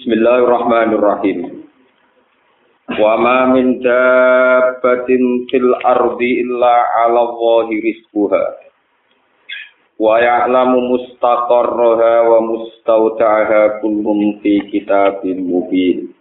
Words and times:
Bismillahirrahmanirrahim. 0.00 1.60
Wa 2.96 3.20
ma 3.20 3.52
min 3.52 3.84
dabbatin 3.84 5.44
fil 5.52 5.76
ardi 5.76 6.40
illa 6.40 6.88
'ala 7.04 7.20
Allahi 7.28 7.84
rizquha. 7.84 8.64
Wa 10.00 10.16
ya'lamu 10.24 10.96
mustaqarraha 10.96 12.32
wa 12.32 12.38
mustawda'aha 12.48 13.84
kullun 13.84 14.40
fi 14.40 14.72
kitabin 14.72 15.44
mubin. 15.44 16.16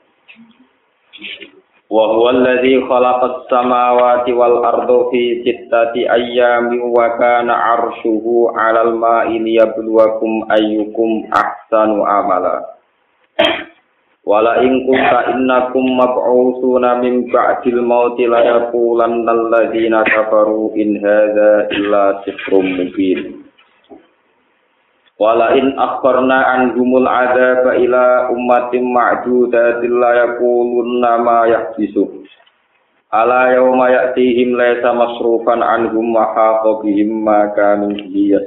Wa 1.87 2.19
huwa 2.19 2.35
alladhi 2.35 2.83
khalaqas 2.83 3.47
samawati 3.47 4.35
wal 4.35 4.59
arda 4.59 5.07
fi 5.07 5.39
sittati 5.47 6.03
ayyamin 6.03 6.83
wa 6.83 7.15
kana 7.15 7.55
'arshuhu 7.55 8.51
'alal 8.59 8.99
ma'i 8.99 9.39
liyabluwakum 9.39 10.51
ayyukum 10.51 11.31
ahsanu 11.31 12.03
amala. 12.03 12.75
Wala 14.29 14.61
in 14.61 14.85
kunta 14.85 15.33
innakum 15.33 15.97
mab'utsuna 15.97 17.01
min 17.01 17.33
ba'dil 17.33 17.81
mauti 17.81 18.29
la 18.29 18.45
yaqulanna 18.45 19.25
alladziina 19.25 20.05
kafaru 20.05 20.69
in 20.77 21.01
hadza 21.01 21.65
illa 21.73 22.21
sihrun 22.21 22.77
mubin. 22.77 23.41
Wala 25.17 25.57
in 25.57 25.73
akharna 25.81 26.45
anhumul 26.61 27.09
adzaba 27.09 27.73
ila 27.81 28.29
ummatin 28.29 28.93
ma'dudatin 28.93 29.97
la 29.97 30.11
yaqulunna 30.21 31.11
ma 31.25 31.49
yahbisu. 31.49 32.05
Ala 33.09 33.49
yawma 33.57 33.89
ya'tihim 33.89 34.53
laysa 34.53 34.93
masrufan 34.93 35.65
anhum 35.65 36.13
wa 36.13 36.29
haqa 36.37 36.85
bihim 36.85 37.25
ma 37.25 37.49
kanu 37.57 37.97
bihi. 37.97 38.37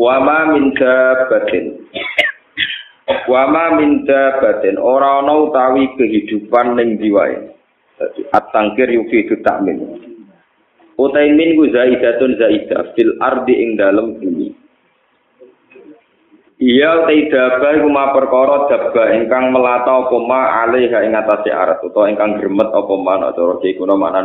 Wa 0.00 0.24
ma 0.24 0.56
min 0.56 0.72
dabbatin 0.72 1.84
Wa 3.08 3.48
ma 3.48 3.72
min 3.76 4.04
dabbatin 4.04 4.76
ora 4.76 5.24
ana 5.24 5.32
utawi 5.48 5.96
kehidupan 5.96 6.76
ning 6.76 7.00
diwae. 7.00 7.56
At-tangkir 8.36 8.92
yufidu 8.92 9.40
ta'min. 9.40 9.80
Utai 11.00 11.32
min 11.32 11.56
ku 11.56 11.72
zaidatun 11.72 12.36
zaidah 12.36 12.92
fil 12.92 13.16
ardi 13.22 13.54
ing 13.64 13.80
dalem 13.80 14.20
bumi. 14.20 14.52
Iya 16.58 17.06
utai 17.06 17.30
daba 17.32 17.68
iku 17.80 17.88
ma 17.88 18.10
perkara 18.12 18.66
daba 18.66 19.14
ingkang 19.14 19.54
melata 19.54 20.04
apa 20.04 20.16
ma 20.26 20.40
alaiha 20.66 21.06
ing 21.06 21.14
atase 21.14 21.54
arat 21.54 21.80
utawa 21.86 22.10
ingkang 22.10 22.36
gremet 22.36 22.68
apa 22.74 22.94
ma 22.98 23.14
ana 23.14 23.30
cara 23.30 23.62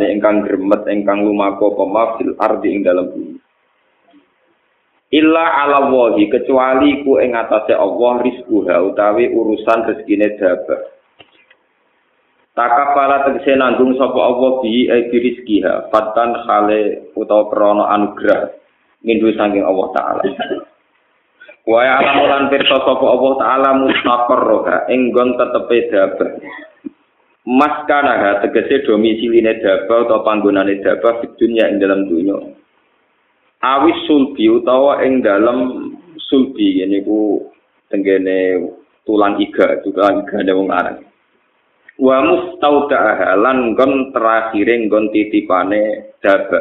ingkang 0.10 0.42
gremet 0.44 0.82
ingkang 0.90 1.24
lumaku 1.24 1.72
apa 1.72 1.84
ma 1.88 2.04
fil 2.18 2.34
ardi 2.36 2.68
ing 2.74 2.82
dalem 2.84 3.06
bumi. 3.14 3.33
Illa 5.14 5.46
ala 5.62 5.94
wahi 5.94 6.26
kecuali 6.26 7.06
ku 7.06 7.22
ing 7.22 7.38
atase 7.38 7.78
Allah 7.78 8.26
rizquha 8.26 8.82
utawi 8.82 9.30
urusan 9.30 9.86
rezekine 9.86 10.34
daba. 10.42 10.90
Takapala 12.58 13.30
tegese 13.30 13.54
nanggung 13.54 13.94
sapa 13.94 14.18
Allah 14.18 14.58
bi 14.66 14.90
e 14.90 15.06
rizkiha 15.14 15.94
fatan 15.94 16.34
khale 16.50 17.14
utawa 17.14 17.46
krana 17.54 17.94
anugrah 17.94 18.58
ngindu 19.06 19.38
saking 19.38 19.62
Allah 19.62 19.88
taala. 19.94 20.26
Wa 21.70 21.80
ya'lamu 21.86 22.24
lan 22.34 22.44
pirsa 22.50 22.78
sapa 22.82 23.06
Allah 23.06 23.34
taala 23.38 23.70
mustaqarroha 23.86 24.90
ing 24.90 25.14
nggon 25.14 25.38
tetepe 25.38 25.78
daba. 25.94 26.28
Mas 27.46 27.86
kana 27.86 28.42
tegese 28.42 28.82
domisiline 28.90 29.62
daba 29.62 30.10
utawa 30.10 30.26
panggonane 30.26 30.82
daba 30.82 31.22
di 31.22 31.30
dunya 31.38 31.70
ing 31.70 31.78
dalam 31.78 32.10
dunya. 32.10 32.63
Awis 33.64 33.96
sulbi 34.04 34.52
utawa 34.52 35.00
ing 35.08 35.24
dalam 35.24 35.88
sulbi 36.20 36.84
niku 36.84 37.48
tenggene 37.88 38.60
tulang 39.08 39.40
iga, 39.40 39.80
tulang 39.88 40.28
iga 40.28 40.52
wong 40.52 40.68
aran. 40.68 41.00
wa 42.02 42.18
mustaudaha 42.26 43.38
lan 43.38 43.78
gon 43.78 44.10
terakhire 44.10 44.76
gon 44.90 45.14
titipane 45.14 46.18
daba 46.26 46.60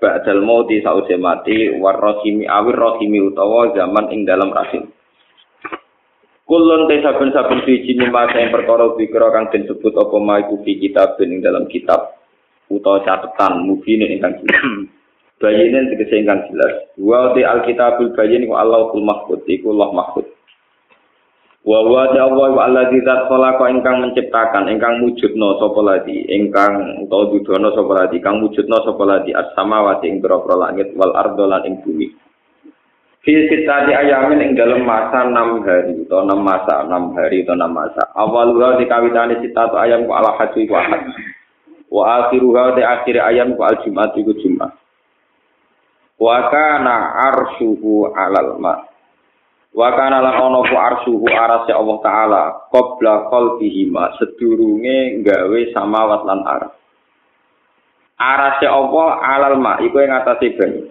ba'dal 0.00 0.44
mauti 0.44 0.84
sause 0.84 1.16
mati 1.16 1.72
warrahimi 1.80 2.44
awir 2.44 2.76
rahimi 2.76 3.20
utawa 3.20 3.72
zaman 3.76 4.12
ing 4.12 4.24
dalam 4.24 4.52
rahim. 4.52 4.88
Kulon 6.48 6.90
te 6.90 6.98
saben-saben 6.98 7.62
suci 7.62 7.94
mimasa 7.94 8.42
yang 8.42 8.50
perkara 8.50 8.90
pikira 8.98 9.30
kang 9.30 9.54
den 9.54 9.70
sebut 9.70 9.94
apa 9.94 10.16
ma 10.18 10.42
iku 10.42 10.58
kitab 10.66 11.14
ing 11.22 11.42
dalam 11.42 11.70
kitab 11.70 12.16
utawa 12.66 13.02
catatan 13.06 13.66
mubin 13.66 14.02
ingkang 14.02 14.40
jelas. 15.40 15.56
Bayinen 15.56 15.88
tegese 15.88 16.20
ingkang 16.20 16.44
jelas. 16.52 16.74
Wa 17.00 17.32
te 17.32 17.40
alkitabul 17.48 18.12
bayin 18.12 18.44
iku 18.44 18.54
Allahul 18.60 19.04
mahfud 19.04 19.40
iku 19.48 19.72
Allah 19.72 19.90
mahfud. 19.96 20.26
Wa 21.64 21.80
wa 21.84 22.08
ta 22.12 22.28
Allah 22.28 22.48
wa 22.56 22.62
alladzi 22.68 23.00
zat 23.04 23.28
khalaqa 23.28 23.68
ingkang 23.72 24.00
menciptakan 24.00 24.68
ingkang 24.68 25.00
wujudna 25.04 25.60
sapa 25.60 25.80
ladi 25.80 26.24
ingkang 26.28 27.04
utawa 27.04 27.28
dudono 27.32 27.68
sapa 27.76 27.92
ladi 28.04 28.16
kang 28.20 28.40
wujudna 28.40 28.80
sapa 28.84 29.04
ladi 29.04 29.32
as-samawati 29.36 30.08
ing 30.08 30.24
boro 30.24 30.44
langit 30.56 30.92
wal 30.96 31.12
ardo 31.16 31.44
lan 31.48 31.64
ing 31.68 31.84
bumi. 31.84 32.08
Fi 33.20 33.36
sitati 33.52 33.92
ayamin 33.92 34.40
ing 34.40 34.50
dalem 34.56 34.88
masa 34.88 35.28
6 35.28 35.60
hari 35.68 35.92
utawa 36.08 36.32
6 36.32 36.40
masa 36.40 36.74
6 36.88 37.12
hari 37.20 37.44
utawa 37.44 37.68
6 37.68 37.76
masa. 37.76 38.02
Awaluha 38.16 38.80
dikawitane 38.80 39.44
sitatu 39.44 39.76
ayam 39.76 40.08
ku 40.08 40.12
ala 40.16 40.40
haji 40.40 40.64
ku 40.64 40.72
ahad. 40.72 41.04
Wa 41.92 42.24
akhiruha 42.24 42.80
di 42.80 42.82
akhir 42.88 43.20
ayam 43.20 43.52
ku 43.52 43.60
al 43.60 43.76
jumat 43.84 44.16
iku 44.16 44.32
jumat. 44.40 44.79
Wa 46.20 46.52
kana 46.52 47.16
arshuhu 47.32 48.12
alal 48.12 48.60
ma' 48.60 48.90
Wa 49.70 49.94
kana 49.94 50.18
lan 50.18 50.34
ana 50.34 50.58
ku 50.66 50.74
arsyuhu 50.74 51.26
arase 51.30 51.70
Allah 51.70 51.98
taala 52.02 52.42
qabla 52.74 53.30
qalbihi 53.30 53.86
ma 53.86 54.10
sedurunge 54.18 55.22
gawe 55.22 55.60
samawat 55.70 56.26
lan 56.26 56.40
aras. 56.42 56.74
Arase 58.18 58.66
Allah 58.66 59.08
alal 59.22 59.62
ma 59.62 59.78
iku 59.78 60.02
ing 60.02 60.10
atase 60.10 60.58
banyu. 60.58 60.82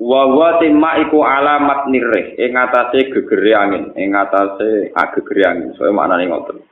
Wa 0.00 0.24
wa 0.24 0.56
timma 0.56 1.04
iku 1.04 1.20
alamat 1.20 1.92
nirih 1.92 2.40
ing 2.40 2.56
atase 2.56 3.12
gegere 3.12 3.52
angin, 3.52 3.92
ing 4.00 4.16
atase 4.16 4.88
agegere 4.96 5.42
angin. 5.44 5.68
Soale 5.76 5.92
maknane 5.92 6.32
ngoten. 6.32 6.64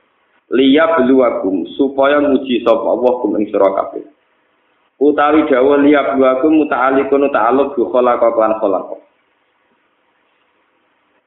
Liya 0.57 0.97
bluwakum 0.97 1.69
supaya 1.77 2.17
nguji 2.17 2.65
sapa 2.65 2.81
Allah 2.97 3.13
kum 3.21 3.37
ing 3.37 3.45
sira 3.53 3.69
kabeh. 3.77 4.16
Utawi 4.97 5.45
dawuh 5.45 5.77
liya 5.85 6.17
bluwakum 6.17 6.65
muta'alliqun 6.65 7.29
ta'alluq 7.29 7.77
bi 7.77 7.83
khalaqa 7.85 8.33
lan 8.33 8.53
khalaqa. 8.57 8.97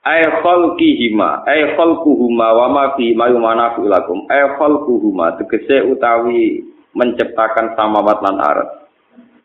ay 0.00 0.25
khalqihima 0.41 1.44
ay 1.44 1.76
khalquhuma 1.76 2.47
wa 2.56 2.66
ma 2.72 2.84
fi 2.97 3.12
ma 3.12 3.28
yumana 3.28 3.78
fi 3.78 3.86
lakum. 3.86 4.26
Ay 4.26 4.42
khalquhuma 4.56 5.38
tegese 5.38 5.86
utawi 5.86 6.66
menciptakan 6.98 7.78
samawat 7.78 8.19
lan 8.25 8.36
arat. 8.42 8.70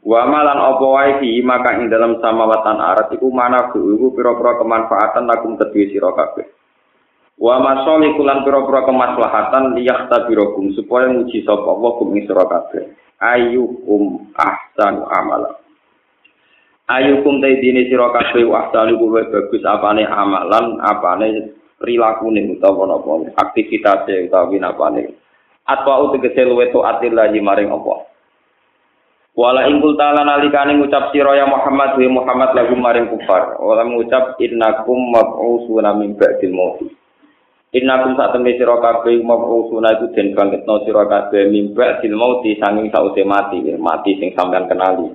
Wa 0.02 0.26
malan 0.26 0.58
apa 0.58 0.86
wae 0.86 1.12
fi 1.22 1.30
maka 1.46 1.78
ing 1.78 1.94
dalam 1.94 2.18
samawat 2.18 2.62
lan 2.66 2.80
arat 2.82 3.14
iku 3.14 3.30
mana 3.30 3.70
iku 3.70 4.10
pira-pira 4.10 4.58
kemanfaatan 4.58 5.30
lakum 5.30 5.54
kedue 5.60 5.94
sira 5.94 6.10
kabeh. 6.18 6.50
Wa 7.36 7.62
masali 7.62 8.16
kulan 8.18 8.42
pira-pira 8.42 8.90
kemaslahatan 8.90 9.76
liyahtabirakum 9.76 10.72
supaya 10.74 11.12
nguji 11.14 11.44
sapa 11.44 11.68
Allah 11.68 11.92
kum 12.00 12.16
sira 12.16 12.46
kabeh 12.48 13.05
ayyukum 13.20 14.32
ahsanu 14.36 15.08
amala. 15.12 15.56
Ayukum 16.86 17.42
ta 17.42 17.50
dini 17.50 17.90
sira 17.90 18.14
kabeh 18.14 18.46
wahdane 18.46 18.94
kuwe 18.98 19.26
bagus 19.34 19.64
apane 19.66 20.06
amalan 20.06 20.78
apane 20.86 21.50
prilakune 21.82 22.46
utawa 22.54 22.86
napa 22.88 23.34
aktivitate 23.42 24.30
utawi 24.30 24.62
napane 24.62 25.10
atwa 25.66 26.06
utegese 26.06 26.46
luwe 26.46 26.70
to 26.70 26.86
atillahi 26.86 27.42
maring 27.42 27.74
apa 27.74 28.06
wala 29.36 29.68
ingkul 29.68 30.00
ta'ala 30.00 30.24
nalikane 30.24 30.80
ngucap 30.80 31.12
sira 31.12 31.36
ya 31.36 31.44
Muhammad 31.44 32.00
wa 32.00 32.24
Muhammad 32.24 32.56
lagu 32.56 32.72
maring 32.80 33.12
kufar. 33.12 33.60
Wala 33.60 33.84
ngucap 33.84 34.40
innakum 34.40 35.12
mab'usuna 35.12 35.92
min 36.00 36.16
ba'dil 36.16 36.56
maut 36.56 36.80
innakum 37.76 38.16
sak 38.16 38.32
tembe 38.32 38.56
sira 38.56 38.80
kabeh 38.80 39.20
mab'usuna 39.20 40.00
iku 40.00 40.16
den 40.16 40.32
bangkitno 40.32 40.88
sira 40.88 41.04
kabeh 41.04 41.52
min 41.52 41.76
ba'dil 41.76 42.16
maut 42.16 42.40
sanging 42.48 42.88
sause 42.88 43.20
mati 43.28 43.60
mati 43.76 44.16
sing 44.16 44.32
sampean 44.32 44.72
kenali. 44.72 45.12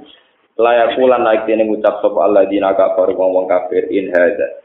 Layak 0.60 1.00
pulan 1.00 1.24
naik 1.24 1.48
dene 1.48 1.64
ngucap 1.64 2.04
sapa 2.04 2.20
Allah 2.20 2.44
dina 2.44 2.76
kafir 2.76 3.16
wong 3.16 3.48
kafir 3.48 3.88
in 3.88 4.12
hadza. 4.12 4.60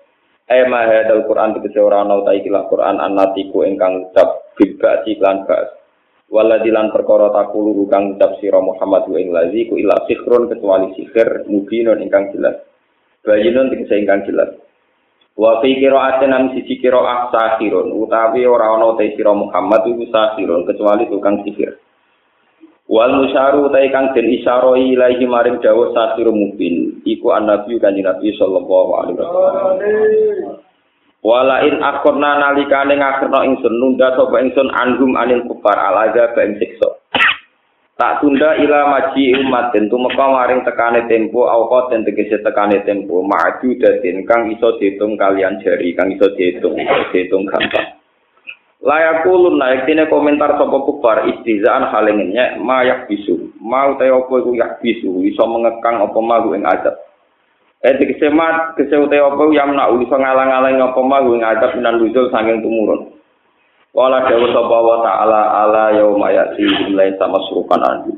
Ay 0.52 0.68
ma 0.68 0.84
hadzal 0.84 1.24
Quran 1.24 1.56
tegese 1.56 1.80
ora 1.80 2.04
ana 2.04 2.20
ikilah 2.20 2.68
Quran 2.68 3.00
annatiku 3.00 3.64
ingkang 3.64 4.12
ngucap 4.12 4.52
bil 4.60 4.76
ba'si 4.76 5.16
lan 5.24 5.48
ba'as 5.48 5.72
waladilan 6.28 6.92
perkara 6.92 7.32
takulu 7.32 7.88
kang 7.88 8.12
ngucap 8.12 8.44
sira 8.44 8.60
Muhammad 8.60 9.08
wa 9.08 9.18
ing 9.24 9.32
lazi 9.32 9.72
ku 9.72 9.80
ila 9.80 10.04
sihrun 10.04 10.52
kecuali 10.52 10.92
sihir 11.00 11.48
mubinun 11.48 12.04
ingkang 12.04 12.28
jelas. 12.36 12.60
Bayinun 13.24 13.72
tegese 13.72 13.96
ingkang 14.04 14.28
jelas 14.28 14.65
wa 15.36 15.60
fi 15.60 15.76
qira'atin 15.80 16.32
an 16.32 16.44
sisi 16.56 16.80
qira'ah 16.80 17.32
sahirun 17.32 17.92
utawi 17.92 18.48
ora 18.48 18.76
ana 18.76 18.96
utahe 18.96 19.16
sira 19.20 19.36
Muhammad 19.36 19.84
iku 19.84 20.08
sahirun 20.08 20.64
kecuali 20.64 21.08
tukang 21.12 21.44
sihir 21.44 21.76
Wal 22.86 23.18
musyaru 23.18 23.66
utai 23.66 23.90
kang 23.90 24.14
den 24.14 24.30
isyaro 24.30 24.78
ilahi 24.78 25.26
maring 25.26 25.58
dawuh 25.58 25.90
sasir 25.90 26.30
mubin 26.30 27.02
iku 27.02 27.34
annabi 27.34 27.82
kanjeng 27.82 28.06
Nabi 28.06 28.30
sallallahu 28.38 28.92
alaihi 28.94 29.18
wasallam. 29.18 30.62
Wala 31.26 31.66
in 31.66 31.82
akhirna 31.82 32.38
nalikane 32.38 33.02
ngakhirna 33.02 33.42
ingsun 33.50 33.74
nunda 33.82 34.14
sapa 34.14 34.38
ingsun 34.38 34.70
anhum 34.70 35.18
anil 35.18 35.42
kufar 35.50 35.74
alaga 35.74 36.38
ba 36.38 36.46
ing 36.46 36.62
siksa. 36.62 37.02
Tak 37.96 38.20
tunda 38.20 38.60
ila 38.60 38.92
maji 38.92 39.32
umat 39.40 39.72
den 39.72 39.88
tumeka 39.88 40.28
maring 40.28 40.68
tekane 40.68 41.08
tempo 41.08 41.48
awqa 41.48 41.96
den 41.96 42.04
tegese 42.04 42.44
tekane 42.44 42.84
tempo 42.84 43.24
maju 43.24 43.72
daden 43.80 44.28
kang 44.28 44.52
iso 44.52 44.76
diitung 44.76 45.16
kalian 45.16 45.64
jari 45.64 45.96
kang 45.96 46.12
iso 46.12 46.28
diitung 46.36 46.76
diitung 47.16 47.48
gampang. 47.48 47.96
Layakulun 48.84 49.56
naik 49.56 49.88
tine 49.88 50.12
komentar 50.12 50.60
sapa 50.60 50.76
kufar 50.84 51.24
istizaan 51.24 51.88
halengnya 51.88 52.60
mayak 52.60 53.08
bisu 53.08 53.56
mau 53.64 53.96
te 53.96 54.12
opo 54.12 54.44
iku 54.44 54.52
yak 54.60 54.84
bisu 54.84 55.24
iso 55.32 55.48
mengekang 55.48 56.04
apa 56.04 56.20
mau 56.20 56.52
ing 56.52 56.68
azab. 56.68 57.00
Eh 57.80 57.96
dikese 57.96 58.28
mat 58.28 58.76
kese 58.76 59.00
opo 59.00 59.56
yang 59.56 59.72
nak 59.72 59.96
iso 59.96 60.12
ngalang-alang 60.12 60.84
apa 60.84 61.00
mau 61.00 61.32
ing 61.32 61.48
azab 61.48 61.80
minan 61.80 62.04
nuzul 62.04 62.28
saking 62.28 62.60
tumurun. 62.60 63.16
Wala 63.96 64.28
dawu 64.28 64.52
sapa 64.52 64.78
wa 64.84 64.98
ta'ala 65.08 65.42
ala 65.64 65.84
yauma 65.96 66.28
ya'ti 66.28 66.92
lain 66.92 67.16
sama 67.16 67.40
surukan 67.48 67.80
anju. 67.80 68.12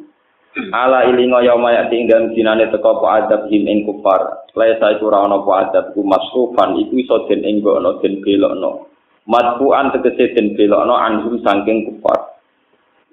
Ala 0.73 1.05
ilinga 1.05 1.45
yauma 1.45 1.69
ya'ti 1.69 2.09
dalem 2.09 2.33
dinane 2.33 2.65
teka 2.73 2.97
apa 2.97 3.07
azab 3.21 3.41
him 3.53 3.69
ing 3.69 3.85
kufar. 3.85 4.49
Laisa 4.57 4.97
iku 4.97 5.13
ora 5.13 5.29
ana 5.29 5.37
apa 5.37 5.69
azab 5.69 5.93
ku 5.93 6.01
masrufan 6.01 6.81
iku 6.81 6.97
iso 6.97 7.29
den 7.29 7.45
enggono 7.45 8.01
den 8.01 8.25
belokno. 8.25 8.89
Matbu'an 9.29 9.93
tegese 9.93 10.33
den 10.33 10.57
belokno 10.57 10.97
anhum 10.97 11.37
saking 11.45 11.85
kufar. 11.85 12.41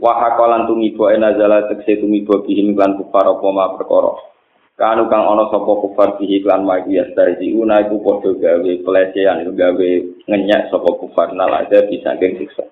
Wa 0.01 0.25
haqalan 0.25 0.65
tumibo 0.65 1.13
enazala 1.13 1.69
tegese 1.69 2.01
tumibo 2.01 2.49
bihim 2.49 2.73
lan 2.81 2.97
kufar 2.97 3.29
apa 3.29 3.45
ma 3.53 3.77
perkara. 3.77 4.34
Kanu 4.75 5.07
kang 5.07 5.23
ana 5.23 5.47
sapa 5.55 5.71
kufar 5.87 6.19
bihi 6.19 6.43
lan 6.43 6.67
ma 6.67 6.83
ya 6.83 7.07
starji 7.15 7.55
una 7.55 7.79
iku 7.87 8.03
padha 8.03 8.35
gawe 8.35 8.73
pelecehan 8.83 9.47
gawe 9.55 9.91
ngenyak 10.27 10.67
sapa 10.67 10.91
kufar 10.99 11.31
nal 11.31 11.55
ada 11.55 11.87
bisa 11.87 12.19
saking 12.19 12.43
siksa. 12.43 12.67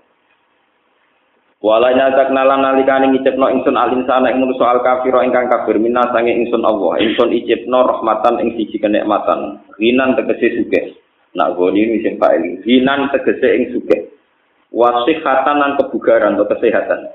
Wala 1.62 1.94
nyatak 1.94 2.34
nalan 2.34 2.58
nalikane 2.58 3.06
ngicipno 3.14 3.46
ingsun 3.54 3.78
alin 3.78 4.02
sana 4.02 4.34
ing 4.34 4.42
soal 4.58 4.82
kafir 4.82 5.14
ingkang 5.14 5.46
kafir 5.46 5.78
minna 5.78 6.02
sange 6.10 6.34
ingsun 6.34 6.66
Allah. 6.66 6.98
Ingsun 6.98 7.30
icipno 7.38 7.86
rahmatan 7.86 8.42
ing 8.42 8.58
siji 8.58 8.82
kenikmatan. 8.82 9.62
Rinan 9.78 10.18
tegese 10.18 10.58
sugih. 10.58 10.98
Nak 11.38 11.54
goni 11.54 11.86
ini 11.86 12.02
sing 12.02 12.18
paling 12.18 12.66
hinan 12.66 13.14
tegese 13.14 13.46
ing 13.46 13.70
suge. 13.70 14.10
Wasihatan 14.74 15.62
lan 15.62 15.78
kebugaran 15.78 16.34
atau 16.34 16.50
kesehatan. 16.50 17.14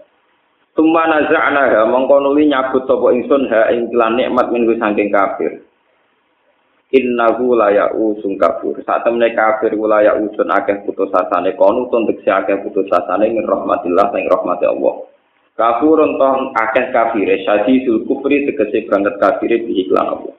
Tumma 0.77 1.09
naza'na 1.09 1.73
ha 1.73 1.81
nuli 1.89 2.45
nyabut 2.45 2.85
sapa 2.85 3.09
ingsun 3.09 3.49
ha 3.49 3.73
ing 3.73 3.89
nikmat 3.89 4.47
minggu 4.53 4.77
saking 4.77 5.09
kafir. 5.09 5.65
Innahu 6.93 7.57
la 7.57 7.73
ya'usun 7.73 8.37
kafir. 8.37 8.77
Saat 8.85 9.09
temene 9.09 9.33
kafir 9.33 9.73
la 9.73 10.05
ya'usun 10.05 10.45
akeh 10.53 10.85
putus 10.85 11.09
asane 11.09 11.57
kono 11.57 11.89
tun 11.89 12.05
tekse 12.05 12.29
akeh 12.29 12.61
putus 12.61 12.85
asane 12.93 13.25
min 13.33 13.41
rahmatillah 13.49 14.13
sing 14.13 14.29
rahmati 14.29 14.69
Allah. 14.69 15.01
Kafurun 15.57 16.21
toh 16.21 16.53
akeh 16.53 16.93
kafire 16.93 17.41
syadidul 17.41 18.05
kufri 18.05 18.45
tegese 18.45 18.85
banget 18.85 19.17
kafire 19.17 19.57
bihi 19.65 19.89
lan 19.89 20.13
Allah. 20.13 20.37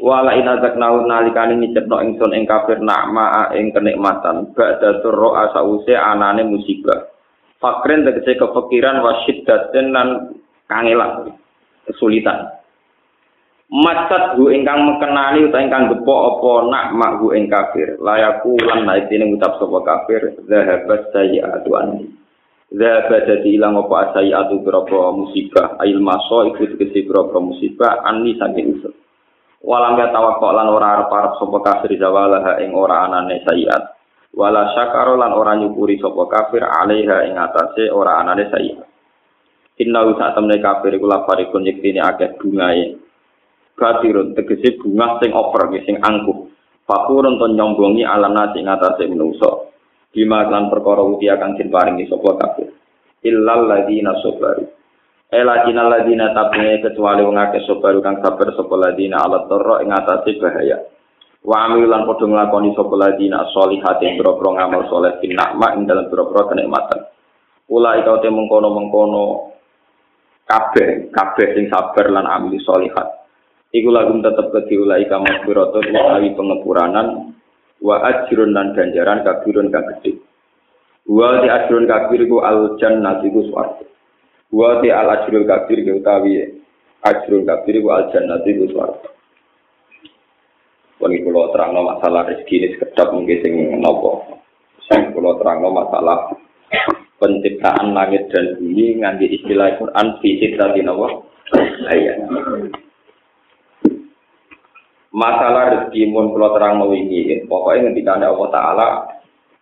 wala 0.00 0.32
inazak 0.32 0.80
naun 0.80 1.04
nalikane 1.04 1.60
ngicipno 1.60 2.00
ingsun 2.00 2.32
ing 2.32 2.48
kafir 2.48 2.80
nakma 2.80 3.52
ing 3.52 3.68
kenikmatan 3.74 4.56
ba'da 4.56 5.04
turro 5.04 5.36
asause 5.36 5.92
anane 5.92 6.48
musibah 6.48 7.19
fakren 7.60 8.08
tegese 8.08 8.40
kepikiran 8.40 9.04
wasyiddatin 9.04 9.92
lan 9.92 10.08
kangelan 10.66 11.36
kesulitan. 11.86 12.58
Macat 13.70 14.34
hu 14.34 14.50
ingkang 14.50 14.82
mekenani 14.82 15.46
utawa 15.46 15.62
ingkang 15.62 15.94
gepo 15.94 16.10
apa 16.10 16.52
nakma 16.66 17.22
hu 17.22 17.30
ing 17.38 17.46
kafir. 17.46 17.94
Layaku 18.02 18.58
lan 18.66 18.82
naitine 18.82 19.30
ngucap 19.30 19.62
sapa 19.62 19.78
kafir 19.86 20.42
zahabat 20.50 21.14
sayyi'atu 21.14 21.70
anni 21.78 22.10
Zahaba 22.70 23.26
jadi 23.26 23.58
ilang 23.58 23.78
apa 23.78 24.10
asayatu 24.10 24.62
berapa 24.66 25.14
musibah. 25.14 25.78
Ail 25.82 26.02
maso 26.02 26.50
ikut 26.50 26.78
kesi 26.78 27.02
berapa 27.02 27.34
musibah 27.38 28.02
Ani 28.06 28.38
saking 28.38 28.78
usul 28.78 28.94
walam 29.60 30.00
ya 30.00 30.08
tawakkol 30.08 30.56
lan 30.56 30.72
ora 30.72 30.86
arep-arep 31.00 31.32
sapa 31.36 31.58
kafir 31.60 31.92
zawalaha 32.00 32.64
ing 32.64 32.72
ora 32.72 33.06
anane 33.08 33.44
sayiat 33.44 33.99
wala 34.36 34.74
syakaro 34.74 35.18
lan 35.18 35.34
ora 35.34 35.58
nyukuri 35.58 35.98
sapa 35.98 36.26
kafir 36.30 36.62
alaiha 36.62 37.26
ing 37.26 37.34
atase 37.34 37.90
ora 37.90 38.22
anane 38.22 38.46
sayiat 38.50 38.86
inna 39.80 40.00
usa 40.06 40.36
temne 40.36 40.60
kafir 40.60 40.94
iku 40.96 41.08
lafarikun 41.08 41.66
yektine 41.66 42.04
akeh 42.04 42.36
bungae 42.36 43.00
katirun 43.80 44.36
tegese 44.36 44.76
bunga 44.76 45.16
sing 45.24 45.32
over 45.32 45.72
sing 45.88 45.96
angkuh. 46.04 46.52
Fakurun 46.84 47.40
to 47.40 47.48
nyombongi 47.48 48.04
ala 48.04 48.28
nasi 48.28 48.60
ing 48.60 48.68
atase 48.68 49.08
menungso. 49.08 49.72
Bima 50.12 50.44
lan 50.44 50.68
perkara 50.68 51.00
uti 51.00 51.30
akan 51.32 51.56
paringi 51.72 52.04
sapa 52.10 52.30
kafir. 52.36 52.68
Illal 53.24 53.68
ladina 53.68 54.16
sabaru 54.20 54.64
Ela 55.30 55.62
dina 55.62 55.86
ladina 55.86 56.34
tabunge 56.34 56.82
kecuali 56.82 57.22
wong 57.22 57.38
akeh 57.38 57.62
sobaru 57.62 58.02
kang 58.02 58.18
sabar 58.18 58.50
sapa 58.50 58.74
ladina 58.74 59.22
ala 59.22 59.46
torro 59.46 59.78
ing 59.80 59.94
atase 59.94 60.34
bahaya. 60.42 60.82
Wa 61.40 61.72
amilan 61.72 62.04
padha 62.04 62.24
nglakoni 62.28 62.76
sapa 62.76 62.94
ladina 63.00 63.48
sholihat 63.56 63.96
ing 64.04 64.20
boro 64.20 64.36
ngamal 64.52 64.84
saleh 64.92 65.16
bin 65.24 65.32
nikmat 65.32 65.72
ing 65.72 65.88
dalam 65.88 66.12
boro 66.12 66.28
kenikmatan. 66.52 67.00
Ula 67.70 67.96
ika 67.96 68.20
te 68.20 68.28
mengkono-mengkono 68.28 69.24
kabeh 70.44 71.08
kabeh 71.08 71.48
sing 71.56 71.72
sabar 71.72 72.12
lan 72.12 72.28
amil 72.28 72.60
sholihat. 72.60 73.08
Iku 73.72 73.88
lagu 73.88 74.18
tetep 74.20 74.52
kedhi 74.52 74.74
ula 74.82 75.00
ika 75.00 75.16
maghfiratun 75.16 75.94
utawi 75.94 76.34
pengepuranan 76.36 77.32
wa 77.80 77.96
ajrun 78.04 78.52
lan 78.52 78.76
ganjaran 78.76 79.24
kabirun 79.24 79.72
kang 79.72 79.86
gedhe. 79.96 80.20
Wa 81.08 81.40
di 81.40 81.48
ajrun 81.48 81.88
kabir 81.88 82.20
iku 82.26 82.44
al 82.44 82.76
jannati 82.76 83.32
iku 83.32 83.48
swarga. 83.48 83.86
Wa 84.52 84.82
ti 84.84 84.92
al 84.92 85.08
ajrul 85.08 85.48
kabir 85.48 85.88
utawi 85.88 86.52
ajrul 87.00 87.48
kabir 87.48 87.74
ku 87.80 87.88
al 87.88 88.12
jannati 88.12 88.50
ku 88.60 88.66
swarga. 88.74 89.19
Wong 91.00 91.16
kula 91.24 91.48
terangno 91.56 91.80
masalah 91.80 92.28
rezeki 92.28 92.54
ini 92.60 92.68
sekedap 92.76 93.08
mungkin 93.16 93.40
sing 93.40 93.54
napa. 93.80 94.36
Sing 94.84 95.16
kula 95.16 95.40
terangno 95.40 95.72
masalah 95.72 96.28
penciptaan 97.16 97.96
langit 97.96 98.28
dan 98.28 98.60
bumi 98.60 99.00
nganti 99.00 99.32
istilah 99.40 99.80
Quran 99.80 100.20
fisik 100.20 100.60
tadi 100.60 100.84
napa? 100.84 101.24
Ayat. 101.88 102.20
Masalah 105.08 105.88
rezeki 105.88 106.12
mun 106.12 106.36
kula 106.36 106.52
terangno 106.52 106.92
wingi, 106.92 107.48
pokoke 107.48 107.80
ngendika 107.80 108.20
Allah 108.20 108.48
taala 108.52 108.88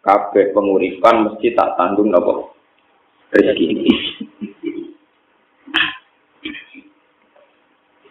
kabeh 0.02 0.50
penguripan 0.50 1.22
mesti 1.22 1.54
tak 1.54 1.78
tanggung 1.78 2.10
napa? 2.10 2.50
Rezeki 3.30 3.64
ini. 3.78 3.94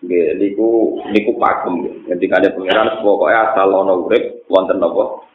Niku 0.07 0.99
niku 1.11 1.31
pakem. 1.35 2.03
Ketika 2.07 2.39
ada 2.39 2.55
pangeran 2.55 3.03
pokoknya 3.03 3.51
asal 3.51 3.75
ana 3.75 3.93
urip 3.99 4.47
wonten 4.47 4.79
napa? 4.79 5.27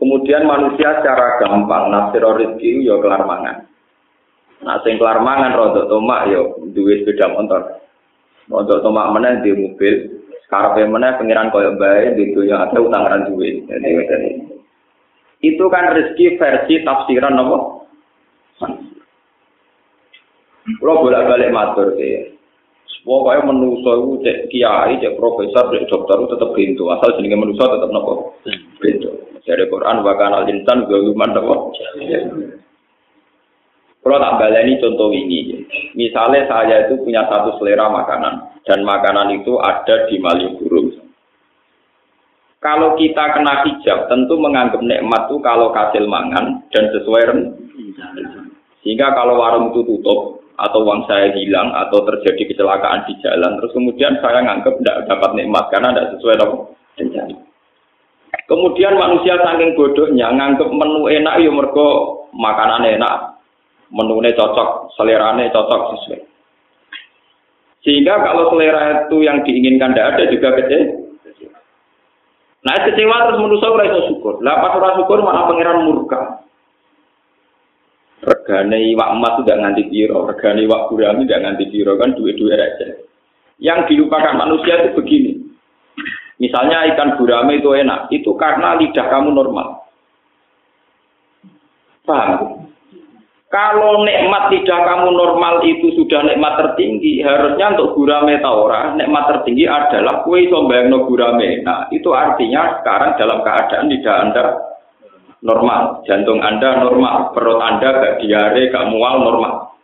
Kemudian 0.00 0.48
manusia 0.48 0.98
secara 0.98 1.38
gampang 1.38 1.92
nafsir 1.92 2.24
rezeki 2.24 2.82
ya 2.82 2.98
kelar 2.98 3.22
mangan. 3.22 3.70
Nah, 4.66 4.78
sing 4.82 4.98
kelar 4.98 5.22
mangan 5.22 5.54
rodok 5.54 5.86
tomak 5.86 6.26
ya 6.26 6.42
duwe 6.74 7.02
sepeda 7.04 7.30
motor. 7.30 7.78
Rodok 8.50 8.82
tomak 8.82 9.14
meneh 9.14 9.46
di 9.46 9.54
mobil, 9.54 9.94
karepe 10.50 10.90
meneh 10.90 11.14
pangeran 11.14 11.54
koyo 11.54 11.78
bae 11.78 12.18
di 12.18 12.34
dunya 12.34 12.66
ada 12.66 12.78
utang 12.82 13.06
ran 13.06 13.30
duwe. 13.30 13.62
Itu 15.38 15.70
kan 15.70 15.94
rezeki 15.94 16.34
versi 16.34 16.82
tafsiran 16.82 17.38
napa? 17.38 17.58
Kalau 20.62 21.02
bolak-balik 21.02 21.50
matur 21.50 21.94
ya. 21.98 22.32
Pokoknya 23.02 23.50
menuso 23.50 23.90
itu 23.98 24.10
cek 24.22 24.38
kiai, 24.46 24.94
cek 25.02 25.18
profesor, 25.18 25.74
cek 25.74 25.90
dokter 25.90 26.22
itu 26.22 26.26
tetap 26.38 26.50
pintu. 26.54 26.86
Asal 26.94 27.18
jenenge 27.18 27.34
menuso 27.34 27.66
tetap 27.66 27.90
nopo 27.90 28.38
pintu. 28.78 29.10
Dari 29.42 29.66
Quran 29.66 30.06
bahkan 30.06 30.30
al 30.30 30.46
insan 30.46 30.86
galuman 30.86 31.34
nopo. 31.34 31.74
Kalau 34.02 34.18
tak 34.18 34.34
baleni 34.34 34.82
contoh 34.82 35.14
ini, 35.14 35.62
misalnya 35.94 36.46
saya 36.50 36.90
itu 36.90 36.98
punya 37.06 37.22
satu 37.30 37.54
selera 37.62 37.86
makanan 37.86 38.58
dan 38.66 38.82
makanan 38.82 39.30
itu 39.38 39.62
ada 39.62 40.10
di 40.10 40.18
Malioboro. 40.18 40.90
Kalau 42.58 42.98
kita 42.98 43.34
kena 43.34 43.62
hijab, 43.62 44.10
tentu 44.10 44.38
menganggap 44.38 44.82
nikmat 44.82 45.26
itu 45.26 45.38
kalau 45.42 45.70
kasil 45.70 46.06
mangan 46.06 46.62
dan 46.70 46.90
sesuai 46.94 47.22
Sehingga 48.82 49.14
kalau 49.14 49.38
warung 49.38 49.70
itu 49.70 49.86
tutup, 49.86 50.41
atau 50.60 50.84
uang 50.84 51.08
saya 51.08 51.32
hilang 51.32 51.72
atau 51.72 52.04
terjadi 52.04 52.52
kecelakaan 52.52 53.08
di 53.08 53.16
jalan 53.24 53.56
terus 53.60 53.72
kemudian 53.72 54.20
saya 54.20 54.44
nganggap 54.44 54.74
tidak 54.80 54.98
dapat 55.08 55.30
nikmat 55.36 55.64
karena 55.72 55.88
tidak 55.92 56.08
sesuai 56.16 56.36
rencana. 57.00 57.36
Kemudian 58.48 58.94
manusia 58.96 59.36
saking 59.40 59.76
bodohnya 59.76 60.28
nganggap 60.32 60.68
menu 60.68 61.08
enak 61.08 61.40
ya 61.40 61.50
mergo 61.52 61.88
makanan 62.36 62.84
enak, 62.84 63.40
menunya 63.92 64.32
cocok, 64.36 64.92
selerane 64.96 65.52
cocok 65.52 65.80
sesuai. 65.96 66.20
Sehingga 67.82 68.14
kalau 68.22 68.52
selera 68.54 69.08
itu 69.08 69.26
yang 69.26 69.42
diinginkan 69.42 69.92
tidak 69.92 70.08
ada 70.16 70.24
juga 70.30 70.48
kecil. 70.60 70.82
Nah, 72.62 72.78
kecewa 72.78 73.16
terus 73.26 73.58
ora 73.66 73.84
iso 73.90 74.00
syukur. 74.06 74.38
Lah 74.38 74.62
pas 74.62 74.94
syukur 74.94 75.18
malah 75.18 75.50
pangeran 75.50 75.82
murka. 75.82 76.46
Regane 78.42 78.90
iwak 78.90 79.10
emas 79.14 79.38
tidak 79.38 79.60
nganti 79.62 79.82
piro, 79.86 80.26
regane 80.26 80.66
iwak 80.66 80.90
gurami 80.90 81.22
tidak 81.22 81.42
nganti 81.46 81.64
piro 81.70 81.94
kan 81.94 82.10
duit-duit 82.18 82.58
aja. 82.58 82.98
Yang 83.62 83.94
dilupakan 83.94 84.34
manusia 84.34 84.82
itu 84.82 84.98
begini. 84.98 85.32
Misalnya 86.42 86.90
ikan 86.90 87.14
gurame 87.22 87.62
itu 87.62 87.70
enak, 87.70 88.10
itu 88.10 88.34
karena 88.34 88.74
lidah 88.82 89.06
kamu 89.06 89.30
normal. 89.30 89.86
Paham? 92.02 92.66
Kalau 93.46 94.02
nikmat 94.02 94.50
tidak 94.50 94.80
kamu 94.90 95.14
normal 95.14 95.62
itu 95.62 95.94
sudah 95.94 96.26
nikmat 96.26 96.58
tertinggi, 96.58 97.22
harusnya 97.22 97.78
untuk 97.78 97.94
gurame 97.94 98.42
taura, 98.42 98.98
nikmat 98.98 99.30
tertinggi 99.30 99.70
adalah 99.70 100.26
kue 100.26 100.50
sombayang 100.50 100.90
gurame. 101.06 101.62
Nah, 101.62 101.86
itu 101.94 102.10
artinya 102.10 102.82
sekarang 102.82 103.14
dalam 103.22 103.38
keadaan 103.46 103.86
lidah 103.86 104.16
Anda 104.18 104.71
normal, 105.42 106.00
jantung 106.06 106.38
Anda 106.40 106.80
normal, 106.80 107.34
perut 107.34 107.60
Anda 107.60 107.98
gak 107.98 108.14
diare, 108.22 108.70
gak 108.70 108.88
mual 108.88 109.20
normal. 109.20 109.74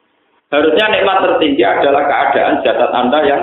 Harusnya 0.48 0.88
nikmat 0.88 1.20
tertinggi 1.20 1.60
adalah 1.60 2.08
keadaan 2.08 2.64
jasad 2.64 2.90
Anda 2.94 3.18
yang 3.26 3.42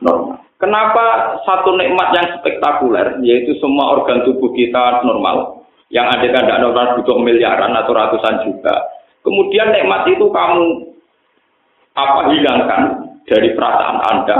normal. 0.00 0.40
Kenapa 0.56 1.36
satu 1.42 1.74
nikmat 1.74 2.14
yang 2.14 2.26
spektakuler, 2.38 3.18
yaitu 3.26 3.58
semua 3.58 3.98
organ 3.98 4.22
tubuh 4.22 4.54
kita 4.54 5.02
normal, 5.02 5.66
yang 5.90 6.06
ada 6.06 6.22
tidak 6.22 6.62
normal 6.62 6.96
butuh 6.96 7.18
miliaran 7.18 7.74
atau 7.74 7.92
ratusan 7.92 8.46
juta, 8.46 9.02
Kemudian 9.22 9.70
nikmat 9.70 10.02
itu 10.10 10.26
kamu 10.26 10.62
apa 11.94 12.20
hilangkan 12.34 12.82
dari 13.30 13.54
perasaan 13.54 13.98
Anda 14.02 14.36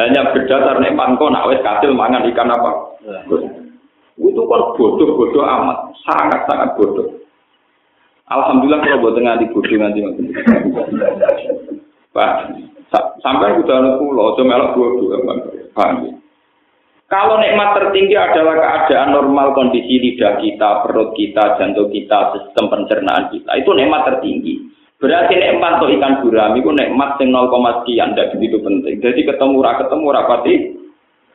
hanya 0.00 0.32
berdasar 0.32 0.80
nikmat 0.80 1.20
kau 1.20 1.28
nak 1.28 1.46
wes 1.52 1.60
kasil 1.60 1.92
mangan 1.92 2.24
ikan 2.32 2.50
apa? 2.50 2.70
Itu 4.14 4.42
kan 4.46 4.62
bodoh-bodoh 4.78 5.42
amat, 5.42 5.78
sangat-sangat 6.06 6.78
bodoh. 6.78 7.08
Alhamdulillah 8.30 8.80
kalau 8.80 9.02
buat 9.10 9.18
di 9.42 9.46
bodoh 9.50 9.76
nanti 9.76 10.00
Pak, 12.14 12.30
sampai 13.20 13.58
udah 13.58 13.98
pulau, 13.98 14.38
cuma 14.38 14.54
melok 14.54 14.78
bodoh, 14.78 15.18
paham 15.74 16.06
ya? 16.06 16.12
Kalau 17.04 17.36
nikmat 17.38 17.76
tertinggi 17.78 18.16
adalah 18.16 18.58
keadaan 18.58 19.12
normal 19.12 19.52
kondisi 19.52 20.00
lidah 20.02 20.40
kita, 20.40 20.82
perut 20.82 21.12
kita, 21.14 21.60
jantung 21.60 21.92
kita, 21.92 22.32
sistem 22.34 22.72
pencernaan 22.72 23.28
kita, 23.28 23.50
itu 23.60 23.70
nikmat 23.76 24.08
tertinggi. 24.08 24.66
Berarti 24.98 25.36
nikmat 25.36 25.84
untuk 25.84 25.92
ikan 26.00 26.24
gurami 26.24 26.64
itu 26.64 26.70
nikmat 26.72 27.20
yang 27.20 27.36
0, 27.36 27.84
sekian, 27.84 28.16
tidak 28.16 28.30
begitu 28.34 28.56
penting. 28.64 28.94
Jadi 29.04 29.20
ketemu 29.26 29.56
rak 29.60 29.84
ketemu 29.84 30.06
rapati 30.10 30.54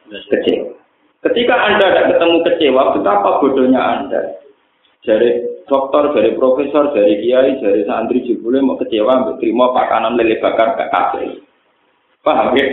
kecewa. 0.09 0.73
Ketika 1.19 1.51
Anda 1.51 1.85
tidak 1.91 2.07
ketemu 2.15 2.37
kecewa, 2.47 2.83
betapa 2.95 3.29
bodohnya 3.43 3.81
Anda. 3.83 4.21
Dari 5.03 5.63
dokter, 5.67 6.15
dari 6.15 6.31
profesor, 6.35 6.95
dari 6.95 7.19
kiai, 7.19 7.59
dari 7.59 7.83
santri 7.83 8.23
jebule 8.23 8.63
mau 8.63 8.79
kecewa, 8.79 9.35
terima 9.39 9.75
pakanan 9.75 10.15
lele 10.15 10.39
bakar 10.39 10.79
ke 10.79 10.85
kafe. 10.87 11.23
Paham 12.23 12.55
ya? 12.55 12.67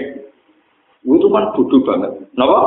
Itu 1.06 1.26
kan 1.30 1.54
bodoh 1.54 1.80
banget. 1.86 2.12
Kenapa? 2.34 2.58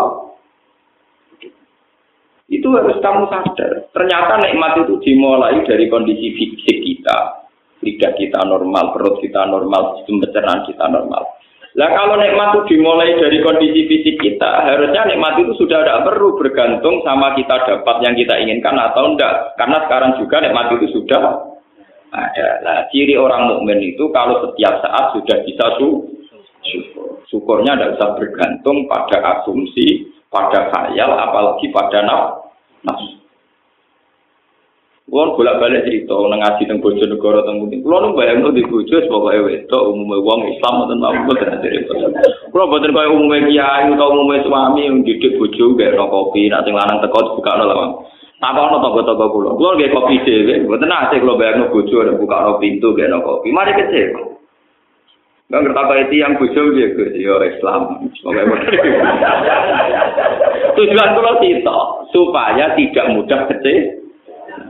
Itu 2.50 2.68
harus 2.74 2.98
kamu 3.00 3.30
sadar. 3.30 3.88
Ternyata 3.94 4.42
nikmat 4.42 4.84
itu 4.84 4.98
dimulai 5.06 5.62
dari 5.64 5.86
kondisi 5.86 6.34
fisik 6.34 6.78
kita. 6.82 7.46
Lidah 7.80 8.12
kita 8.20 8.44
normal, 8.44 8.92
perut 8.92 9.22
kita 9.24 9.48
normal, 9.48 10.02
sistem 10.02 10.20
pencernaan 10.28 10.68
kita 10.68 10.86
normal. 10.92 11.24
Lah 11.80 11.96
kalau 11.96 12.20
nikmat 12.20 12.52
itu 12.52 12.76
dimulai 12.76 13.16
dari 13.16 13.40
kondisi 13.40 13.88
fisik 13.88 14.20
kita, 14.20 14.68
harusnya 14.68 15.08
nikmat 15.08 15.40
itu 15.40 15.56
sudah 15.64 15.80
tidak 15.80 16.12
perlu 16.12 16.36
bergantung 16.36 17.00
sama 17.08 17.32
kita 17.40 17.56
dapat 17.56 18.04
yang 18.04 18.20
kita 18.20 18.36
inginkan 18.36 18.76
atau 18.76 19.16
enggak. 19.16 19.56
Karena 19.56 19.88
sekarang 19.88 20.20
juga 20.20 20.44
nikmat 20.44 20.76
itu 20.76 20.92
sudah 21.00 21.40
ada. 22.12 22.48
Nah, 22.68 22.84
ciri 22.92 23.16
orang 23.16 23.48
mukmin 23.48 23.80
itu 23.80 24.12
kalau 24.12 24.44
setiap 24.44 24.84
saat 24.84 25.16
sudah 25.16 25.38
bisa 25.48 25.66
su 25.80 25.88
syukur. 26.68 27.24
Syukurnya 27.32 27.80
tidak 27.80 27.96
usah 27.96 28.10
bergantung 28.20 28.84
pada 28.90 29.40
asumsi, 29.40 30.12
pada 30.28 30.68
khayal, 30.76 31.16
apalagi 31.16 31.72
pada 31.72 32.04
nafsu. 32.84 33.19
Kulo 35.10 35.34
bolak 35.34 35.58
balik 35.58 35.90
cerita 35.90 36.14
nang 36.14 36.38
ngaji 36.38 36.70
teng 36.70 36.86
bojo 36.86 37.02
negara 37.02 37.42
teng 37.42 37.66
Kulo 37.66 37.82
Kulo 37.82 37.98
nu 37.98 38.14
bayangno 38.14 38.54
di 38.54 38.62
bojo 38.62 38.94
pokoke 39.10 39.42
wedok 39.42 39.90
umume 39.90 40.22
wong 40.22 40.40
Islam 40.54 40.86
mboten 40.86 41.02
mau 41.02 41.18
mboten 41.26 41.58
cerita. 41.66 41.94
Kulo 42.54 42.64
mboten 42.70 42.94
kaya 42.94 43.10
umume 43.10 43.50
kiai 43.50 43.90
utawa 43.90 44.14
umume 44.14 44.46
suami 44.46 44.86
didik 45.02 45.42
bojo 45.42 45.74
no 45.74 46.06
kopi, 46.14 46.54
nek 46.54 46.62
sing 46.62 46.78
lanang 46.78 47.02
teko 47.02 47.42
buka 47.42 47.58
no 47.58 47.64
lawang. 47.66 47.92
Apa 48.38 48.60
ono 48.70 48.78
tangga-tangga 48.86 49.28
kulo. 49.34 49.50
Kulo 49.58 49.70
nggih 49.82 49.90
kopi 49.98 50.16
dhewe, 50.22 50.54
mboten 50.70 50.94
ate 50.94 51.18
kulo 51.18 51.42
bayangno 51.42 51.74
bojo 51.74 52.06
buka 52.14 52.38
no 52.46 52.52
pintu 52.62 52.94
no 52.94 53.18
kopi. 53.26 53.50
Mari 53.50 53.74
kecewa. 53.82 54.22
Nggak 55.50 55.62
ngerti 55.66 55.82
apa 55.82 55.94
itu 56.06 56.16
yang 56.22 56.38
bojo 56.38 56.62
dia 56.78 56.94
Gus, 56.94 57.10
ya 57.18 57.34
Islam. 57.50 57.82
Tujuan 60.78 61.10
kalau 61.18 61.34
kita 61.42 61.78
supaya 62.14 62.78
tidak 62.78 63.10
mudah 63.18 63.50
kecil. 63.50 64.06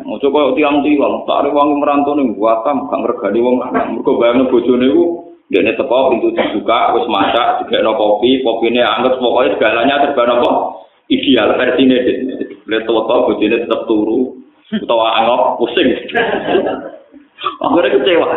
Mau 0.09 0.17
coba 0.17 0.57
tiang 0.57 0.81
tiang, 0.81 1.21
tak 1.29 1.45
ada 1.45 1.53
uang 1.53 1.85
merantau 1.85 2.17
nih 2.17 2.33
buatam, 2.33 2.89
kang 2.89 3.05
regani 3.05 3.45
uang 3.45 3.61
lanang. 3.61 3.87
Mereka 4.01 4.09
bayangin 4.17 4.49
bojone 4.49 4.87
ku, 4.89 5.05
dia 5.53 5.61
nih 5.61 5.77
teko 5.77 6.09
pintu 6.09 6.33
dibuka, 6.33 6.97
terus 6.97 7.05
masak, 7.13 7.61
juga 7.61 7.85
no 7.85 7.93
kopi, 7.93 8.41
kopi 8.41 8.73
ini 8.73 8.81
anggap 8.81 9.21
pokoknya 9.21 9.53
segalanya 9.53 10.01
serba 10.01 10.23
nopo 10.25 10.49
ideal 11.13 11.53
versi 11.53 11.85
ini. 11.85 11.97
Lihat 12.65 12.89
tua 12.89 13.05
bojone 13.05 13.61
tetap 13.61 13.85
turu, 13.85 14.33
atau 14.73 14.97
anggap 15.01 15.61
pusing. 15.61 15.89
Akhirnya 17.61 17.93
kecewa. 18.01 18.27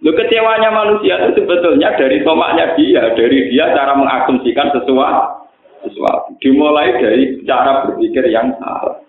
Lo 0.00 0.10
kecewanya 0.16 0.70
manusia 0.72 1.22
itu 1.22 1.44
sebetulnya 1.44 1.92
dari 1.94 2.24
tomaknya 2.26 2.72
dia, 2.74 3.14
dari 3.14 3.52
dia 3.52 3.70
cara 3.78 3.94
mengasumsikan 3.94 4.72
sesuatu. 4.74 5.38
sesuatu. 5.80 6.36
Dimulai 6.44 6.92
dari 7.00 7.40
cara 7.48 7.88
berpikir 7.88 8.28
yang 8.28 8.52
salah. 8.60 8.99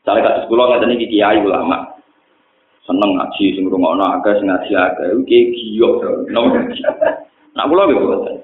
Saya 0.00 0.24
kata 0.24 0.38
sekolah 0.48 0.64
nggak 0.64 0.82
tadi 0.88 1.06
kiai 1.12 1.44
ulama, 1.44 1.84
seneng 2.88 3.20
ngaji, 3.20 3.44
sing 3.52 3.64
rungokno 3.68 4.00
agak, 4.00 4.40
sing 4.40 4.48
ngaji 4.48 4.72
agak, 4.72 5.12
oke 5.12 5.38
giok, 5.52 5.94
nomor 6.32 6.56
ngaji. 6.56 6.80
Nah, 7.52 7.64
pulau 7.68 7.90
gitu 7.90 8.06
kan. 8.08 8.36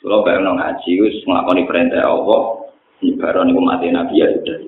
Kalau 0.00 0.24
bayang 0.24 0.56
ngaji, 0.56 0.90
wis 1.04 1.20
ngelakoni 1.28 1.68
perintah 1.68 2.08
Allah, 2.08 2.72
nyebaran 3.04 3.52
itu 3.52 3.60
mati 3.60 3.86
nabi 3.92 4.18
ya 4.18 4.32
sudah. 4.32 4.58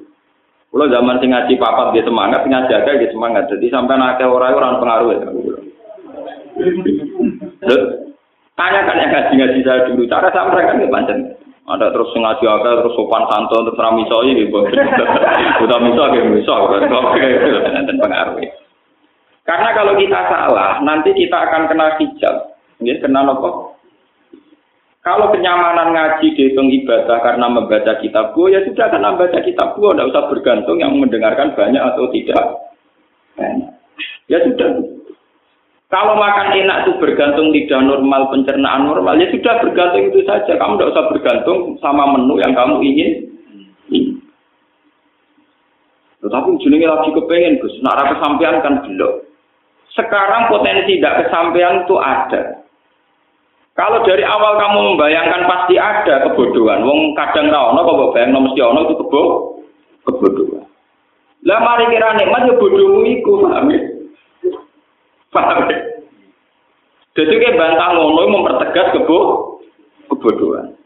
Kalau 0.72 0.86
zaman 0.88 1.20
sing 1.20 1.30
ngaji 1.32 1.52
papat 1.60 1.86
dia 1.96 2.04
semangat, 2.04 2.40
ngaji 2.48 2.72
agak 2.72 3.00
dia 3.00 3.12
semangat. 3.12 3.44
Jadi 3.48 3.66
sampai 3.68 3.96
nakal 3.96 4.32
orang 4.32 4.56
orang 4.56 4.80
pengaruh 4.80 5.08
ya. 5.12 5.18
Tanyakan 8.52 9.00
yang 9.00 9.10
ngaji-ngaji 9.10 9.60
saya 9.64 9.80
dulu, 9.88 10.04
cara 10.06 10.28
saya 10.28 10.48
mereka 10.52 10.76
nggak 10.76 10.92
pancen. 10.92 11.18
Ada 11.62 11.94
terus 11.94 12.10
ngaji 12.10 12.42
agak, 12.42 12.74
terus 12.82 12.94
sopan 12.98 13.22
santun, 13.30 13.70
terus 13.70 13.78
ramiso 13.78 14.18
ini, 14.26 14.50
udah 15.62 15.78
miso, 15.78 16.02
gitu 16.10 16.26
miso, 16.26 16.54
oke, 16.58 16.82
dan 17.86 17.96
pengaruh. 18.02 18.42
Karena 19.46 19.68
kalau 19.70 19.94
kita 19.94 20.20
salah, 20.26 20.82
nanti 20.82 21.14
kita 21.14 21.38
akan 21.38 21.70
kena 21.70 21.94
hijab. 22.02 22.58
Ya, 22.82 22.98
kena 22.98 23.22
apa? 23.30 23.78
Kalau 25.02 25.34
kenyamanan 25.34 25.94
ngaji 25.94 26.34
dihitung 26.38 26.70
ibadah 26.70 27.18
karena 27.22 27.46
membaca 27.50 27.98
kitab 27.98 28.34
gua, 28.38 28.54
ya 28.54 28.62
sudah 28.62 28.86
karena 28.86 29.14
membaca 29.14 29.38
kitab 29.42 29.74
gua, 29.74 29.94
tidak 29.98 30.14
usah 30.14 30.24
bergantung 30.30 30.78
yang 30.78 30.94
mendengarkan 30.94 31.58
banyak 31.58 31.82
atau 31.82 32.06
tidak. 32.14 32.46
Ya 34.30 34.38
sudah, 34.46 34.78
kalau 35.92 36.16
makan 36.16 36.56
enak 36.56 36.88
itu 36.88 36.96
bergantung 36.96 37.52
lidah 37.52 37.84
normal, 37.84 38.32
pencernaan 38.32 38.88
normal, 38.88 39.12
ya 39.20 39.28
sudah 39.28 39.60
bergantung 39.60 40.08
itu 40.08 40.24
saja. 40.24 40.56
Kamu 40.56 40.80
tidak 40.80 40.96
usah 40.96 41.04
bergantung 41.12 41.76
sama 41.84 42.08
menu 42.16 42.40
yang 42.40 42.56
kamu 42.56 42.80
ingin. 42.80 43.28
Tetapi 46.24 46.48
ujungnya 46.48 46.96
lagi 46.96 47.12
kepengen, 47.12 47.60
Gus. 47.60 47.76
Nak 47.84 48.08
kesampaian 48.08 48.64
kan 48.64 48.80
belum. 48.88 49.20
Sekarang 49.92 50.48
potensi 50.48 50.96
tidak 50.96 51.28
kesampaian 51.28 51.84
itu 51.84 52.00
ada. 52.00 52.64
Kalau 53.76 54.00
dari 54.08 54.24
awal 54.24 54.56
kamu 54.56 54.96
membayangkan 54.96 55.44
pasti 55.44 55.76
ada 55.76 56.24
kebodohan. 56.24 56.88
Wong 56.88 57.12
kadang 57.20 57.52
tahu, 57.52 57.68
no, 57.76 57.80
kalau 57.84 58.12
bayang 58.16 58.32
mesti 58.32 58.60
ono 58.64 58.80
itu 58.88 58.96
kebo, 58.96 59.22
kebodohan. 60.08 60.64
Lah 61.44 61.60
mari 61.60 61.84
kira 61.92 62.16
nikmat 62.16 62.48
ya 62.48 62.54
bodohmu 62.56 63.04
iku? 63.04 63.44
Paham 65.32 65.64
ya? 65.72 65.80
Jadi 67.12 67.34
kayak 67.40 67.56
bantah 67.60 67.88
ngono 67.96 68.24
mempertegas 68.28 68.92
kebo 68.96 69.18
kebodohan. 70.08 70.76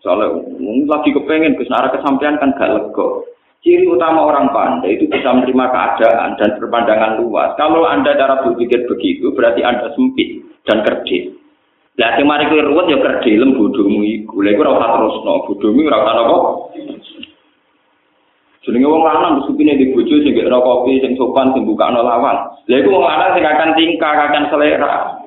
Soalnya 0.00 0.38
lagi 0.88 1.10
kepengen 1.12 1.56
Gus 1.56 1.68
Nara 1.72 1.92
kesampaian 1.92 2.40
kan 2.40 2.56
gak 2.56 2.72
lego. 2.72 3.26
Ciri 3.64 3.88
utama 3.88 4.28
orang 4.30 4.52
pandai 4.54 4.94
itu 4.94 5.10
bisa 5.10 5.32
menerima 5.32 5.66
keadaan 5.72 6.38
dan 6.38 6.54
berpandangan 6.60 7.18
luas. 7.18 7.56
Kalau 7.58 7.82
Anda 7.82 8.14
cara 8.14 8.44
berpikir 8.46 8.86
begitu, 8.86 9.34
berarti 9.34 9.66
Anda 9.66 9.90
sempit 9.96 10.44
dan 10.68 10.86
kerdil. 10.86 11.34
Lah 11.96 12.14
sing 12.14 12.28
mari 12.28 12.46
kowe 12.46 12.60
ruwet 12.60 12.92
ya 12.92 13.00
kerdil 13.00 13.56
bodohmu 13.56 14.04
iku. 14.04 14.44
Lha 14.44 14.52
iku 14.54 14.62
ora 14.62 14.76
usah 14.78 14.90
terusno, 15.00 15.34
bodohmu 15.50 15.80
ora. 15.88 16.14
Jenenge 18.66 18.90
wong 18.90 19.06
lanang 19.06 19.46
supine 19.46 19.78
di 19.78 19.94
bojo 19.94 20.18
sing 20.26 20.34
gak 20.34 20.50
kopi 20.50 20.98
sing 20.98 21.14
sopan 21.14 21.54
sing 21.54 21.62
bukakno 21.62 22.02
lawang. 22.02 22.50
Lha 22.66 22.82
iku 22.82 22.98
wong 22.98 23.06
lanang 23.06 23.38
sing 23.38 23.46
akan 23.46 23.78
tingkah, 23.78 24.10
akan 24.10 24.50
selera. 24.50 25.22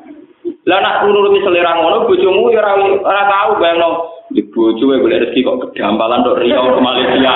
Lah 0.68 0.80
nak 0.84 1.08
nuruti 1.08 1.40
selera 1.48 1.72
ngono 1.80 2.04
bojomu 2.04 2.52
ya 2.52 2.60
ora 2.60 2.76
ora 2.84 3.24
tau 3.32 3.56
bayangno 3.56 3.90
di 4.36 4.44
bojo 4.44 4.92
wae 4.92 5.00
boleh 5.00 5.24
rezeki 5.24 5.48
kok 5.48 5.72
kedampalan 5.72 6.20
tok 6.28 6.44
Riau 6.44 6.68
ke 6.68 6.82
Malaysia. 6.84 7.34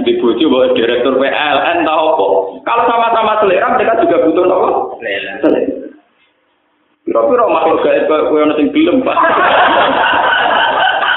Di 0.00 0.12
bojo 0.16 0.44
bawa 0.48 0.72
direktur 0.72 1.20
PLN 1.20 1.84
tau 1.84 2.04
apa. 2.16 2.26
Kalau 2.64 2.84
sama-sama 2.88 3.32
selera 3.44 3.76
mereka 3.76 4.00
juga 4.00 4.24
butuh 4.24 4.44
apa? 4.48 4.68
Selera. 5.44 5.68
Kira-kira 7.04 7.44
makhluk 7.48 7.84
gaib 7.84 8.08
kowe 8.08 8.36
ono 8.36 8.52
sing 8.56 8.68
gelem, 8.72 9.00
Pak. 9.00 9.16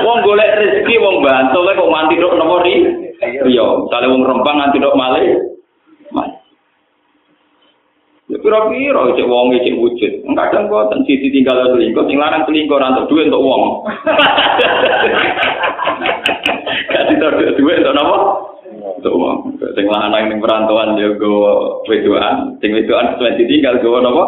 Wong 0.02 0.18
golek 0.26 0.58
rezeki 0.58 0.96
wong 1.02 1.22
bantu 1.22 1.62
kok 1.66 1.92
mati 1.94 2.18
tok 2.18 2.38
nomor 2.38 2.66
ri. 2.66 2.76
Iya, 3.22 3.66
misale 3.86 4.06
wong 4.10 4.26
Rempang 4.26 4.58
nganti 4.58 4.82
tok 4.82 4.98
malih. 4.98 5.52
Ya 8.32 8.40
pira-pira 8.40 9.12
cek 9.12 9.28
wong 9.28 9.52
cek 9.60 9.76
wujud. 9.76 10.14
Kadang 10.32 10.72
boten 10.72 11.04
sisi 11.04 11.28
tinggal 11.36 11.68
selingkuh, 11.76 12.08
sing 12.08 12.16
larang 12.16 12.48
selingkuh 12.48 12.80
ora 12.80 12.96
entuk 12.96 13.12
duit 13.12 13.28
untuk 13.28 13.44
wong. 13.44 13.84
Kasih 16.96 17.16
tok 17.20 17.36
duit 17.60 17.84
untuk 17.84 17.92
napa? 17.92 18.18
Untuk 18.72 19.14
wong. 19.20 19.60
Sing 19.76 19.84
lanang 19.84 20.32
ning 20.32 20.40
perantauan 20.40 20.96
yo 20.96 21.20
go 21.20 21.34
wedoan, 21.92 22.56
sing 22.64 22.72
wedoan 22.72 23.20
sesuai 23.20 23.36
ditinggal 23.36 23.84
go 23.84 24.00
napa? 24.00 24.24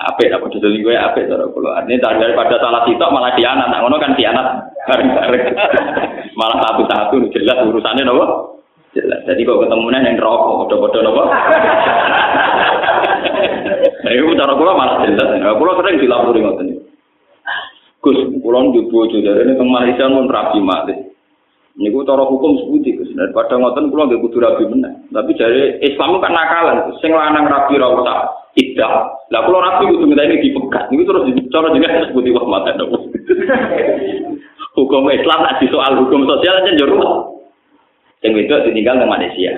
Apik 0.00 0.32
apa 0.32 0.48
dodol 0.48 0.72
gue 0.80 0.94
apik 0.96 1.28
cara 1.28 1.44
kula. 1.52 1.84
Ini 1.84 2.00
daripada 2.00 2.56
salah 2.56 2.88
sitok 2.88 3.12
malah 3.12 3.36
dianat. 3.36 3.68
Nah, 3.68 3.84
ngono 3.84 4.00
kan 4.00 4.16
dianat 4.16 4.46
bareng-bareng. 4.88 5.44
malah 6.40 6.58
satu-satu 6.64 7.16
jelas 7.36 7.60
urusannya 7.68 8.08
nopo? 8.08 8.24
Jelas. 8.96 9.22
Jadi 9.28 9.44
kok 9.44 9.60
ketemunya 9.66 10.02
yang 10.02 10.16
rokok, 10.16 10.72
nopo? 10.72 11.22
Nah, 14.00 14.12
itu 14.16 14.32
cara 14.32 14.56
kula 14.56 14.72
malah 14.72 15.04
jelas. 15.04 15.28
Nah, 15.36 15.56
kula 15.60 15.76
sering 15.76 16.00
dilapori 16.00 16.40
ngoten. 16.40 16.68
Gus, 18.00 18.16
kula 18.40 18.58
njuk 18.64 18.88
bojo 18.88 19.20
dari 19.20 19.44
ini 19.44 19.60
teng 19.60 19.68
Malaysia 19.68 20.08
mun 20.08 20.24
rapi 20.24 20.56
mati. 20.64 21.09
Niku 21.78 22.02
cara 22.02 22.26
hukum 22.26 22.58
sebuti 22.58 22.98
Gus. 22.98 23.14
Daripada 23.14 23.54
ngoten 23.54 23.94
kula 23.94 24.10
nggih 24.10 24.20
kudu 24.26 24.42
rapi 24.42 24.66
meneh. 24.66 24.90
Tapi 25.14 25.30
dari 25.38 25.78
Islam 25.86 26.18
kan 26.18 26.34
nakalan. 26.34 26.90
Sing 26.98 27.14
lanang 27.14 27.46
rapi 27.46 27.78
ra 27.78 27.94
usah 27.94 28.18
tidak. 28.58 28.90
Lah 29.30 29.40
kalau 29.46 29.62
rapi 29.62 29.86
itu 29.86 30.02
minta 30.02 30.26
ini 30.26 30.42
dipegat, 30.42 30.90
ini 30.90 31.06
terus 31.06 31.22
cara 31.54 31.70
jenengan 31.70 32.10
budi 32.10 32.34
wah 32.34 32.42
mata 32.42 32.74
dong. 32.74 32.90
hukum 34.74 35.06
Islam 35.14 35.40
nanti 35.46 35.70
soal 35.70 35.94
hukum 36.02 36.26
sosial 36.26 36.58
aja 36.58 36.74
jauh. 36.74 37.38
Yang 38.20 38.50
itu 38.50 38.54
ditinggal 38.68 39.00
di 39.00 39.06
Malaysia. 39.06 39.52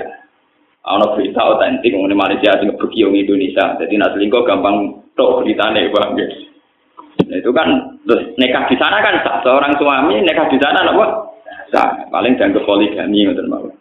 Ono 0.82 1.14
berita 1.14 1.40
otentik 1.46 1.94
mengenai 1.94 2.18
Malaysia 2.18 2.58
sing 2.58 2.74
pergi 2.74 3.06
ke 3.06 3.18
Indonesia. 3.24 3.64
Jadi 3.80 3.94
nak 3.96 4.12
selingkuh 4.14 4.42
gampang 4.44 5.02
tok 5.14 5.42
beritane 5.42 5.88
bang. 5.88 6.10
Nah, 7.22 7.36
itu 7.38 7.50
kan 7.54 7.68
terus 8.04 8.34
nikah 8.36 8.66
di 8.66 8.76
sana 8.76 8.98
kan 9.00 9.14
seorang 9.46 9.72
suami 9.78 10.20
nikah 10.20 10.46
di 10.50 10.58
sana 10.58 10.90
apa? 10.90 11.31
Sah. 11.72 12.06
Paling 12.12 12.36
ke 12.36 12.60
poligami 12.62 13.24
ngoten 13.24 13.48
mawon. 13.48 13.72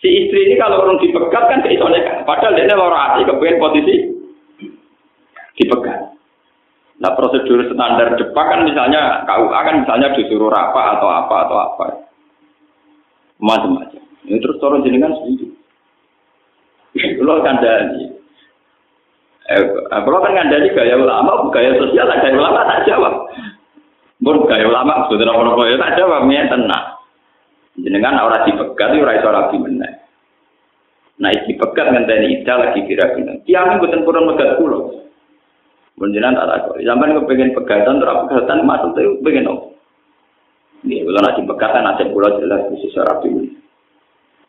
Si 0.00 0.08
istri 0.08 0.48
ini 0.48 0.56
kalau 0.60 0.84
orang 0.84 1.00
dipegat 1.00 1.44
kan 1.48 1.60
kayak 1.60 1.80
nikah. 1.80 2.16
Padahal 2.24 2.56
dia 2.56 2.72
lara 2.72 2.98
hati 3.12 3.28
kepengen 3.28 3.60
posisi 3.60 3.94
dipegang. 5.60 6.16
Nah 7.00 7.12
prosedur 7.16 7.64
standar 7.72 8.12
Jepang 8.16 8.48
kan 8.48 8.60
misalnya 8.64 9.24
KUA 9.24 9.60
kan 9.60 9.76
misalnya 9.84 10.08
disuruh 10.16 10.52
rapa 10.52 11.00
atau 11.00 11.08
apa 11.08 11.34
atau 11.48 11.56
apa. 11.56 11.84
Macam-macam. 13.40 14.04
Ini 14.28 14.36
terus 14.36 14.60
turun 14.60 14.84
jenengan 14.84 15.16
setuju. 15.16 15.48
Kalau 16.92 17.40
kan 17.40 17.56
dari 17.60 18.04
eh, 19.48 19.64
kalau 19.88 20.20
kan 20.20 20.32
ngandani 20.36 20.76
gaya 20.76 20.96
ulama, 20.96 21.48
gaya 21.48 21.72
sosial, 21.80 22.08
gaya 22.08 22.36
ulama 22.36 22.68
tak 22.68 22.84
jawab. 22.84 23.14
Pun 24.20 24.44
gaya 24.44 24.68
ulama, 24.68 25.08
saudara 25.08 25.32
apa 25.32 25.62
ya 25.64 25.76
tak 25.80 25.96
jawab, 25.96 26.28
ya. 26.28 26.44
Jenengan 27.80 28.20
orang 28.20 28.44
dipegat, 28.44 28.92
orang 28.92 29.16
iso 29.16 29.28
rapi 29.30 29.56
meneh. 29.56 29.92
Nah, 31.20 31.32
dipegat 31.44 31.86
ngenteni 31.92 32.40
ida 32.40 32.56
lagi 32.56 32.80
kira-kira. 32.88 33.36
Tiang 33.44 33.76
buatan 33.76 34.08
kurang 34.08 34.24
megat 34.24 34.56
pulau. 34.56 35.04
Menjelang 36.00 36.32
tak 36.32 36.48
takut. 36.48 36.80
Sampai 36.80 37.12
kepengen 37.12 37.52
pegatan, 37.52 38.00
terus 38.00 38.20
pegatan 38.24 38.64
masuk 38.64 38.96
tuh 38.96 39.20
pengen 39.20 39.52
apa? 39.52 39.64
Ini 40.80 41.04
kalau 41.04 41.20
nasi 41.20 41.40
pegatan, 41.44 41.84
nasi 41.84 42.08
pulau 42.08 42.40
jelas 42.40 42.64
bisa 42.72 42.88
secara 42.88 43.20
dulu. 43.20 43.44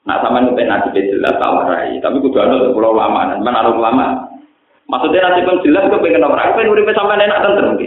Nah 0.08 0.18
sama 0.24 0.48
pengen 0.56 0.72
nasi 0.72 0.96
jelas 0.96 1.36
tak 1.36 1.52
warai. 1.52 2.00
Tapi 2.00 2.24
kudu 2.24 2.40
ada 2.40 2.72
pulau 2.72 2.96
lama, 2.96 3.36
dan 3.36 3.44
mana 3.44 3.68
lama. 3.68 4.32
Maksudnya 4.88 5.28
nasi 5.28 5.44
pun 5.44 5.60
jelas 5.68 5.92
kepengen 5.92 6.24
apa? 6.24 6.40
Aku 6.40 6.56
pengen 6.56 6.72
urip 6.72 6.88
sampai 6.96 7.20
enak 7.20 7.42
tentu. 7.44 7.84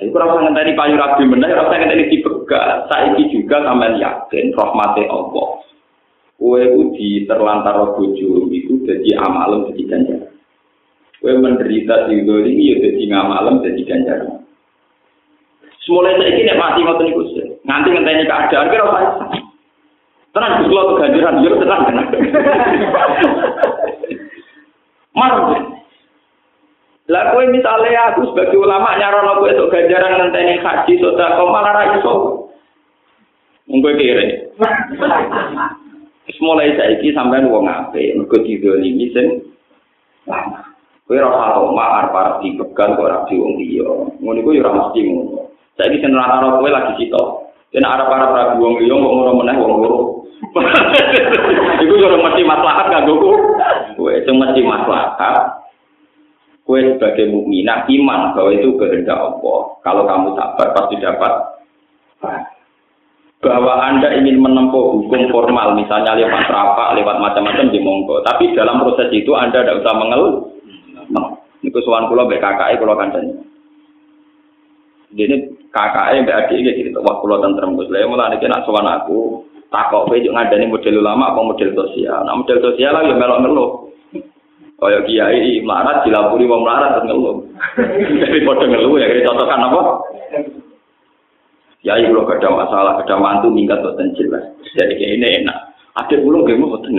Aku 0.00 0.08
kurang 0.08 0.48
ngenteni 0.48 0.72
payu 0.72 0.96
rabi 0.96 1.28
bener, 1.28 1.52
rasa 1.52 1.76
ngenteni 1.76 2.08
dipegat. 2.44 2.92
Saiki 2.92 3.32
juga 3.32 3.64
sampai 3.64 3.96
yakin 3.96 4.52
rahmati 4.52 5.08
Allah. 5.08 5.48
Kue 6.36 6.60
di 6.92 7.24
terlantar 7.24 7.96
bojo 7.96 8.52
itu 8.52 8.84
jadi 8.84 9.16
amalem 9.24 9.72
jadi 9.72 9.82
ganjaran. 9.88 10.34
Kue 11.22 11.32
menderita 11.40 12.10
di 12.10 12.20
ini 12.20 12.68
ya 12.68 12.76
jadi 12.84 13.02
malam 13.24 13.64
jadi 13.64 13.80
ganjaran. 13.80 14.44
Semulai 15.88 16.20
saya 16.20 16.36
ini 16.36 16.52
mati 16.56 16.80
ngotot 16.84 17.04
niku 17.04 17.22
Nanti 17.64 17.88
ngenteni 17.92 18.28
keadaan 18.28 18.70
kira 18.72 18.88
apa? 18.88 19.00
Tenang, 20.32 20.64
Gus 20.64 20.68
kula 20.68 20.82
keganjaran 20.96 21.44
yo 21.44 21.50
ya 21.54 21.60
tenang 21.64 21.80
tenang. 21.88 22.08
Marah. 25.16 25.73
Lah 27.04 27.36
kowe 27.36 27.44
misalnya 27.52 28.16
aku 28.16 28.32
sebagai 28.32 28.56
ulama 28.56 28.96
nyarono 28.96 29.36
kowe 29.36 29.52
untuk 29.52 29.76
ganjaran 29.76 30.16
ngenteni 30.16 30.56
haji 30.56 30.92
sedekah 30.96 31.36
malah 31.52 31.72
ra 31.76 31.84
iso. 32.00 32.48
Mungkin 33.68 34.00
kere. 34.00 34.24
Mulai 36.40 36.76
saiki 36.76 37.12
sampean 37.12 37.52
wong 37.52 37.68
apik, 37.68 38.16
mergo 38.16 38.40
didolimi 38.40 39.12
sing 39.12 39.44
lama. 40.24 40.64
Kowe 41.04 41.20
ora 41.20 41.28
usah 41.28 41.60
omah 41.60 41.88
arep 42.00 42.16
arep 42.16 42.36
dipegang 42.40 42.96
kok 42.96 43.04
ora 43.04 43.28
di 43.28 43.36
wong 43.36 43.52
liya. 43.60 43.88
Ngono 44.24 44.40
iku 44.40 44.56
ya 44.56 44.64
ora 44.64 44.72
mesti 44.72 45.00
ngono. 45.04 45.52
Saiki 45.76 46.00
sing 46.00 46.16
ora 46.16 46.40
kowe 46.40 46.70
lagi 46.72 47.04
sitok. 47.04 47.28
Yen 47.76 47.84
arep 47.84 48.08
arep 48.08 48.32
rabi 48.32 48.64
wong 48.64 48.80
liya 48.80 48.96
kok 48.96 49.12
ngono 49.12 49.30
meneh 49.44 49.56
wong 49.60 49.72
loro. 49.76 50.00
Iku 51.84 51.94
yo 52.00 52.16
mesti 52.16 52.48
maslahat 52.48 52.88
kanggo 52.88 53.20
kowe. 53.20 54.12
Sing 54.24 54.40
mesti 54.40 54.64
maslahat 54.64 55.63
Kue 56.64 56.80
sebagai 56.96 57.28
mukminah 57.28 57.84
iman 57.84 58.32
bahwa 58.32 58.50
itu 58.56 58.72
kehendak 58.80 59.20
Allah. 59.20 59.60
Kalau 59.84 60.02
kamu 60.08 60.28
sabar 60.32 60.66
pasti 60.72 60.96
dapat. 60.96 61.32
Bahwa 63.44 63.76
Anda 63.84 64.16
ingin 64.16 64.40
menempuh 64.40 65.04
hukum 65.04 65.28
formal, 65.28 65.76
misalnya 65.76 66.16
lewat 66.16 66.48
rapak, 66.48 66.96
lewat 66.96 67.20
macam-macam 67.20 67.68
di 67.68 67.76
monggo. 67.84 68.24
Tapi 68.24 68.56
dalam 68.56 68.80
proses 68.80 69.12
itu 69.12 69.36
Anda 69.36 69.60
tidak 69.60 69.84
usah 69.84 69.92
mengeluh, 69.92 70.32
itu 71.60 71.78
soal 71.84 72.08
pulau 72.08 72.24
BKKI 72.24 72.80
pulau 72.80 72.96
kandani. 72.96 73.36
Jadi 75.12 75.52
KKI 75.68 76.24
mbak 76.24 76.48
adik 76.48 76.76
gitu, 76.80 77.00
wah 77.04 77.20
pulau 77.20 77.44
tentrem 77.44 77.76
gus. 77.76 77.92
Lalu 77.92 78.08
mulai 78.08 78.40
nak 78.40 78.64
soal 78.64 78.88
aku, 78.88 79.44
takok 79.72 80.06
kowe 80.06 80.16
juga 80.16 80.44
ngandani 80.44 80.70
model 80.70 81.00
ulama 81.02 81.34
apa 81.34 81.40
model 81.40 81.70
sosial. 81.74 82.24
Nah 82.24 82.34
model 82.38 82.58
sosial 82.62 82.94
lah 82.94 83.02
yang 83.04 83.18
melok 83.18 83.40
melok. 83.42 83.70
Kaya 84.74 84.98
kiai 85.06 85.62
melarat 85.62 86.02
dilapuri 86.02 86.44
mau 86.50 86.60
melarat 86.60 86.98
terus 86.98 87.06
ngeluh. 87.08 87.36
Jadi 88.20 88.38
foto 88.42 88.64
ngeluh 88.66 88.98
ya 88.98 89.06
kita 89.08 89.28
contohkan 89.30 89.66
apa? 89.70 89.80
Kiai 91.84 92.04
kalau 92.08 92.26
ada 92.26 92.48
masalah, 92.50 92.92
ada 92.98 93.14
mantu 93.20 93.48
minggat 93.52 93.80
buat 93.84 94.00
jelas. 94.18 94.44
Jadi 94.74 94.92
kayak 94.98 95.14
ini 95.20 95.28
enak. 95.44 95.58
Ada 95.94 96.18
pulau 96.26 96.42
gak 96.42 96.58
mau 96.58 96.74
betul. 96.74 96.98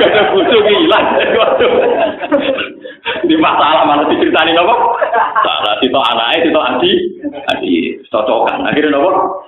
Kata 0.00 0.20
butuh 0.32 0.60
hilang. 0.64 1.06
Di 3.28 3.36
masalah 3.36 3.84
mana 3.84 4.08
diceritani 4.08 4.56
nopo? 4.56 4.96
Salah 5.44 5.84
itu 5.84 5.92
anaknya 6.00 6.48
itu 6.48 6.60
adi, 6.64 6.92
adi 7.52 7.72
cocokan. 8.08 8.64
Akhirnya 8.64 8.96
nopo? 8.96 9.44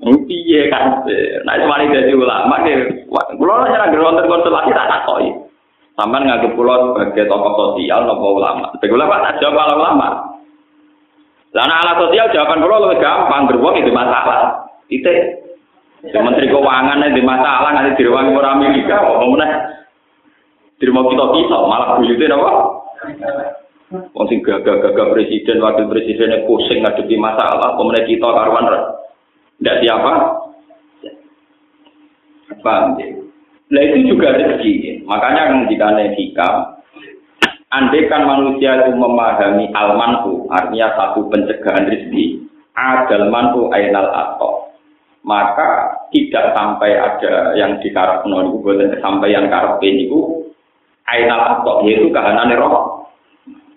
Piye 0.00 0.72
kan? 0.72 1.04
Nah 1.44 1.52
itu 1.58 1.66
mari 1.68 1.92
jadi 1.92 2.12
ulama 2.16 2.64
ke. 2.64 3.04
Kulo 3.36 3.52
lah 3.60 3.68
nyerang 3.68 3.92
geronten 3.92 4.24
konstelasi 4.24 4.72
tak 4.72 4.88
takoi. 4.88 5.28
Sampai 5.92 6.24
nganggep 6.24 6.56
kulo 6.56 6.96
sebagai 6.96 7.28
tokoh 7.28 7.52
sosial 7.52 8.08
nopo 8.08 8.40
ulama. 8.40 8.72
Sebagai 8.76 8.96
ulama 8.96 9.20
tak 9.20 9.36
jawab 9.44 9.60
kalau 9.60 9.76
ulama. 9.84 10.08
Lah 11.52 11.68
ala 11.68 11.92
sosial 12.00 12.32
jawaban 12.32 12.64
kulo 12.64 12.76
lebih 12.88 13.04
gampang. 13.04 13.44
Beruang 13.52 13.76
itu 13.76 13.92
masalah. 13.92 14.64
Itu 14.88 15.12
Menteri 16.02 16.50
Keuangan 16.50 17.14
di 17.14 17.22
masalah 17.22 17.70
nanti 17.70 17.94
di 17.94 18.10
ruang 18.10 18.34
orang 18.34 18.58
Amerika, 18.58 19.06
mau 19.06 19.22
di 20.82 20.90
rumah 20.90 21.06
kita 21.06 21.26
kita 21.30 21.58
malah 21.62 21.94
buyutnya 21.94 22.34
apa? 22.34 22.50
Wong 24.10 24.26
sing 24.26 24.42
gagah-gagah 24.42 25.14
presiden, 25.14 25.62
wakil 25.62 25.86
presidennya 25.86 26.42
pusing 26.42 26.82
ngadepi 26.82 27.14
masalah, 27.14 27.78
pemenang 27.78 28.08
kita 28.10 28.24
karuan 28.24 28.66
ndak 29.62 29.78
siapa? 29.80 30.12
Paham 32.60 32.98
ya? 32.98 33.08
Nah 33.72 33.82
itu 33.88 34.12
juga 34.12 34.36
rezeki. 34.36 35.06
Makanya 35.08 35.64
ketika 35.64 35.88
hikam, 35.96 36.54
andai 37.72 38.10
kan 38.12 38.28
manusia 38.28 38.84
itu 38.84 38.92
memahami 38.92 39.72
almanku, 39.72 40.44
artinya 40.52 40.92
satu 40.92 41.32
pencegahan 41.32 41.88
rezeki, 41.88 42.44
adal 42.76 43.32
mantu 43.32 43.72
ainal 43.72 44.12
atau 44.12 44.72
maka 45.22 46.02
tidak 46.10 46.50
sampai 46.50 46.98
ada 46.98 47.54
yang 47.54 47.78
dikarep 47.78 48.26
itu 48.26 48.58
bukan 48.58 48.90
sampai 48.98 49.30
yang 49.30 49.46
karep 49.46 49.78
itu 49.80 50.50
ainal 51.06 51.40
atau 51.58 51.86
yaitu 51.86 52.10
kahanan 52.10 52.50
roh. 52.58 53.06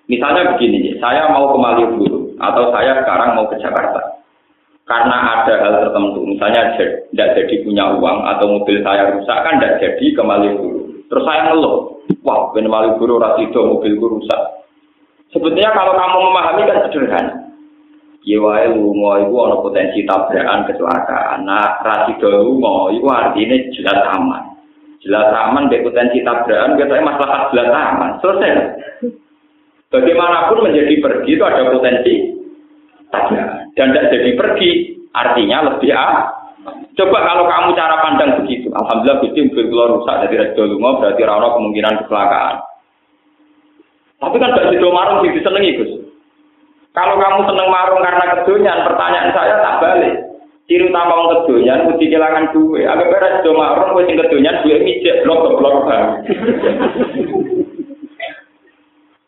Misalnya 0.06 0.54
begini, 0.54 0.98
saya 1.02 1.30
mau 1.34 1.50
ke 1.50 1.58
Malioboro 1.58 2.30
atau 2.38 2.69
saya 2.69 3.02
sekarang 3.02 3.34
mau 3.34 3.50
ke 3.50 3.58
Jakarta. 3.58 4.21
Karena 4.86 5.41
ada 5.41 5.54
hal 5.65 5.74
tertentu, 5.82 6.21
misalnya 6.30 6.78
tidak 6.78 7.34
jadi 7.34 7.56
punya 7.65 7.98
uang 7.98 8.17
atau 8.21 8.45
mobil 8.54 8.86
saya 8.86 9.17
rusak 9.17 9.34
kan 9.41 9.58
tidak 9.58 9.82
jadi 9.82 10.06
ke 10.13 10.21
Malioboro. 10.21 10.93
Terus 11.10 11.26
saya 11.26 11.41
ngeluh, 11.50 12.06
wah 12.21 12.54
ben 12.54 12.69
Malioboro 12.69 13.17
rasido 13.17 13.65
mobilku 13.65 14.21
rusak. 14.21 14.41
Sebetulnya 15.34 15.74
kalau 15.74 15.98
kamu 15.98 16.17
memahami 16.30 16.69
kan 16.69 16.78
sederhana. 16.86 17.34
Ya 18.26 18.38
wae 18.38 18.69
lunga 18.78 19.26
ana 19.26 19.58
potensi 19.58 20.06
tabrakan 20.06 20.69
kecelakaan. 20.69 21.50
Nah, 21.50 21.82
rasido 21.82 22.30
lunga 22.30 22.93
iku 22.93 23.10
artinya 23.10 23.58
jelas 23.74 24.00
aman. 24.13 24.54
Jelas 25.02 25.34
aman 25.34 25.65
dek 25.65 25.82
potensi 25.82 26.21
tabrakan 26.21 26.78
biasanya 26.78 27.10
masalah 27.10 27.50
jelas 27.50 27.69
aman. 27.74 28.12
Selesai. 28.21 28.54
Bagaimanapun 29.89 30.62
menjadi 30.62 30.93
pergi 31.02 31.32
itu 31.34 31.43
ada 31.45 31.74
potensi 31.74 32.35
tabrakan. 33.15 33.71
Dan 33.75 33.88
tidak 33.91 34.10
jadi 34.12 34.32
pergi 34.36 34.69
artinya 35.15 35.58
lebih 35.71 35.91
ah. 35.95 36.32
Coba 36.95 37.19
kalau 37.28 37.45
kamu 37.45 37.78
cara 37.78 37.95
pandang 38.01 38.32
begitu, 38.41 38.71
alhamdulillah 38.73 39.21
Gusti 39.21 39.39
mobil 39.45 39.65
keluar 39.69 39.89
rusak 39.99 40.15
dari 40.25 40.36
rasido 40.39 40.63
lunga 40.65 40.97
berarti 40.97 41.21
rano 41.21 41.47
kemungkinan 41.60 41.99
kecelakaan. 42.01 42.56
Tapi 44.15 44.36
kan 44.39 44.56
gak 44.56 44.69
sido 44.73 44.89
marung 44.89 45.21
sih 45.21 45.36
disenengi 45.36 45.78
Gus. 45.78 45.91
Kalau 46.95 47.19
kamu 47.19 47.51
seneng 47.51 47.67
marung 47.67 48.01
karena 48.01 48.25
kedonyan, 48.39 48.88
pertanyaan 48.88 49.36
saya 49.36 49.56
tak 49.60 49.78
balik. 49.84 50.15
Ciri 50.65 50.89
utama 50.89 51.13
wong 51.13 51.30
kedonyan 51.43 51.86
mesti 51.86 52.10
kehilangan 52.10 52.49
duit. 52.56 52.88
Agak 52.88 53.12
beres 53.12 53.43
do 53.43 53.51
marung 53.54 53.91
kowe 53.93 54.01
sing 54.08 54.17
kedonyan 54.17 54.63
duit 54.63 54.82
mijek 54.82 55.21
blok 55.28 55.60
blok 55.60 55.86
bang. 55.86 56.06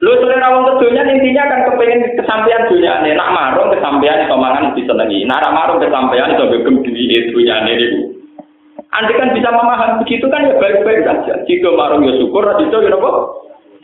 Lu 0.07 0.15
selera 0.23 0.55
wong 0.55 0.63
kedonyan 0.71 1.19
intinya 1.19 1.51
kan 1.51 1.67
kepengen 1.67 2.15
kesampaian 2.15 2.71
dunia 2.71 3.03
nih. 3.03 3.11
Nak 3.11 3.33
marung 3.35 3.75
kesampaian 3.75 4.23
itu 4.23 4.35
mangan 4.39 4.71
lebih 4.71 4.87
senengi. 4.87 5.27
Nak 5.27 5.51
marung 5.51 5.83
kesampaian 5.83 6.31
itu 6.31 6.47
begem 6.47 6.79
duit 6.79 7.23
dunia 7.35 7.55
nih. 7.67 7.75
Anda 8.95 9.11
kan 9.19 9.35
bisa 9.35 9.51
memahami 9.51 10.07
begitu 10.07 10.31
kan 10.31 10.47
ya 10.47 10.55
baik-baik 10.55 11.03
saja. 11.03 11.43
Jika 11.43 11.75
marung 11.75 12.07
ya 12.07 12.15
syukur, 12.23 12.47
itu 12.55 12.71
ya 12.71 12.95
apa? 12.95 13.11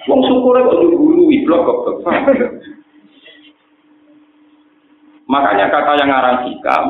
Wong 0.08 0.22
syukur 0.24 0.64
kok 0.64 0.80
dulu 0.80 1.28
blok 1.44 1.68
blok. 1.68 1.98
Makanya 5.28 5.72
kata 5.76 5.92
yang 6.00 6.08
ngarang 6.08 6.38
hikam, 6.48 6.84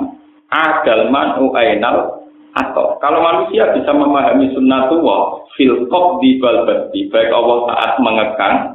adal 0.53 1.09
manu 1.09 1.49
ainal 1.57 2.21
atau 2.53 3.01
kalau 3.01 3.17
manusia 3.17 3.65
bisa 3.73 3.89
memahami 3.97 4.53
sunnatullah 4.53 5.41
fil 5.57 5.89
di 6.93 7.09
baik 7.09 7.33
Allah 7.33 7.57
saat 7.73 7.91
mengekang 7.97 8.72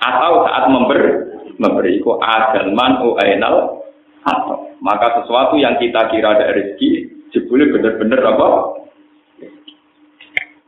atau 0.00 0.48
saat 0.48 0.64
memberi 0.72 1.10
memberi 1.60 2.00
itu 2.00 2.08
adal 2.20 2.72
manu 2.72 3.16
ainal 3.20 3.84
atau 4.24 4.72
maka 4.80 5.20
sesuatu 5.20 5.60
yang 5.60 5.76
kita 5.76 6.08
kira 6.08 6.36
ada 6.36 6.56
rezeki 6.56 7.08
jebule 7.32 7.68
benar-benar 7.72 8.20
apa 8.24 8.48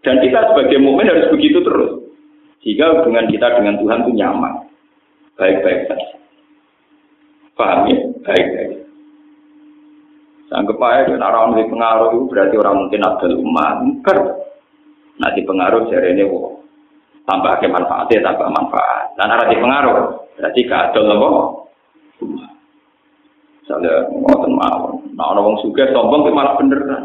dan 0.04 0.20
kita 0.20 0.52
sebagai 0.52 0.78
mukmin 0.80 1.08
harus 1.08 1.32
begitu 1.32 1.64
terus 1.64 1.92
sehingga 2.60 3.00
hubungan 3.00 3.26
kita 3.32 3.56
dengan 3.56 3.80
Tuhan 3.80 4.00
itu 4.04 4.12
nyaman 4.20 4.54
baik-baik 5.40 5.88
saja 5.88 6.22
Paham 7.52 7.84
ya? 7.88 7.98
Baik-baik. 8.24 8.70
Sanggup 10.48 10.80
aja, 10.84 11.16
nah, 11.16 11.32
orang 11.32 11.64
pengaruh 11.64 12.12
itu 12.12 12.28
berarti 12.28 12.54
orang 12.60 12.76
mungkin 12.84 13.00
ada 13.06 13.28
umat. 13.40 13.76
Nanti 15.16 15.40
pengaruh 15.48 15.88
jadi 15.88 16.12
ini. 16.12 16.24
Tambah 17.26 17.52
ke 17.62 17.66
manfaatnya, 17.70 18.24
tambah 18.26 18.48
manfaat. 18.50 19.14
Dan 19.14 19.30
arah 19.30 19.46
pengaruh, 19.46 19.98
berarti 20.38 20.60
gak 20.66 20.82
ada 20.90 21.00
loh. 21.06 21.66
Misalnya, 23.62 24.10
ngotot 24.10 24.50
mau. 24.50 24.98
Nah, 25.14 25.26
orang 25.30 25.58
suka 25.62 25.86
sombong, 25.94 26.26
malah 26.34 26.58
bener 26.58 26.80
kan. 26.82 27.02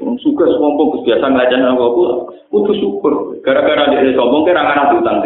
Wong 0.00 0.16
suka 0.20 0.44
sombong, 0.44 1.04
biasa 1.04 1.24
ngelajarin 1.24 1.72
aku, 1.72 2.28
putus 2.52 2.76
syukur. 2.80 3.36
Gara-gara 3.40 3.92
dia 3.96 4.12
sombong, 4.12 4.44
kira 4.44 4.60
anak 4.60 4.92
utang. 5.00 5.24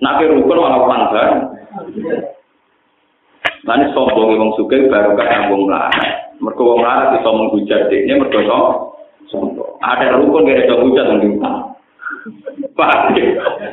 Nah, 0.00 0.22
rukun 0.22 0.58
malah 0.58 0.80
panggang. 0.86 1.34
Nanti 3.66 3.86
sombong 3.92 4.38
wong 4.38 4.50
suka 4.56 4.88
baru 4.88 5.18
kan 5.18 5.50
wong 5.50 5.68
melarat. 5.68 6.32
Mereka 6.40 6.62
wong 6.62 6.78
melarat 6.80 7.20
bisa 7.20 7.30
menghujat 7.30 7.80
dia, 7.90 8.14
mereka 8.16 8.38
sombong. 9.28 9.76
Ada 9.82 10.14
rukun 10.14 10.46
gak 10.46 10.66
ada 10.66 10.74
hujat 10.78 11.06
yang 11.10 11.18
diutang. 11.22 11.69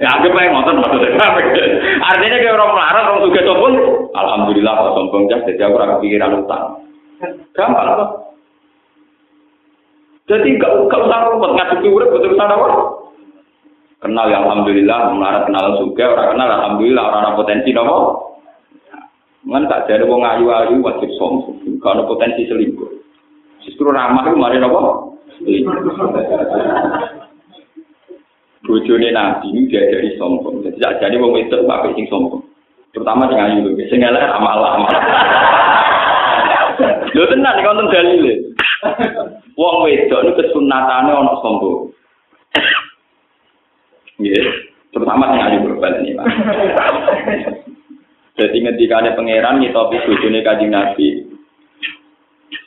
Ya 0.01 0.09
aku 0.19 0.27
pengen 0.31 0.55
nonton 0.55 0.79
maksudnya. 0.79 1.27
Artinya 1.99 2.37
kayak 2.39 2.55
orang 2.55 2.71
melarat, 2.75 3.03
orang 3.07 3.23
suka 3.23 3.41
sombong. 3.43 3.75
Alhamdulillah 4.15 4.73
kalau 4.75 4.91
sombong 4.95 5.23
jas, 5.31 5.43
jadi 5.47 5.67
aku 5.67 5.75
orang 5.79 5.99
pikiran 6.03 6.39
utang. 6.43 6.65
Gampang 7.55 7.87
kok. 7.97 8.11
Jadi 10.27 10.59
gak, 10.59 10.71
gak 10.91 11.03
usah 11.07 11.19
rumput 11.31 11.55
ngadepi 11.55 11.87
urip 11.87 12.11
betul 12.11 12.35
sana 12.35 12.59
apa? 12.59 12.67
Kenal 14.03 14.27
ya 14.27 14.43
alhamdulillah, 14.43 15.15
melarat 15.15 15.47
kenal 15.47 15.79
suka, 15.79 16.03
orang 16.03 16.35
kenal 16.35 16.49
alhamdulillah, 16.51 17.03
orang 17.07 17.21
ada 17.23 17.39
potensi 17.39 17.69
nopo. 17.71 17.97
Ngan 19.47 19.71
tak 19.71 19.87
jadi 19.87 20.03
wong 20.03 20.27
ayu-ayu 20.27 20.83
wajib 20.83 21.07
sombong. 21.15 21.79
Kalau 21.79 22.03
potensi 22.11 22.43
selingkuh. 22.43 22.91
Justru 23.63 23.87
ramah 23.87 24.27
itu 24.27 24.35
mari 24.35 24.59
nopo? 24.59 25.15
Bojone 28.67 29.15
Nabi 29.15 29.47
ini 29.55 29.71
dia 29.71 29.87
dari 29.87 30.11
sombong. 30.19 30.59
Jadi 30.59 30.75
tak 30.83 30.99
jadi 30.99 31.15
wong 31.15 31.39
itu 31.39 31.55
pakai 31.63 31.95
sing 31.95 32.05
sombong. 32.11 32.43
Terutama 32.91 33.31
sing 33.31 33.39
ayu 33.39 33.63
lho. 33.63 33.79
Sing 33.87 34.03
elek 34.03 34.27
amal-amal. 34.27 34.91
Lho 37.15 37.23
tenan 37.31 37.55
iki 37.55 37.67
wonten 37.71 37.87
dalile. 37.87 38.33
Wong 39.55 39.75
wedok 39.87 40.21
niku 40.27 40.37
kesunatane 40.43 41.15
ana 41.15 41.33
sombong. 41.39 41.95
Nggih, 44.19 44.45
terutama 44.91 45.31
sing 45.31 45.41
ayu 45.47 45.57
berbalik 45.63 46.03
ini, 46.03 46.19
Pak. 46.19 46.27
Jadi 48.37 48.57
ngendikane 48.61 49.17
pangeran 49.17 49.57
ngitopi 49.63 49.97
bojone 50.05 50.45
Kanjeng 50.45 50.69
Nabi. 50.69 51.25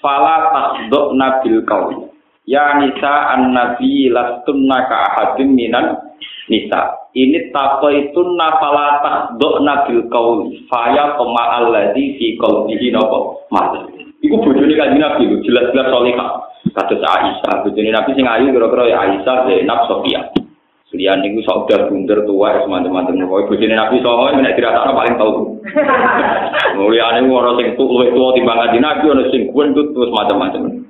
Fala 0.02 0.50
tasdok 0.50 1.14
nabil 1.14 1.62
kau. 1.62 2.09
Ya 2.50 2.74
nisa 2.82 3.30
an 3.30 3.54
nabi 3.54 4.10
lastunna 4.10 4.90
ka 4.90 4.96
ahadin 5.14 5.54
minan 5.54 6.02
nisa. 6.50 6.98
Ini 7.14 7.54
tapo 7.54 7.94
itu 7.94 8.18
nafala 8.34 8.98
tasdok 9.06 9.62
nabil 9.62 10.10
kau. 10.10 10.50
Faya 10.66 11.14
koma 11.14 11.62
alladhi 11.62 12.18
fi 12.18 12.34
qawlihi 12.34 12.90
nopo 12.90 13.46
mas. 13.54 13.86
Iku 14.18 14.34
bojone 14.42 14.74
Kanjeng 14.74 14.98
Nabi 14.98 15.30
jelas-jelas 15.46 15.94
solihah. 15.94 16.30
Kados 16.74 17.00
Aisyah, 17.00 17.62
bojone 17.62 17.88
Nabi 17.94 18.18
sing 18.18 18.26
ayu 18.26 18.52
kira-kira 18.52 18.84
ya 18.84 18.96
Aisyah, 19.06 19.46
Zainab, 19.46 19.86
Sofia. 19.86 20.20
Lian 20.90 21.22
niku 21.22 21.38
sok 21.46 21.70
udah 21.70 21.86
bunder 21.86 22.26
tua 22.26 22.50
ya 22.50 22.66
teman-teman. 22.66 23.14
Kowe 23.30 23.46
bojone 23.46 23.78
Nabi 23.78 24.02
Songo 24.02 24.34
nek 24.34 24.58
dirasakno 24.58 24.92
paling 24.98 25.14
tau. 25.22 25.54
Mulyane 26.82 27.30
ora 27.30 27.54
sing 27.62 27.78
tuwa 27.78 28.02
luwih 28.02 28.10
tuwa 28.10 28.34
timbang 28.34 28.58
Nabi 28.58 29.06
ana 29.06 29.24
sing 29.30 29.54
gendut 29.54 29.94
terus 29.94 30.10
macam-macam. 30.10 30.82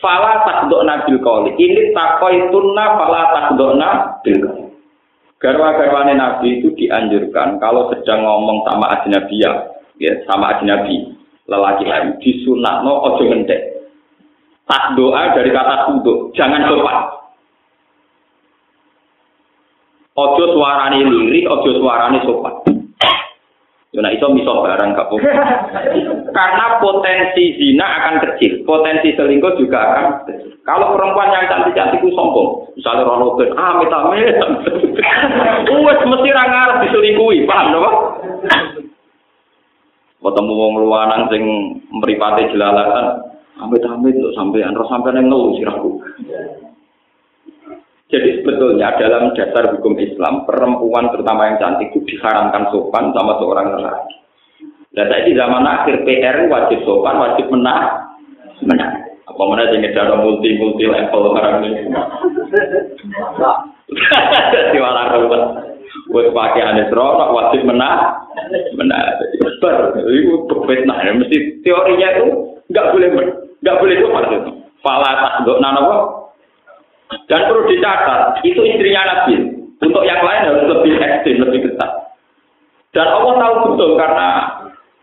Fala 0.00 0.40
takdokna 0.48 1.04
bil 1.04 1.20
qawli. 1.20 1.52
Ini 1.60 1.92
takoitunna 1.92 2.84
fala 2.96 3.22
takdokna 3.36 3.88
bil 4.24 4.40
qawli. 4.40 4.70
Garwa-garwane 5.40 6.20
Nabi 6.20 6.60
itu 6.60 6.68
dianjurkan 6.76 7.56
kalau 7.56 7.88
sedang 7.88 8.28
ngomong 8.28 8.60
sama 8.68 8.92
ajnabiyah, 8.92 9.72
ya, 9.96 10.12
sama 10.28 10.52
ajnabi, 10.52 11.16
lelaki 11.48 11.88
lain 11.88 12.20
disunatno 12.20 12.92
ojo 13.08 13.24
ngendek. 13.24 13.88
Tak 14.68 15.00
doa 15.00 15.32
dari 15.32 15.48
kata 15.48 15.88
kuduk, 15.88 16.36
jangan 16.36 16.68
sopan. 16.68 16.98
Ojo 20.20 20.44
suarane 20.52 21.08
lirik, 21.08 21.48
ojo 21.48 21.72
suarane 21.80 22.20
sopan. 22.20 22.59
Yo 23.90 23.98
nek 23.98 24.22
iso 24.22 24.30
miso 24.30 24.62
barang 24.62 24.94
gak 24.94 25.10
Karena 26.38 26.66
potensi 26.78 27.58
zina 27.58 27.86
akan 27.90 28.22
kecil, 28.22 28.62
potensi 28.62 29.10
selingkuh 29.18 29.58
juga 29.58 29.82
akan 29.82 30.04
kecil. 30.22 30.54
Kalau 30.62 30.94
perempuan 30.94 31.34
yang 31.34 31.50
cantik-cantik 31.50 31.98
sombong, 32.14 32.70
misalnya 32.78 33.02
rono 33.02 33.34
ben 33.34 33.50
ah 33.58 33.74
amit 33.74 33.90
amit. 33.90 34.38
Wes 35.90 36.00
mesti 36.06 36.28
ra 36.30 36.44
ngarep 36.46 36.76
diselingkuhi, 36.86 37.50
paham 37.50 37.66
lho, 37.74 37.90
Ketemu 40.20 40.52
wong 40.52 40.72
luwanang 40.84 41.26
sing 41.32 41.42
mripate 41.90 42.52
jelalatan, 42.54 43.26
Amit-amit 43.60 44.16
untuk 44.16 44.32
sampean, 44.32 44.72
roh 44.72 44.88
sampean 44.88 45.20
ngeluh 45.26 45.52
siraku. 45.58 46.00
Jadi 48.10 48.42
sebetulnya 48.42 48.98
dalam 48.98 49.30
dasar 49.38 49.70
hukum 49.70 49.94
Islam, 50.02 50.42
perempuan 50.42 51.14
terutama 51.14 51.46
yang 51.46 51.62
cantik 51.62 51.94
itu 51.94 52.02
diharamkan 52.10 52.66
sopan 52.74 53.14
sama 53.14 53.38
seorang 53.38 53.70
lelaki. 53.78 54.14
Dan 54.90 55.06
saya 55.06 55.22
di 55.22 55.38
zaman 55.38 55.62
akhir 55.62 56.02
PR 56.02 56.50
wajib 56.50 56.82
sopan, 56.82 57.22
wajib 57.22 57.46
menang, 57.54 58.10
menang. 58.66 59.06
Apa 59.30 59.42
mana 59.46 59.70
jadi 59.70 59.94
cara 59.94 60.18
multi 60.18 60.58
multi 60.58 60.90
level 60.90 61.38
orang 61.38 61.62
ini? 61.70 61.86
Jadi 64.50 64.78
malah 64.82 65.14
ruwet. 65.14 65.42
Buat 66.10 66.34
pakai 66.34 66.66
aneh 66.66 66.90
wajib 66.90 67.62
menang, 67.62 68.26
menang. 68.74 69.22
Besar, 69.38 69.94
itu 70.02 70.50
berbeda. 70.50 71.14
Mesti 71.14 71.62
teorinya 71.62 72.08
itu 72.18 72.26
nggak 72.74 72.88
boleh 72.90 73.08
nggak 73.62 73.78
boleh 73.78 73.96
sopan 74.02 74.24
itu. 74.34 74.50
Fala 74.82 75.10
tak 75.22 75.46
nana 75.62 75.80
dan 77.26 77.40
perlu 77.50 77.66
dicatat, 77.66 78.42
itu 78.46 78.60
istrinya 78.62 79.02
Nabi. 79.06 79.36
Untuk 79.80 80.04
yang 80.04 80.20
lain 80.20 80.46
harus 80.46 80.64
lebih 80.68 80.92
ekstrim, 81.00 81.40
lebih 81.40 81.60
ketat. 81.66 82.12
Dan 82.92 83.06
Allah 83.06 83.34
tahu 83.38 83.54
betul 83.72 83.90
karena 83.96 84.28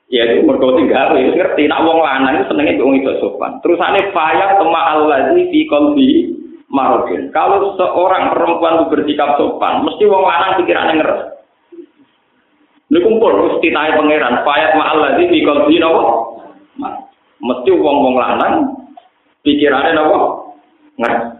ya 0.08 0.24
itu 0.28 0.43
mergo 0.43 0.76
tinggal 0.76 1.15
itu 1.20 1.36
ngerti 1.36 1.67
nak 1.67 1.84
wong 1.84 2.00
lanang 2.00 2.39
itu 2.39 2.46
senenge 2.52 2.80
wong 2.80 3.00
itu 3.00 3.12
sopan. 3.20 3.60
Terus 3.63 3.80
ane 3.80 4.12
faya 4.12 4.60
tema 4.60 4.82
allazi 4.96 5.50
fi 5.52 5.60
qalbi 5.72 6.36
marokin. 6.67 7.32
Kalau 7.32 7.76
seorang 7.80 8.32
perempuan 8.32 8.84
itu 8.84 8.86
bersikap 8.91 9.39
sopan, 9.39 9.88
mesti 9.88 10.04
wong 10.04 10.24
lanang 10.24 10.52
pikirannya 10.63 10.93
ngeres. 11.00 11.22
Ini 12.88 13.00
kumpul 13.04 13.32
mesti 13.52 13.67
naik 13.67 14.00
pangeran. 14.00 14.48
Fayat 14.48 14.72
ma'al 14.80 14.98
ladzi 15.04 15.26
fi 15.28 15.39
qalbi 15.43 15.76
napa? 15.80 16.04
Mesti 17.38 17.70
wong-wong 17.76 18.15
lanang 18.15 18.54
pikirannya 19.43 19.91
napa? 19.96 20.20
Ngeres. 20.96 21.37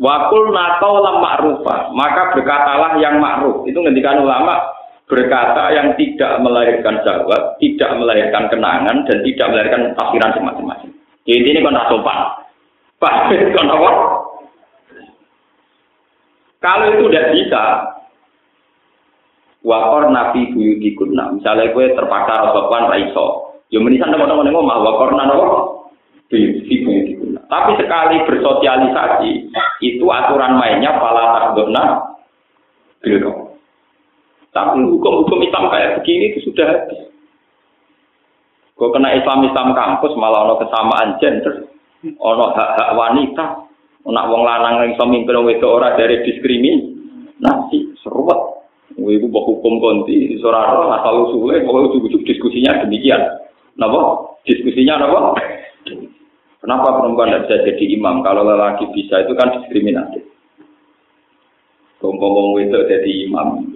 Wakul 0.00 0.50
nakau 0.50 1.00
lam 1.00 1.22
ma'rufah, 1.22 1.92
maka 1.94 2.34
berkatalah 2.34 2.98
yang 2.98 3.20
ma'ruf. 3.20 3.66
Itu 3.68 3.78
ngendikan 3.80 4.22
ulama 4.22 4.58
berkata 5.04 5.70
yang 5.76 5.92
tidak 6.00 6.40
melahirkan 6.40 7.04
jawab, 7.04 7.60
tidak 7.60 7.90
melahirkan 8.00 8.48
kenangan, 8.48 9.04
dan 9.04 9.18
tidak 9.22 9.46
melahirkan 9.52 9.82
tafsiran 9.94 10.32
semacam-macam. 10.32 10.90
Jadi 11.24 11.48
ini 11.52 11.60
kan 11.60 11.76
sopan. 11.88 12.18
Apa? 13.04 13.10
Kalau 16.64 16.86
itu 16.96 17.12
tidak 17.12 17.28
bisa, 17.36 17.64
wakor 19.60 20.08
nabi 20.08 20.48
buyuti 20.56 20.96
kunna. 20.96 21.36
Misalnya 21.36 21.76
gue 21.76 21.92
terpaksa 21.92 22.56
sopan 22.56 22.88
raiso. 22.88 23.60
Ya 23.68 23.84
menisan 23.84 24.08
teman-teman 24.08 24.48
ngomong, 24.48 24.80
wakor 24.80 25.12
buyuti 26.32 26.74
buyuti 26.82 27.03
tapi 27.54 27.78
sekali 27.78 28.18
bersosialisasi, 28.26 29.30
itu 29.78 30.04
aturan 30.10 30.58
mainnya 30.58 30.98
pala 30.98 31.38
takdona 31.38 32.02
biru. 32.98 33.54
Tapi 34.50 34.82
hukum-hukum 34.82 35.38
Islam 35.38 35.70
kayak 35.70 36.02
begini 36.02 36.34
itu 36.34 36.50
sudah 36.50 36.66
habis. 36.66 37.14
Kau 38.74 38.90
kena 38.90 39.14
Islam 39.14 39.46
Islam 39.46 39.70
kampus 39.70 40.18
malah 40.18 40.50
ono 40.50 40.58
kesamaan 40.66 41.14
gender, 41.22 41.70
ono 42.18 42.50
hak 42.58 42.70
hak 42.74 42.90
wanita, 42.98 43.46
nak 44.02 44.26
wong 44.34 44.42
lanang 44.42 44.82
yang 44.82 44.98
iso 44.98 45.06
mimpin 45.06 45.38
itu 45.46 45.66
ora 45.70 45.94
dari 45.94 46.26
diskriminasi, 46.26 48.02
seruat. 48.02 48.66
Ibu 48.98 49.30
bawa 49.30 49.46
hukum 49.46 49.78
konti, 49.78 50.38
seorang 50.42 50.90
asal 50.90 51.30
usulnya, 51.30 51.66
pokoknya 51.66 51.86
ujuk-ujuk 51.86 52.22
diskusinya 52.26 52.82
demikian. 52.82 53.22
Napa? 53.78 54.38
Diskusinya 54.42 55.02
napa? 55.02 55.38
Kenapa 56.64 56.96
perempuan 56.96 57.28
tidak 57.28 57.44
bisa 57.44 57.56
jadi 57.68 57.84
imam? 57.92 58.24
Kalau 58.24 58.40
lelaki 58.40 58.88
bisa 58.96 59.20
itu 59.20 59.36
kan 59.36 59.52
diskriminatif. 59.60 60.24
Ngomong 62.00 62.56
itu 62.64 62.72
jadi 62.88 63.10
imam. 63.28 63.68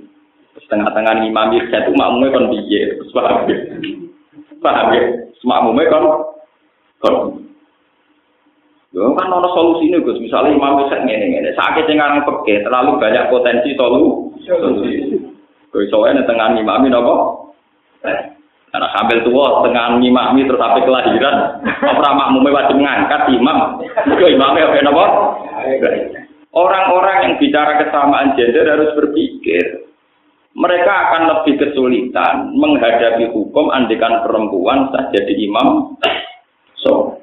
Setengah-tengah 0.56 1.20
imam 1.20 1.52
itu 1.52 1.68
satu 1.68 1.92
makmumnya 1.92 2.32
kan 2.32 2.48
biye. 2.48 2.96
Paham 3.12 3.44
ya? 3.44 3.56
Paham 4.64 4.88
ya? 4.96 5.02
Semakmumnya 5.36 5.92
kan 5.92 6.02
kan. 7.04 7.14
Ya 8.96 9.04
kan 9.04 9.36
ada 9.36 9.48
solusi 9.52 9.92
ini 9.92 10.00
Gus. 10.00 10.16
Misalnya 10.24 10.56
imam 10.56 10.80
itu 10.80 10.96
ngene 10.96 11.26
ngene. 11.28 11.50
Sakit 11.60 11.84
yang 11.92 12.00
orang 12.00 12.24
terlalu 12.40 12.96
banyak 12.96 13.28
potensi 13.28 13.76
solusi. 13.76 14.16
Gue 15.68 15.84
soalnya 15.92 16.24
tengah 16.24 16.56
imam 16.56 16.88
ini 16.88 16.96
apa? 16.96 17.14
Karena 18.68 18.88
sambil 18.92 19.24
tua 19.24 19.64
tengah 19.64 19.96
ngimami 19.96 20.44
terus 20.44 20.60
sampai 20.60 20.84
kelahiran, 20.84 21.36
apa 21.64 22.08
makmumnya 22.12 22.52
wajib 22.52 22.76
mengangkat 22.76 23.22
imam. 23.32 23.58
Itu 24.12 24.24
imamnya 24.28 24.68
apa 24.68 24.76
apa? 24.84 25.06
Orang-orang 26.52 27.16
yang 27.24 27.34
bicara 27.40 27.80
kesamaan 27.80 28.36
gender 28.36 28.68
harus 28.68 28.92
berpikir. 28.92 29.88
Mereka 30.58 30.90
akan 30.90 31.22
lebih 31.32 31.54
kesulitan 31.60 32.50
menghadapi 32.56 33.30
hukum 33.30 33.70
andikan 33.70 34.20
perempuan 34.26 34.90
saja 34.90 35.16
jadi 35.22 35.42
imam. 35.48 35.94
So, 36.82 37.20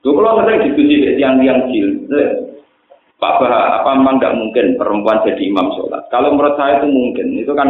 tuh 0.00 0.12
kalau 0.16 0.44
sering 0.44 0.70
diskusi 0.70 1.18
yang 1.18 1.42
yang 1.42 1.66
jil, 1.72 2.08
Pak 3.20 3.36
Bah, 3.36 3.84
apa 3.84 3.90
memang 4.00 4.16
nggak 4.16 4.32
mungkin 4.32 4.66
perempuan 4.80 5.20
jadi 5.28 5.44
imam 5.44 5.76
sholat? 5.76 6.08
Kalau 6.08 6.32
menurut 6.32 6.56
saya 6.56 6.80
itu 6.80 6.88
mungkin, 6.88 7.26
itu 7.36 7.52
kan 7.52 7.68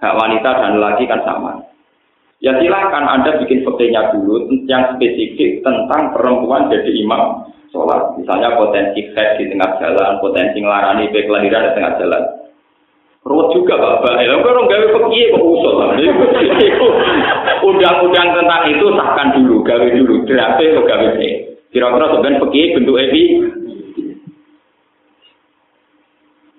hak 0.00 0.16
wanita 0.16 0.48
dan 0.48 0.80
laki 0.80 1.04
kan 1.04 1.20
sama. 1.28 1.60
Ya 2.42 2.58
silahkan 2.58 3.06
Anda 3.06 3.38
bikin 3.38 3.62
fotonya 3.62 4.10
dulu 4.10 4.50
yang 4.66 4.98
spesifik 4.98 5.62
tentang 5.62 6.10
perempuan 6.10 6.66
jadi 6.66 6.90
imam 6.90 7.46
sholat. 7.70 8.18
Misalnya 8.18 8.58
potensi 8.58 9.06
head 9.14 9.38
di 9.38 9.46
tengah 9.46 9.78
jalan, 9.78 10.18
potensi 10.18 10.58
ngelarani 10.58 11.06
baik 11.14 11.30
kelahiran 11.30 11.70
di 11.70 11.72
tengah 11.78 11.92
jalan. 12.02 12.22
Ruwet 13.22 13.54
juga 13.54 13.78
Bapak. 13.78 14.18
Ya, 14.18 14.34
orang 14.34 14.66
gawe 14.66 14.86
pergi 14.90 15.30
kok 15.30 15.46
usul. 15.46 15.74
Undang-undang 17.62 18.28
tentang 18.34 18.62
itu 18.66 18.86
sahkan 18.98 19.28
dulu, 19.38 19.62
gawe 19.62 19.86
dulu. 19.94 20.26
Draft 20.26 20.58
atau 20.58 20.82
gawe 20.82 21.08
Kira-kira 21.72 22.06
sebenarnya 22.10 22.42
pergi 22.42 22.62
bentuk 22.76 23.00
evi 23.00 23.22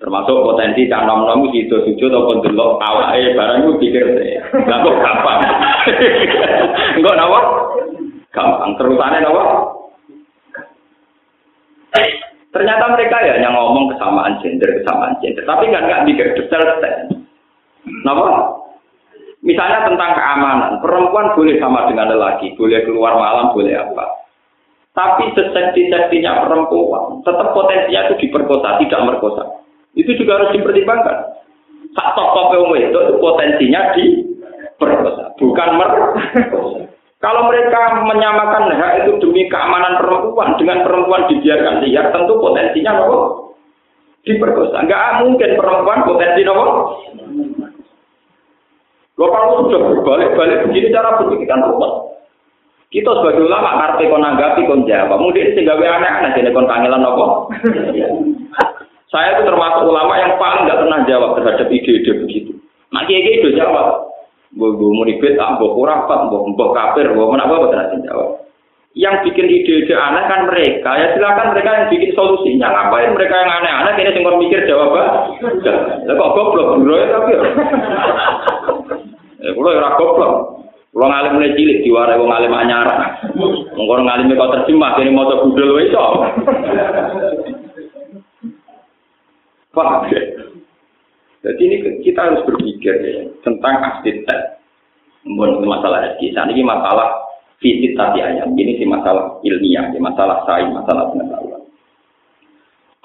termasuk 0.03 0.35
potensi 0.43 0.91
cak 0.91 1.07
nom 1.07 1.23
nom 1.23 1.47
itu 1.55 1.71
sujud 1.71 2.11
ataupun 2.11 2.43
delok 2.43 2.75
awake 2.83 3.39
barang 3.39 3.63
itu 3.63 3.71
pikir 3.79 4.03
deh 4.03 4.35
nggak 4.51 4.83
kok 4.83 4.99
gampang? 4.99 5.39
Enggak 6.99 7.15
nawa 7.15 7.39
gampang. 8.35 8.71
Terusannya 8.75 9.23
nawa 9.23 9.43
ternyata 12.51 12.85
mereka 12.93 13.17
ya 13.23 13.41
yang 13.41 13.55
ngomong 13.55 13.95
kesamaan 13.95 14.43
gender 14.43 14.75
kesamaan 14.83 15.15
gender. 15.23 15.47
Tapi 15.47 15.71
nggak 15.71 15.83
nggak 15.87 16.03
mikir 16.03 16.27
detail 16.35 16.67
nawa 18.03 18.59
misalnya 19.39 19.87
tentang 19.87 20.19
keamanan. 20.19 20.83
Perempuan 20.83 21.31
boleh 21.31 21.55
sama 21.63 21.87
dengan 21.87 22.11
lelaki. 22.11 22.51
Boleh 22.59 22.83
keluar 22.83 23.15
malam 23.15 23.55
boleh 23.55 23.71
apa. 23.79 24.19
Tapi 24.91 25.31
sesekti-sektinya 25.31 26.43
perempuan 26.43 27.23
tetap 27.23 27.55
potensinya 27.55 28.11
itu 28.11 28.27
diperkosa 28.27 28.83
tidak 28.83 29.01
merkosa 29.07 29.62
itu 29.93 30.11
juga 30.17 30.41
harus 30.41 30.53
dipertimbangkan. 30.57 31.17
Tak 31.93 32.09
tokoh 32.17 32.65
wong 32.65 32.73
itu 32.81 32.99
potensinya 33.21 33.93
di 33.93 34.05
perkosa, 34.81 35.37
bukan 35.37 35.69
mer. 35.77 35.89
Kalau 37.23 37.47
mereka 37.47 38.03
menyamakan 38.03 38.67
hak 38.75 39.07
itu 39.07 39.15
demi 39.23 39.47
keamanan 39.47 39.95
perempuan 40.03 40.59
dengan 40.59 40.83
perempuan 40.83 41.23
dibiarkan 41.31 41.79
liar, 41.79 42.11
tentu 42.11 42.35
potensinya 42.35 42.99
nopo 42.99 43.17
diperkosa. 44.27 44.83
Enggak 44.83 45.23
mungkin 45.23 45.55
perempuan 45.55 46.03
potensi 46.03 46.43
nopo. 46.43 46.65
Lo 49.13 49.29
kalau 49.29 49.69
sudah 49.69 49.81
berbalik-balik 49.93 50.67
begini 50.67 50.91
cara 50.91 51.21
berpikir 51.21 51.47
kan. 51.47 51.63
Kita 52.91 53.09
sebagai 53.09 53.49
ulama 53.49 53.71
ngerti 53.79 54.11
kon 54.11 54.21
nanggapi 54.21 54.61
kon 54.67 54.83
jawab. 54.83 55.17
Mungkin 55.17 55.55
sing 55.55 55.63
gawe 55.63 55.79
aneh-aneh 55.79 56.35
dene 56.35 56.51
kon 56.51 56.67
kangelan 56.67 57.01
nopo. 57.07 57.47
Saya 59.13 59.37
itu 59.37 59.45
termasuk 59.45 59.85
ulama 59.85 60.17
yang 60.17 60.41
paling 60.41 60.65
nggak 60.65 60.79
pernah 60.81 60.99
jawab 61.05 61.37
terhadap 61.37 61.69
ide-ide 61.69 62.25
begitu. 62.25 62.57
Nanti 62.89 63.13
ide 63.13 63.45
itu 63.45 63.53
jawab. 63.53 64.09
Gue 64.57 64.73
gue 64.73 64.89
mau 64.89 65.05
ribet, 65.05 65.37
ah, 65.37 65.53
gue 65.61 65.69
kurafat, 65.69 66.33
gue 66.33 66.39
gue 66.49 66.67
kafir, 66.73 67.05
gue 67.13 67.21
gue 67.21 67.69
berarti 67.69 67.97
jawab. 68.09 68.41
Yang 68.97 69.29
bikin 69.29 69.53
ide-ide 69.53 69.93
aneh 69.93 70.25
kan 70.25 70.49
mereka. 70.49 70.97
Ya 70.97 71.13
silakan 71.13 71.53
mereka 71.53 71.69
yang 71.77 71.87
bikin 71.93 72.11
solusinya. 72.17 72.73
Ngapain 72.73 73.13
mereka 73.13 73.37
yang 73.37 73.51
aneh-aneh? 73.61 73.93
Ini 74.01 74.17
tinggal 74.17 74.41
mikir 74.41 74.65
jawab. 74.65 74.97
Lah 74.97 76.13
kok 76.17 76.31
goblok, 76.33 76.81
bro 76.81 76.95
ya 76.97 77.05
tapi. 77.13 77.31
Ya 79.45 79.49
kulo 79.53 79.69
ya 79.77 79.93
goblok. 79.93 80.33
Kulo 80.93 81.05
ngalim 81.09 81.37
mulai 81.37 81.53
cilik 81.57 81.81
diwarai 81.85 82.17
wong 82.17 82.29
ngalim 82.33 82.53
anyar. 82.53 82.89
Mengko 83.77 83.93
ngalim 83.97 84.33
kok 84.33 84.51
terjemah 84.57 84.97
kene 84.97 85.09
maca 85.13 85.41
budal 85.41 85.73
wae. 85.77 85.89
Paham 89.73 90.05
ya? 90.13 90.21
Jadi 91.43 91.61
ini 91.65 91.77
kita 92.05 92.29
harus 92.29 92.45
berpikir 92.47 92.93
ya, 93.03 93.27
tentang 93.43 93.75
arsitek. 93.81 94.63
Bukan 95.23 95.65
masalah 95.65 96.03
rezeki, 96.03 96.35
ini 96.35 96.63
masalah 96.63 97.23
Visit 97.63 97.95
tadi 97.95 98.19
ayam. 98.19 98.51
Ini 98.59 98.75
si 98.75 98.83
masalah 98.83 99.39
ilmiah, 99.39 99.87
si 99.95 99.97
masalah 100.03 100.43
sains, 100.43 100.75
masalah 100.75 101.07
pengetahuan. 101.15 101.63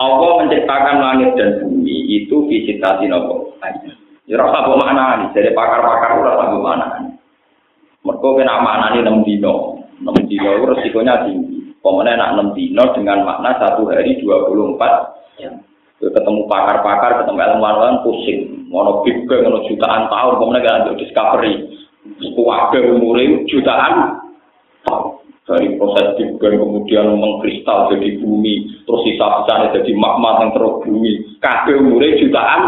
Allah 0.03 0.31
menciptakan 0.43 0.99
langit 0.99 1.31
dan 1.39 1.63
bumi 1.63 2.19
itu 2.19 2.43
visitasi 2.51 3.07
nopo 3.07 3.55
ayam. 3.63 3.95
Ya 4.27 4.35
rasa 4.35 4.67
apa 4.67 4.75
mana 4.75 5.05
nih? 5.23 5.29
Jadi 5.31 5.55
pakar-pakar 5.55 6.19
rasa 6.27 6.43
apa 6.51 6.59
mana 6.59 6.87
nih? 7.07 7.15
Mereka 8.03 8.29
kena 8.35 8.55
makna 8.59 8.87
ini 8.95 8.99
enam 9.07 9.23
dino, 9.23 9.55
enam 10.03 10.17
dino 10.27 10.51
itu 10.51 10.65
resikonya 10.75 11.23
tinggi. 11.23 11.59
Pemenang 11.79 12.19
nak 12.19 12.33
enam 12.35 12.49
dino 12.59 12.85
dengan 12.99 13.23
makna 13.23 13.63
satu 13.63 13.87
hari 13.87 14.19
dua 14.19 14.43
puluh 14.51 14.75
empat 14.75 14.93
jam. 15.39 15.55
Ketemu 15.99 16.47
pakar-pakar, 16.47 17.23
ketemu 17.23 17.43
ilmuwan 17.43 18.07
pusing. 18.07 18.71
Mono 18.71 19.03
big 19.03 19.27
bang, 19.27 19.51
jutaan 19.67 20.07
tahun, 20.07 20.39
pemenang 20.39 20.87
gak 20.87 20.95
discovery. 20.95 21.67
Kuwabe 22.39 22.79
umurnya 22.95 23.43
jutaan 23.51 24.15
dari 25.49 25.75
proses 25.81 26.13
Big 26.21 26.37
kemudian 26.39 27.09
mengkristal 27.17 27.89
jadi 27.89 28.21
bumi 28.21 28.85
terus 28.85 29.01
sisa-sisanya 29.09 29.81
jadi 29.81 29.93
magma 29.97 30.45
yang 30.45 30.53
terus 30.53 30.85
bumi 30.85 31.13
kabeh 31.41 31.75
umurnya 31.81 32.21
jutaan 32.21 32.61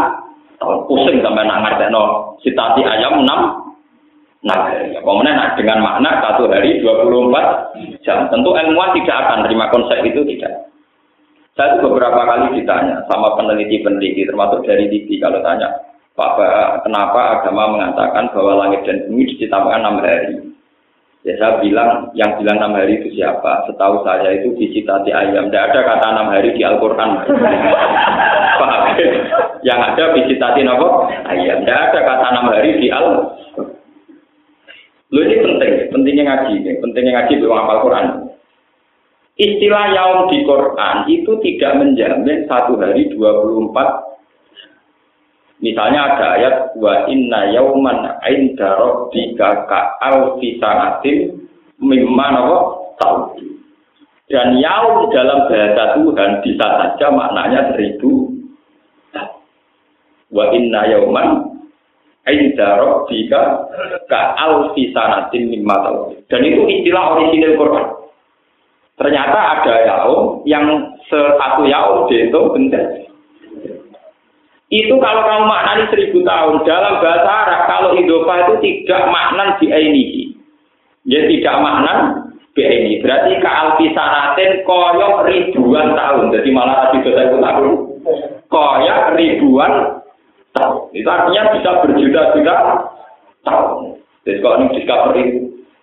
tahun. 0.57 0.77
Pusing 0.89 1.17
sampai 1.21 1.45
nak 1.45 1.61
ngerti 1.61 1.87
no. 1.93 2.35
Sitati 2.41 2.81
ayam 2.83 3.21
enam 3.21 3.41
nah 4.41 4.73
ya 4.73 4.97
kemudian 5.05 5.37
nah, 5.37 5.53
dengan 5.53 5.85
makna 5.85 6.17
satu 6.25 6.49
hari 6.49 6.81
24 6.81 8.01
jam. 8.01 8.25
Tentu 8.33 8.49
ilmuwan 8.49 8.97
tidak 8.97 9.17
akan 9.29 9.45
terima 9.45 9.69
konsep 9.69 10.01
itu 10.01 10.25
tidak 10.25 10.70
saya 11.57 11.77
itu 11.77 11.87
beberapa 11.87 12.21
kali 12.23 12.61
ditanya 12.61 13.03
sama 13.11 13.35
peneliti-peneliti 13.35 14.27
termasuk 14.27 14.63
dari 14.63 14.87
TV 14.87 15.19
kalau 15.19 15.43
tanya 15.43 15.67
Pak 16.11 16.37
kenapa 16.83 17.39
agama 17.39 17.79
mengatakan 17.79 18.29
bahwa 18.35 18.67
langit 18.67 18.83
dan 18.83 19.07
bumi 19.07 19.31
diciptakan 19.31 19.79
enam 19.79 20.03
hari 20.03 20.51
Ya 21.21 21.37
saya 21.37 21.61
bilang, 21.61 22.09
yang 22.17 22.33
bilang 22.41 22.57
enam 22.57 22.73
hari 22.81 22.97
itu 22.97 23.13
siapa? 23.13 23.69
Setahu 23.69 24.01
saya 24.01 24.41
itu 24.41 24.57
visitasi 24.57 25.13
ayam. 25.13 25.53
Tidak 25.53 25.65
ada 25.69 25.79
kata 25.85 26.05
enam 26.17 26.33
hari 26.33 26.49
di 26.57 26.65
Al-Quran. 26.65 27.09
Paham? 28.61 28.83
yang 29.61 29.77
ada 29.77 30.17
visitasi 30.17 30.65
apa? 30.65 30.87
Ayam. 31.29 31.61
Tidak 31.61 31.77
ada 31.77 31.99
kata 32.01 32.25
enam 32.25 32.49
hari 32.49 32.73
di 32.81 32.89
al 32.89 33.37
Lu 35.11 35.19
ini 35.27 35.43
penting, 35.43 35.73
pentingnya 35.93 36.23
ngaji, 36.23 36.53
pentingnya 36.81 37.11
ngaji 37.21 37.33
di 37.37 37.45
Al-Quran. 37.45 38.05
Istilah 39.41 39.85
yaum 39.97 40.19
di 40.29 40.45
Quran 40.45 40.97
itu 41.09 41.33
tidak 41.41 41.81
menjamin 41.81 42.45
satu 42.45 42.77
hari 42.77 43.09
24 43.09 43.73
Misalnya 45.61 46.13
ada 46.13 46.27
ayat 46.41 46.55
wa 46.77 47.05
inna 47.05 47.53
yauman 47.53 48.17
inda 48.25 48.69
rabbika 48.81 49.69
ka 49.69 49.93
alfi 50.01 50.57
mimma 51.77 52.27
tahu. 52.97 53.37
Dan 54.25 54.57
yaum 54.57 55.09
dalam 55.13 55.45
bahasa 55.49 55.97
Tuhan 55.97 56.31
bisa 56.41 56.65
saja 56.65 57.07
maknanya 57.13 57.73
seribu 57.73 58.33
Wa 60.33 60.49
inna 60.49 60.81
yauman 60.89 61.61
inda 62.25 62.81
rabbika 62.81 63.41
ka 64.09 64.21
alfi 64.37 64.89
mimma 65.45 65.75
tahu. 65.85 66.17
Dan 66.25 66.41
itu 66.41 66.61
istilah 66.73 67.17
orisinil 67.17 67.53
Quran. 67.57 68.00
Ternyata 69.01 69.33
ada 69.33 69.73
yaum 69.81 70.45
yang 70.45 70.93
satu 71.09 71.65
yaum 71.65 72.05
dihitung 72.05 72.53
bentar. 72.53 73.01
Itu 74.69 74.93
kalau 75.01 75.25
kamu 75.25 75.43
maknani 75.49 75.83
seribu 75.89 76.21
tahun 76.21 76.61
dalam 76.63 77.01
bahasa 77.01 77.27
Arab, 77.27 77.61
kalau 77.65 77.89
idofa 77.97 78.33
itu 78.45 78.53
tidak 78.61 79.09
maknan 79.09 79.57
di 79.57 79.67
ini. 79.73 80.05
Ya 81.09 81.25
tidak 81.25 81.55
maknan 81.65 81.97
di 82.53 82.61
ini. 82.61 82.91
Berarti 83.01 83.41
ke 83.41 83.49
alfisanatin 83.49 84.63
koyok 84.69 85.25
ribuan 85.27 85.97
tahun. 85.97 86.29
Jadi 86.37 86.49
malah 86.53 86.87
tadi 86.87 87.01
dosa 87.01 87.35
tahun. 87.35 87.73
Koyok 88.53 89.01
ribuan 89.17 89.73
tahun. 90.53 90.93
Itu 90.93 91.09
artinya 91.09 91.57
bisa 91.57 91.69
berjuta-juta 91.83 92.55
tahun. 93.49 93.97
Jadi 94.29 94.37
kalau 94.45 94.55
ini 94.61 94.67
discovery 94.77 95.23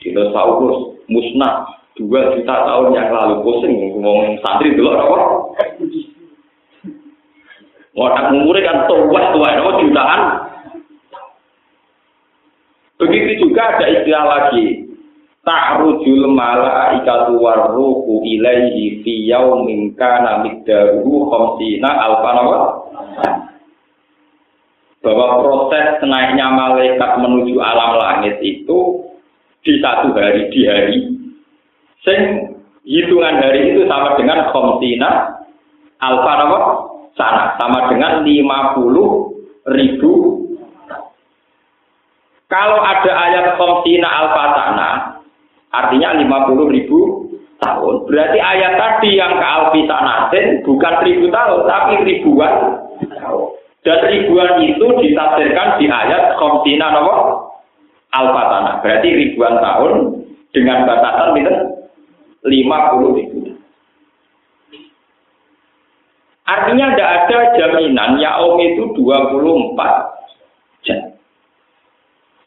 dinosaurus 0.01 1.03
musnah 1.11 1.78
dua 1.99 2.39
juta 2.39 2.55
tahun 2.63 2.95
yang 2.95 3.11
lalu 3.11 3.43
pusing 3.43 3.75
ngomong 3.99 4.39
santri 4.39 4.79
dulu 4.79 4.95
apa? 4.95 5.19
Wadah 7.99 8.31
umurnya 8.31 8.71
kan 8.71 8.79
tua 8.87 9.23
tua, 9.35 9.49
itu 9.59 9.91
jutaan. 9.91 10.23
Begitu 13.03 13.33
juga 13.43 13.75
ada 13.75 13.87
istilah 13.91 14.25
lagi. 14.25 14.87
Ta'rujul 15.43 16.29
malaikatu 16.31 17.41
warruhu 17.41 18.23
ilaihi 18.23 19.03
fi 19.03 19.13
yaumin 19.27 19.97
kana 19.99 20.45
miqdaruhu 20.45 21.27
khamsina 21.33 21.89
alfan 21.89 22.37
bahwa 24.99 25.27
proses 25.41 26.05
naiknya 26.05 26.53
malaikat 26.53 27.11
menuju 27.23 27.57
alam 27.65 27.97
langit 27.97 28.37
itu 28.45 29.09
di 29.63 29.79
satu 29.81 30.13
hari 30.13 30.53
di 30.53 30.61
hari 30.69 31.18
sing 32.07 32.55
hitungan 32.87 33.41
hari 33.43 33.75
itu 33.75 33.85
sama 33.91 34.15
dengan 34.17 34.49
khamsina 34.51 35.11
alfa 35.99 36.33
sana. 37.19 37.59
Sama 37.59 37.91
dengan 37.91 38.23
50 38.23 39.75
ribu. 39.75 40.13
Kalau 42.49 42.81
ada 42.81 43.13
ayat 43.13 43.61
komsina 43.61 44.09
alfatana 44.09 45.21
artinya 45.69 46.17
50 46.17 46.73
ribu 46.73 47.29
tahun. 47.61 48.09
Berarti 48.09 48.39
ayat 48.41 48.73
tadi 48.81 49.21
yang 49.21 49.37
ke 49.37 49.45
alfisanatin 49.45 50.47
bukan 50.65 50.95
ribu 51.05 51.29
tahun 51.29 51.61
tapi 51.69 51.95
ribuan 52.09 52.55
tahun. 53.05 53.47
Dan 53.85 53.99
ribuan 54.09 54.65
itu 54.65 54.87
ditafsirkan 54.97 55.77
di 55.77 55.87
ayat 55.93 56.41
komsina 56.41 56.89
nopo 56.89 57.17
alfatana 58.17 58.81
berarti 58.81 59.09
ribuan 59.13 59.61
tahun 59.61 59.93
dengan 60.57 60.89
batasan 60.89 61.37
itu 61.37 61.55
50 62.47 63.17
ribu 63.19 63.39
Artinya 66.49 66.97
tidak 66.97 67.11
ada 67.13 67.39
jaminan 67.61 68.17
yaum 68.25 68.57
itu 68.57 68.97
24 68.97 69.77
jam. 70.81 71.13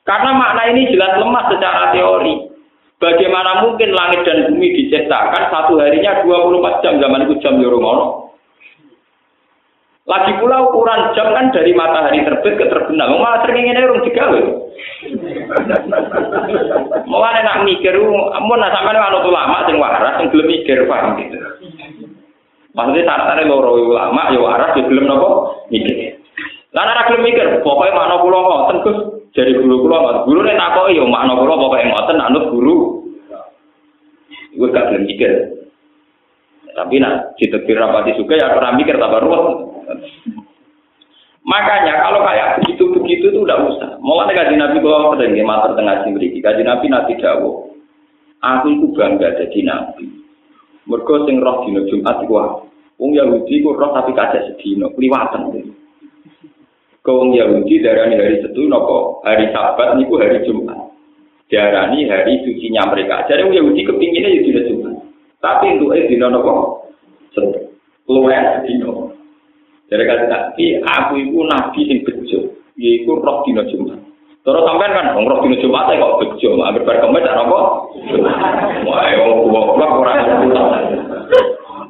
Karena 0.01 0.31
makna 0.33 0.73
ini 0.73 0.89
jelas 0.89 1.21
lemah 1.21 1.45
secara 1.53 1.93
teori. 1.93 2.49
Bagaimana 2.97 3.61
mungkin 3.61 3.93
langit 3.93 4.25
dan 4.25 4.49
bumi 4.49 4.73
diciptakan 4.73 5.53
satu 5.53 5.77
harinya 5.77 6.25
24 6.25 6.81
jam 6.81 6.97
zaman 6.97 7.29
itu 7.29 7.37
jam 7.45 7.61
Yoromono. 7.61 8.30
Lagi 10.11 10.35
pula 10.43 10.59
ukuran 10.67 11.15
jam 11.15 11.31
kan 11.31 11.55
dari 11.55 11.71
matahari 11.71 12.19
terbit 12.27 12.59
ke 12.59 12.67
terbenam. 12.67 13.15
Malah 13.15 13.47
sering 13.47 13.63
ingin 13.63 13.79
urung 13.79 14.03
digawe. 14.03 14.41
Mau 17.07 17.23
nak 17.23 17.63
mikir, 17.63 17.95
mau 17.95 18.59
nak 18.59 18.75
sampai 18.75 18.99
anu 18.99 19.23
ulama 19.23 19.63
sing 19.71 19.79
waras 19.79 20.19
sing 20.19 20.27
belum 20.35 20.51
mikir 20.51 20.83
paham 20.91 21.15
gitu. 21.15 21.39
Maksudnya 22.75 23.07
syaratnya 23.07 23.47
loro 23.47 23.75
ulama, 23.75 24.31
ya 24.31 24.39
waras, 24.39 24.75
ya 24.75 24.83
belum 24.83 25.07
nopo 25.07 25.63
mikir. 25.71 26.19
Lah 26.75 26.87
ora 26.87 27.07
gelem 27.07 27.27
mikir, 27.31 27.63
pokoke 27.63 27.91
makna 27.91 28.15
kula 28.19 28.39
ngoten 28.39 28.77
Gus, 28.83 28.97
jadi 29.35 29.59
guru 29.59 29.87
kula 29.87 29.95
ngoten. 29.95 30.23
Guru 30.27 30.39
nek 30.43 30.59
takoki 30.59 30.99
ya 30.99 31.03
makna 31.07 31.39
kula 31.39 31.55
pokoke 31.55 31.87
ngoten 31.87 32.19
anut 32.19 32.45
guru. 32.51 32.75
Iku 34.55 34.67
gak 34.75 34.91
gelem 34.91 35.07
mikir. 35.07 35.31
Tapi 36.71 36.99
nak 36.99 37.35
ditekir 37.39 37.79
rapati 37.79 38.15
juga 38.15 38.39
ya 38.39 38.55
ora 38.55 38.75
mikir 38.75 38.99
tambah 38.99 39.23
ruwet. 39.23 39.70
Makanya 41.51 41.99
kalau 41.99 42.23
kayak 42.23 42.63
begitu-begitu 42.63 43.35
itu 43.35 43.39
udah 43.43 43.67
usah. 43.67 43.99
Mulai 43.99 44.31
kaji 44.31 44.55
Nabi 44.55 44.79
kalau 44.79 45.11
sering 45.19 45.35
mater 45.43 45.75
tengah 45.75 46.07
sini, 46.07 46.39
kaji 46.39 46.63
Nabi 46.63 46.87
Nabi 46.87 47.13
Dawo. 47.19 47.75
Aku 48.39 48.71
itu 48.71 48.87
bangga 48.95 49.35
jadi 49.35 49.59
Nabi. 49.67 50.07
Mergo 50.87 51.27
sing 51.27 51.43
roh 51.43 51.61
dina 51.67 51.83
Jumat 51.91 52.23
iku 52.25 52.65
wong 52.97 53.11
Yahudi 53.13 53.61
ku 53.61 53.75
roh 53.75 53.93
tapi 53.93 54.17
kacek 54.17 54.49
sedina, 54.49 54.89
kliwatan. 54.95 55.53
Kau 57.05 57.21
wong 57.21 57.37
Yahudi 57.37 57.83
darani 57.83 58.17
hari 58.17 58.41
Setu 58.41 58.65
napa 58.65 59.21
hari 59.27 59.51
Sabat 59.51 59.99
niku 59.99 60.17
hari 60.17 60.41
Jumat. 60.47 60.89
Diarani 61.51 62.07
hari 62.07 62.41
sucinya 62.47 62.87
mereka. 62.87 63.27
Jadi 63.27 63.45
wong 63.45 63.53
Yahudi 63.59 63.81
kepinginnya 63.85 64.31
ya 64.31 64.41
dina 64.41 64.61
Jumat. 64.71 64.95
Tapi 65.43 65.65
untuk 65.77 65.93
eh 65.99 66.07
dina 66.07 66.31
napa? 66.31 66.53
Setu. 67.35 67.59
Luwih 68.09 68.39
sedina. 68.57 69.10
Jadi 69.91 70.07
kata 70.07 70.25
tapi 70.31 70.79
aku 70.79 71.13
itu 71.19 71.39
nabi 71.43 71.79
sing 71.83 71.99
bejo. 72.07 72.39
Yaiku 72.79 73.19
roh 73.19 73.43
dina 73.43 73.67
Jumat. 73.67 73.99
Terus 74.41 74.63
sampean 74.63 74.95
kan 74.95 75.11
roh 75.19 75.39
dina 75.43 75.59
Jumat 75.59 75.91
kok 75.91 76.17
bejo, 76.23 76.49
anggere 76.63 76.87
bar 76.87 76.97
kemis 77.03 77.27
apa? 77.27 77.59
Wah, 78.87 79.03
wong 79.19 79.51
goblok 79.51 79.91
ora 79.99 80.13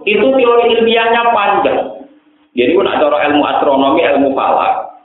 Itu 0.02 0.26
teori 0.34 0.66
ilmiahnya 0.82 1.30
panjang. 1.30 1.78
Jadi 2.58 2.74
pun 2.74 2.89
ada 2.89 3.06
ilmu 3.06 3.43
astronomi, 3.45 4.02
ilmu 4.02 4.34
falak. 4.34 4.97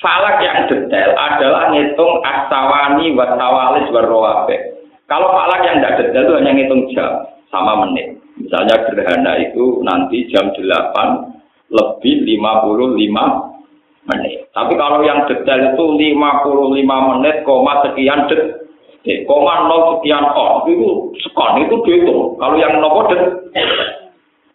Falak 0.00 0.40
yang 0.40 0.64
detail 0.72 1.12
adalah 1.12 1.68
ngitung 1.68 2.24
astawani 2.24 3.12
wa 3.12 3.36
tawalis 3.36 3.92
wa 3.92 4.00
rawabe. 4.00 4.56
Kalau 5.04 5.36
falak 5.36 5.68
yang 5.68 5.84
tidak 5.84 6.00
detail 6.00 6.24
itu 6.24 6.34
hanya 6.40 6.50
ngitung 6.56 6.82
jam 6.96 7.28
sama 7.52 7.84
menit. 7.84 8.16
Misalnya 8.40 8.88
gerhana 8.88 9.36
itu 9.36 9.84
nanti 9.84 10.24
jam 10.32 10.48
8 10.48 11.39
lebih 11.70 12.14
55 12.26 14.10
menit. 14.10 14.50
Tapi 14.50 14.74
kalau 14.74 15.06
yang 15.06 15.24
detail 15.30 15.74
itu 15.74 15.84
55 16.18 17.08
menit, 17.14 17.34
koma 17.46 17.80
sekian 17.86 18.26
detik, 18.26 19.22
koma 19.30 19.70
nol 19.70 19.98
sekian 19.98 20.26
on, 20.34 20.66
itu 20.66 21.14
sekon, 21.22 21.62
itu 21.62 21.74
dihitung. 21.86 22.34
Kalau 22.42 22.56
yang 22.58 22.82
nopo 22.82 23.06
detik, 23.06 23.32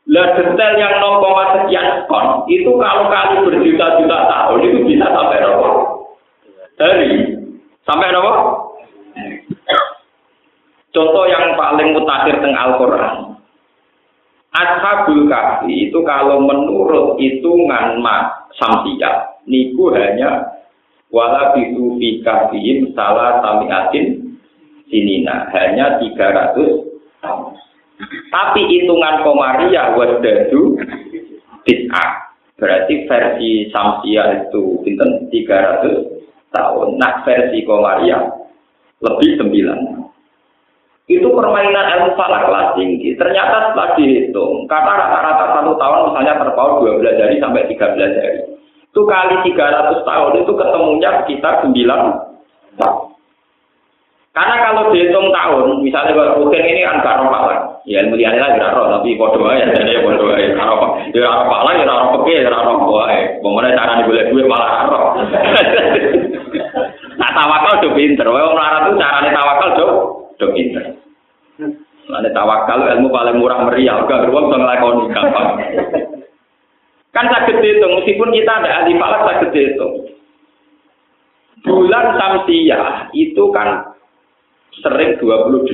lah 0.05 0.27
detail 0.37 0.73
yang 0.77 1.01
0, 1.01 1.55
sekian 1.55 1.87
kon 2.11 2.45
itu 2.51 2.71
kalau 2.77 3.09
kali 3.09 3.35
berjuta-juta 3.47 4.17
tahun 4.29 4.59
itu 4.61 4.79
bisa 4.85 5.07
sampai 5.09 5.41
berapa? 5.41 5.69
Dari 6.75 7.09
sampai 7.87 8.11
berapa? 8.11 8.31
Contoh 10.95 11.27
yang 11.27 11.59
paling 11.59 11.91
mutakhir 11.91 12.39
teng 12.39 12.55
Al-Qur'an. 12.55 13.34
Ashabul 14.55 15.27
Kahfi 15.27 15.91
itu 15.91 15.99
kalau 16.07 16.39
menurut 16.39 17.19
hitungan 17.19 17.99
mak 17.99 18.47
samsia 18.55 19.35
niku 19.43 19.91
hanya 19.91 20.47
wala 21.11 21.51
bisu 21.51 21.99
fi 21.99 22.23
kahfihim 22.23 22.95
salah 22.95 23.43
samiatin 23.43 24.39
sinina 24.87 25.51
hanya 25.51 25.99
300 25.99 26.55
tahun. 27.19 27.51
Tapi 28.31 28.61
hitungan 28.67 29.23
komaria 29.23 29.95
wasdadu 29.95 30.75
bid'ah. 31.63 32.11
Berarti 32.55 33.03
versi 33.03 33.67
Samsia 33.67 34.47
itu 34.47 34.79
pinten 34.87 35.27
300 35.27 36.55
tahun. 36.55 36.95
Nah 36.95 37.19
versi 37.27 37.67
komaria 37.67 38.31
lebih 39.03 39.43
9. 39.43 40.04
Itu 41.05 41.29
permainan 41.37 41.85
ilmu 41.85 42.17
falak 42.17 42.49
kelas 42.49 42.73
tinggi. 42.73 43.13
Ternyata 43.13 43.69
setelah 43.69 43.93
dihitung, 43.93 44.65
karena 44.65 45.05
rata-rata 45.05 45.45
satu 45.53 45.77
tahun 45.77 45.99
misalnya 46.09 46.33
terpaut 46.41 46.81
12 46.81 47.21
hari 47.21 47.37
sampai 47.37 47.69
13 47.69 48.17
hari. 48.17 48.41
Itu 48.89 49.01
kali 49.05 49.35
300 49.53 50.01
tahun 50.01 50.31
itu 50.41 50.51
ketemunya 50.57 51.09
sekitar 51.21 51.61
9 51.61 51.77
tahun. 52.81 53.05
Karena 54.33 54.55
kalau 54.67 54.91
dihitung 54.91 55.29
tahun, 55.29 55.85
misalnya 55.85 56.11
kalau 56.11 56.41
rutin 56.41 56.65
ini 56.65 56.81
kan 56.83 56.99
gak 57.05 57.21
roh. 57.21 57.31
Ya 57.85 58.01
ilmu 58.01 58.17
liane 58.17 58.41
lah 58.41 58.57
gak 58.57 58.73
roh, 58.73 58.89
tapi 58.97 59.13
bodoh 59.13 59.45
aja, 59.45 59.69
jadi 59.77 60.01
bodoh 60.01 60.33
aja. 60.33 60.57
Gak 60.57 60.67
roh, 60.73 60.97
ya 61.13 61.21
roh 61.21 61.45
palang, 61.45 61.75
ya 61.79 61.85
roh 61.85 62.17
peke, 62.17 62.43
ya 62.43 62.49
roh 62.49 62.81
wae. 62.89 63.39
Bagaimana 63.45 63.77
cara 63.77 64.03
boleh 64.03 64.25
duit 64.33 64.45
malah 64.49 64.89
roh. 64.89 65.05
nah 67.21 67.29
tawakal 67.31 67.79
udah 67.79 67.91
pinter, 67.93 68.25
wah 68.25 68.51
melarat 68.51 68.81
tuh 68.89 68.97
caranya 68.97 69.31
tawakal 69.37 69.69
udah 69.71 70.24
udah 70.35 70.49
pinter. 70.51 70.85
Nah 72.05 72.21
tawakal 72.31 72.85
ilmu 72.85 73.09
paling 73.09 73.41
murah 73.41 73.65
meriah, 73.65 74.05
gak 74.05 74.29
beruang 74.29 74.53
bisa 74.53 74.57
ngelakoni 74.61 75.03
gampang. 75.09 75.49
Kan 77.15 77.25
sakit 77.31 77.63
dihitung, 77.63 77.95
meskipun 77.97 78.29
kita 78.35 78.51
ada 78.61 78.83
ahli 78.83 78.93
falak 78.99 79.23
sakit 79.25 79.49
dihitung. 79.55 79.93
Bulan 81.65 82.19
Samsiah 82.19 83.09
itu 83.15 83.43
kan 83.49 83.97
sering 84.83 85.17
28, 85.17 85.65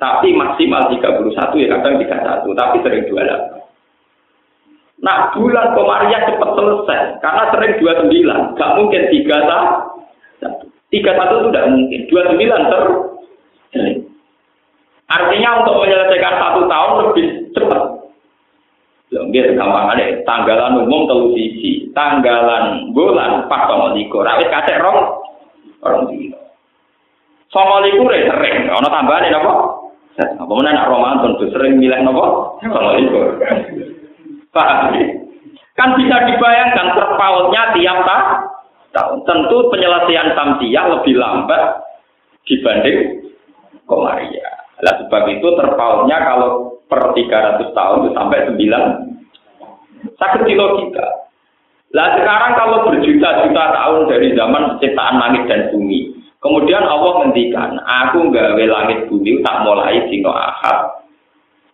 tapi 0.00 0.28
maksimal 0.34 0.90
31 0.90 1.60
ya 1.60 1.68
kadang 1.78 2.00
31, 2.02 2.50
tapi 2.56 2.76
sering 2.82 3.04
28. 3.06 5.04
Nah 5.04 5.30
bulan 5.36 5.76
Komariah 5.76 6.32
cepat 6.32 6.50
selesai 6.56 7.20
karena 7.20 7.44
sering 7.52 7.72
29, 7.78 8.56
gak 8.58 8.74
mungkin 8.74 9.02
31. 9.12 9.94
31 10.42 10.94
itu 10.94 11.48
tidak 11.50 11.66
mungkin, 11.74 12.00
29 12.08 12.70
ter 12.72 12.82
sering. 12.88 13.13
Artinya 15.04 15.60
untuk 15.60 15.84
menyelesaikan 15.84 16.34
satu 16.40 16.60
tahun 16.64 16.92
lebih 17.04 17.26
cepat. 17.52 17.82
Biar 19.14 19.46
gampang 19.54 19.94
ada 19.94 20.04
tanggalan 20.26 20.82
umum 20.82 21.06
telu 21.06 21.30
sisi, 21.38 21.86
tanggalan 21.94 22.90
bulan 22.90 23.46
pas 23.46 23.70
sama 23.70 23.94
likur, 23.94 24.26
rawit 24.26 24.50
kasih 24.50 24.82
rong, 24.82 25.00
rong 25.86 26.10
dino. 26.10 26.34
Songo 27.54 27.78
liku 27.86 28.10
re 28.10 28.26
sering, 28.26 28.66
ana 28.66 28.88
tambahane 28.90 29.30
napa? 29.30 29.52
Apa 30.18 30.50
meneh 30.50 30.74
nak 30.74 30.90
Ramadan 30.90 31.38
tuh 31.38 31.46
sering 31.54 31.78
milih 31.78 32.02
napa? 32.02 32.58
Songo 32.66 32.90
liku. 32.98 33.18
Kan 35.74 35.94
bisa 35.94 36.16
dibayangkan 36.26 36.98
terpautnya 36.98 37.62
tiap 37.74 37.98
tahun. 38.94 39.18
Tentu 39.26 39.58
penyelesaian 39.70 40.34
samsiah 40.34 40.84
lebih 40.90 41.14
lambat 41.18 41.62
dibanding 42.46 43.30
komaria. 43.86 44.53
Lah 44.84 44.94
sebab 45.00 45.22
itu 45.32 45.48
terpautnya 45.56 46.20
kalau 46.20 46.76
per 46.84 47.16
300 47.16 47.72
tahun 47.72 47.96
itu 48.04 48.10
sampai 48.12 48.38
9 48.52 50.20
sakit 50.20 50.42
di 50.44 50.54
logika. 50.54 51.08
Lah 51.96 52.12
sekarang 52.20 52.52
kalau 52.60 52.78
berjuta-juta 52.92 53.64
tahun 53.72 54.00
dari 54.12 54.36
zaman 54.36 54.76
penciptaan 54.76 55.16
langit 55.16 55.48
dan 55.48 55.72
bumi, 55.72 56.14
Kemudian 56.44 56.84
Allah 56.84 57.24
ngendikan, 57.24 57.80
aku 57.80 58.28
gawe 58.28 58.64
langit 58.68 59.08
bumi 59.08 59.40
tak 59.40 59.64
mulai 59.64 59.96
dino 60.12 60.28
ahad. 60.28 61.00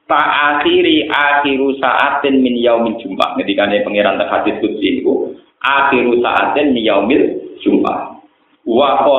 Tak 0.06 0.26
akhiri 0.62 1.10
akhiru 1.10 1.74
saatin 1.82 2.38
min 2.38 2.54
yaumil 2.54 2.94
jumat. 3.02 3.34
Ketika 3.34 3.66
ini 3.66 3.82
pengiran 3.82 4.14
terhadis 4.14 4.62
kudsi 4.62 5.02
itu, 5.02 5.34
akhiru 5.58 6.22
saatin 6.22 6.70
min 6.70 6.86
yaumil 6.86 7.50
jumat. 7.66 8.22
Wa 8.62 9.10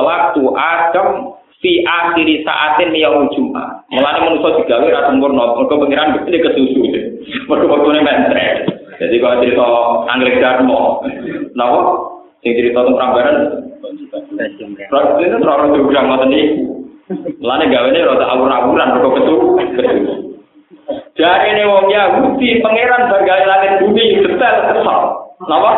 adam 0.56 1.36
fi 1.62 1.72
akhiri 1.86 2.42
saatin 2.42 2.90
yaumil 2.98 3.30
jumat. 3.32 3.86
Mulanya 3.94 4.26
manusia 4.26 4.58
digawe 4.58 4.86
rasa 4.90 5.14
murno, 5.14 5.56
mereka 5.56 5.74
pengiran 5.78 6.18
ini 6.26 6.38
kesusu. 6.42 6.80
Mereka 7.46 7.70
waktunya 7.70 8.02
mentre. 8.02 8.46
Jadi 8.98 9.16
kalau 9.18 9.40
cerita 9.40 9.66
Anggrek 10.10 10.38
Darmo, 10.42 11.02
kenapa? 11.54 11.80
Yang 12.42 12.54
cerita 12.58 12.78
tentang 12.82 12.98
Prambanan, 12.98 13.36
Proses 14.90 15.24
itu 15.24 15.36
terlalu 15.36 15.66
jurang 15.78 16.06
ngoten 16.08 16.28
niku. 16.28 16.64
Lane 17.44 17.66
gawene 17.68 18.08
rada 18.08 18.26
awur-awuran 18.30 18.94
kok 18.96 19.14
ketu. 19.20 19.36
Jare 21.12 21.50
ne 21.52 21.64
wong 21.68 21.86
Yahudi 21.92 22.62
pangeran 22.64 23.12
bagai 23.12 23.42
langit 23.44 23.72
bumi 23.84 24.20
detail 24.24 24.56
kesal. 24.72 25.00
Napa? 25.44 25.72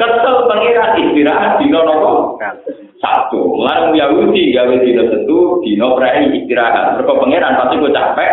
Kesel 0.00 0.34
pangeran 0.48 0.96
istirahat 0.96 1.60
dino 1.60 1.80
nopo? 1.84 2.12
Yahudi 4.36 4.52
gawe 4.52 4.74
dino 4.84 5.02
tentu 5.08 5.38
dino 5.64 5.96
prei 5.96 6.28
istirahat. 6.36 7.00
Mergo 7.00 7.12
pangeran 7.16 7.56
pasti 7.56 7.80
kok 7.80 7.94
capek. 7.96 8.32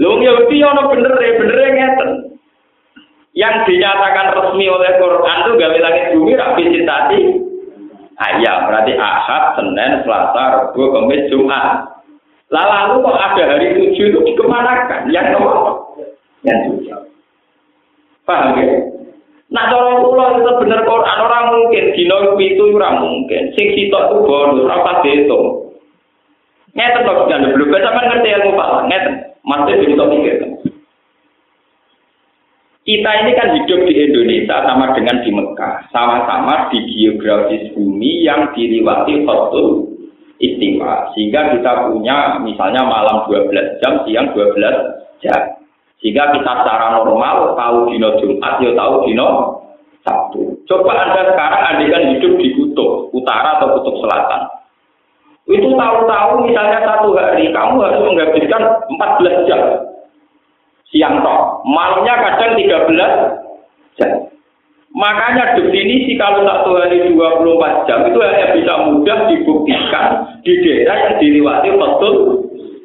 Lho 0.00 0.10
Yahudi 0.24 0.56
ono 0.64 0.82
bener 0.88 1.12
bener 1.12 1.58
ngeten. 1.76 2.10
Yang 3.36 3.68
dinyatakan 3.68 4.32
resmi 4.32 4.64
oleh 4.64 4.96
Quran 4.96 5.38
itu 5.44 5.52
gawe 5.60 5.76
langit 5.84 6.04
bumi 6.16 6.32
rapi 6.40 6.62
cintati 6.72 7.20
ayam 8.16 8.64
berarti 8.64 8.96
ahad 8.96 9.60
senin 9.60 10.00
selasa 10.08 10.42
rabu 10.56 10.82
kamis 10.96 11.28
jumat. 11.28 11.84
Lalu 12.48 13.04
kok 13.04 13.20
ada 13.20 13.42
hari 13.44 13.76
tujuh 13.76 14.06
itu 14.08 14.18
dikemanakan? 14.32 15.12
Yang 15.12 15.36
nomor 15.36 15.84
yang 16.48 16.58
tujuh. 16.72 16.96
Paham 18.24 18.56
ya 18.56 18.85
Nah, 19.56 19.72
cara 19.72 20.04
kula 20.04 20.26
itu 20.36 20.52
bener 20.60 20.84
Quran 20.84 21.18
orang 21.24 21.44
mungkin 21.56 21.84
dino 21.96 22.36
itu 22.36 22.64
ora 22.76 23.00
mungkin. 23.00 23.56
Sing 23.56 23.72
sitok 23.72 24.12
itu 24.12 24.16
bonus, 24.28 24.68
ora 24.68 24.84
pas 24.84 25.00
dihitung. 25.00 25.72
Ngeten 26.76 27.08
kok 27.08 27.24
jangan 27.32 27.56
belum 27.56 27.72
sampean 27.72 28.04
ngerti 28.12 28.28
ilmu 28.36 28.52
Pak. 28.52 28.68
Ngeten. 28.92 29.14
Masih 29.48 29.74
bisa 29.80 30.04
pikir. 30.12 30.36
Kita 32.86 33.10
ini 33.24 33.32
kan 33.34 33.50
hidup 33.50 33.80
di 33.82 33.94
Indonesia 33.98 34.62
sama 34.62 34.94
dengan 34.94 35.18
di 35.24 35.30
Mekah, 35.34 35.90
sama-sama 35.90 36.70
di 36.70 36.86
geografis 36.86 37.74
bumi 37.74 38.22
yang 38.22 38.54
diliwati 38.54 39.26
khotul 39.26 39.90
istiwa. 40.38 41.10
Sehingga 41.16 41.56
kita 41.56 41.90
punya 41.90 42.38
misalnya 42.44 42.86
malam 42.86 43.26
12 43.26 43.82
jam, 43.82 44.04
siang 44.06 44.30
12 44.36 44.54
jam. 45.18 45.65
Sehingga 46.00 46.28
kita 46.36 46.52
secara 46.62 47.00
normal 47.00 47.56
tahu 47.56 47.88
dino 47.88 48.20
Jumat, 48.20 48.60
ya 48.60 48.70
tahu 48.76 48.94
dino 49.08 49.28
Sabtu. 50.04 50.54
Coba 50.68 50.92
Anda 50.92 51.34
sekarang 51.34 51.62
andikan 51.74 52.02
hidup 52.14 52.32
di 52.38 52.48
kutub 52.54 53.10
utara 53.10 53.58
atau 53.58 53.80
kutub 53.80 53.98
selatan. 54.04 54.42
Itu 55.46 55.78
tahu-tahu 55.78 56.42
misalnya 56.46 56.82
satu 56.82 57.14
hari 57.14 57.54
kamu 57.54 57.78
harus 57.78 58.02
menghabiskan 58.02 58.62
14 58.90 59.46
jam 59.46 59.60
siang 60.90 61.22
toh. 61.22 61.62
Malamnya 61.66 62.14
kadang 62.18 62.58
13 62.58 63.98
jam. 63.98 64.10
Makanya 64.96 65.60
definisi 65.60 66.16
kalau 66.16 66.42
satu 66.42 66.72
hari 66.80 67.04
24 67.12 67.86
jam 67.86 68.00
itu 68.08 68.18
hanya 68.22 68.46
bisa 68.56 68.72
mudah 68.88 69.18
dibuktikan 69.28 70.06
di 70.40 70.52
daerah 70.64 70.96
yang 70.96 71.14
dilewati 71.20 71.68
betul 71.74 72.14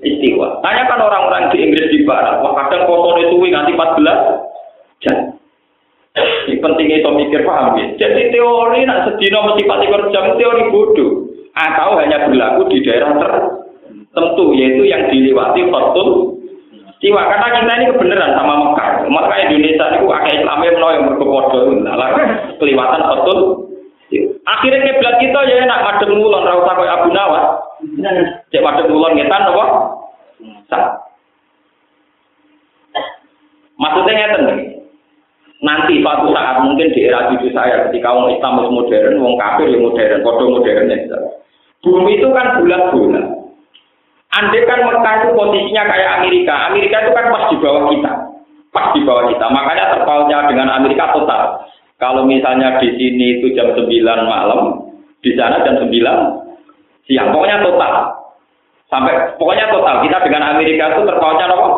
istiwa. 0.02 0.62
Tanya 0.66 0.84
kan 0.90 1.00
orang-orang 1.02 1.54
di 1.54 1.58
Inggris 1.62 1.94
di 1.94 2.04
Barat, 2.04 2.42
wah 2.42 2.54
kadang 2.58 2.90
itu 2.90 3.36
nanti 3.54 3.72
14 3.74 5.06
jam. 5.06 5.18
Ini 6.12 6.60
pentingnya 6.60 7.00
itu 7.00 7.12
mikir 7.16 7.42
paham 7.48 7.80
ya. 7.80 7.88
Jadi 7.96 8.36
teori 8.36 8.84
nak 8.84 9.08
sedino 9.08 9.48
mesti 9.48 9.64
24 9.64 10.12
jam 10.12 10.26
teori 10.36 10.64
bodoh. 10.68 11.12
atau 11.52 12.00
hanya 12.00 12.32
berlaku 12.32 12.64
di 12.72 12.80
daerah 12.80 13.12
tertentu 13.20 14.56
yaitu 14.56 14.88
yang 14.88 15.12
dilewati 15.12 15.68
khotul 15.68 16.40
Siwa 17.02 17.18
karena 17.26 17.48
kita 17.50 17.74
ini 17.82 17.86
kebenaran 17.90 18.38
sama 18.38 18.54
Mekah. 18.62 19.10
Maka 19.10 19.42
Indonesia 19.50 19.90
itu 19.98 20.06
agak 20.06 20.38
Islamnya 20.38 20.70
menawa 20.78 20.92
yang 20.94 21.06
berkepodo. 21.10 21.60
Nah, 21.82 21.98
kelewatan 22.62 23.02
khotul. 23.02 23.40
Akhirnya 24.46 24.86
kiblat 24.86 25.18
kita 25.18 25.40
ya 25.50 25.66
enak 25.66 25.82
madem 25.82 26.14
ngulon 26.14 26.46
ra 26.46 26.62
usah 26.62 26.78
Abu 26.78 27.10
Nawas. 27.10 27.46
Cek 28.52 28.62
madem 28.62 28.94
ngulon 28.94 29.18
ngetan 29.18 29.50
apa? 29.50 29.66
Sah. 30.70 30.86
Maksudnya 33.82 34.14
ngeten 34.14 34.46
Nanti 35.62 36.02
suatu 36.02 36.34
saat 36.34 36.66
mungkin 36.66 36.90
di 36.90 37.06
era 37.06 37.30
cucu 37.30 37.54
saya 37.54 37.86
ketika 37.86 38.10
orang 38.10 38.34
Islam 38.34 38.66
modern, 38.74 39.22
orang 39.22 39.38
kafir 39.38 39.70
yang 39.70 39.86
modern, 39.86 40.26
bodoh 40.26 40.58
modernnya. 40.58 40.98
Bumi 41.86 42.18
itu 42.18 42.34
kan 42.34 42.58
bulat-bulat. 42.58 43.26
Andai 44.32 44.66
kan 44.66 44.90
Mekah 44.90 45.16
itu 45.22 45.28
posisinya 45.38 45.84
kayak 45.86 46.12
Amerika, 46.18 46.56
Amerika 46.74 47.06
itu 47.06 47.12
kan 47.14 47.30
pas 47.30 47.46
di 47.54 47.58
bawah 47.62 47.84
kita, 47.94 48.12
pas 48.74 48.90
di 48.98 49.02
bawah 49.06 49.30
kita. 49.30 49.46
Makanya 49.54 49.86
terpautnya 49.94 50.38
dengan 50.50 50.68
Amerika 50.82 51.14
total. 51.14 51.62
Kalau 52.02 52.26
misalnya 52.26 52.82
di 52.82 52.98
sini 52.98 53.38
itu 53.38 53.54
jam 53.54 53.70
9 53.78 53.86
malam, 54.26 54.90
di 55.22 55.38
sana 55.38 55.62
jam 55.62 55.78
9 55.78 55.94
siang. 57.06 57.30
Pokoknya 57.34 57.64
total. 57.64 57.94
Sampai 58.92 59.14
pokoknya 59.40 59.72
total. 59.72 60.04
Kita 60.04 60.18
dengan 60.26 60.44
Amerika 60.58 60.98
itu 60.98 61.02
terpautnya 61.08 61.48
apa? 61.48 61.70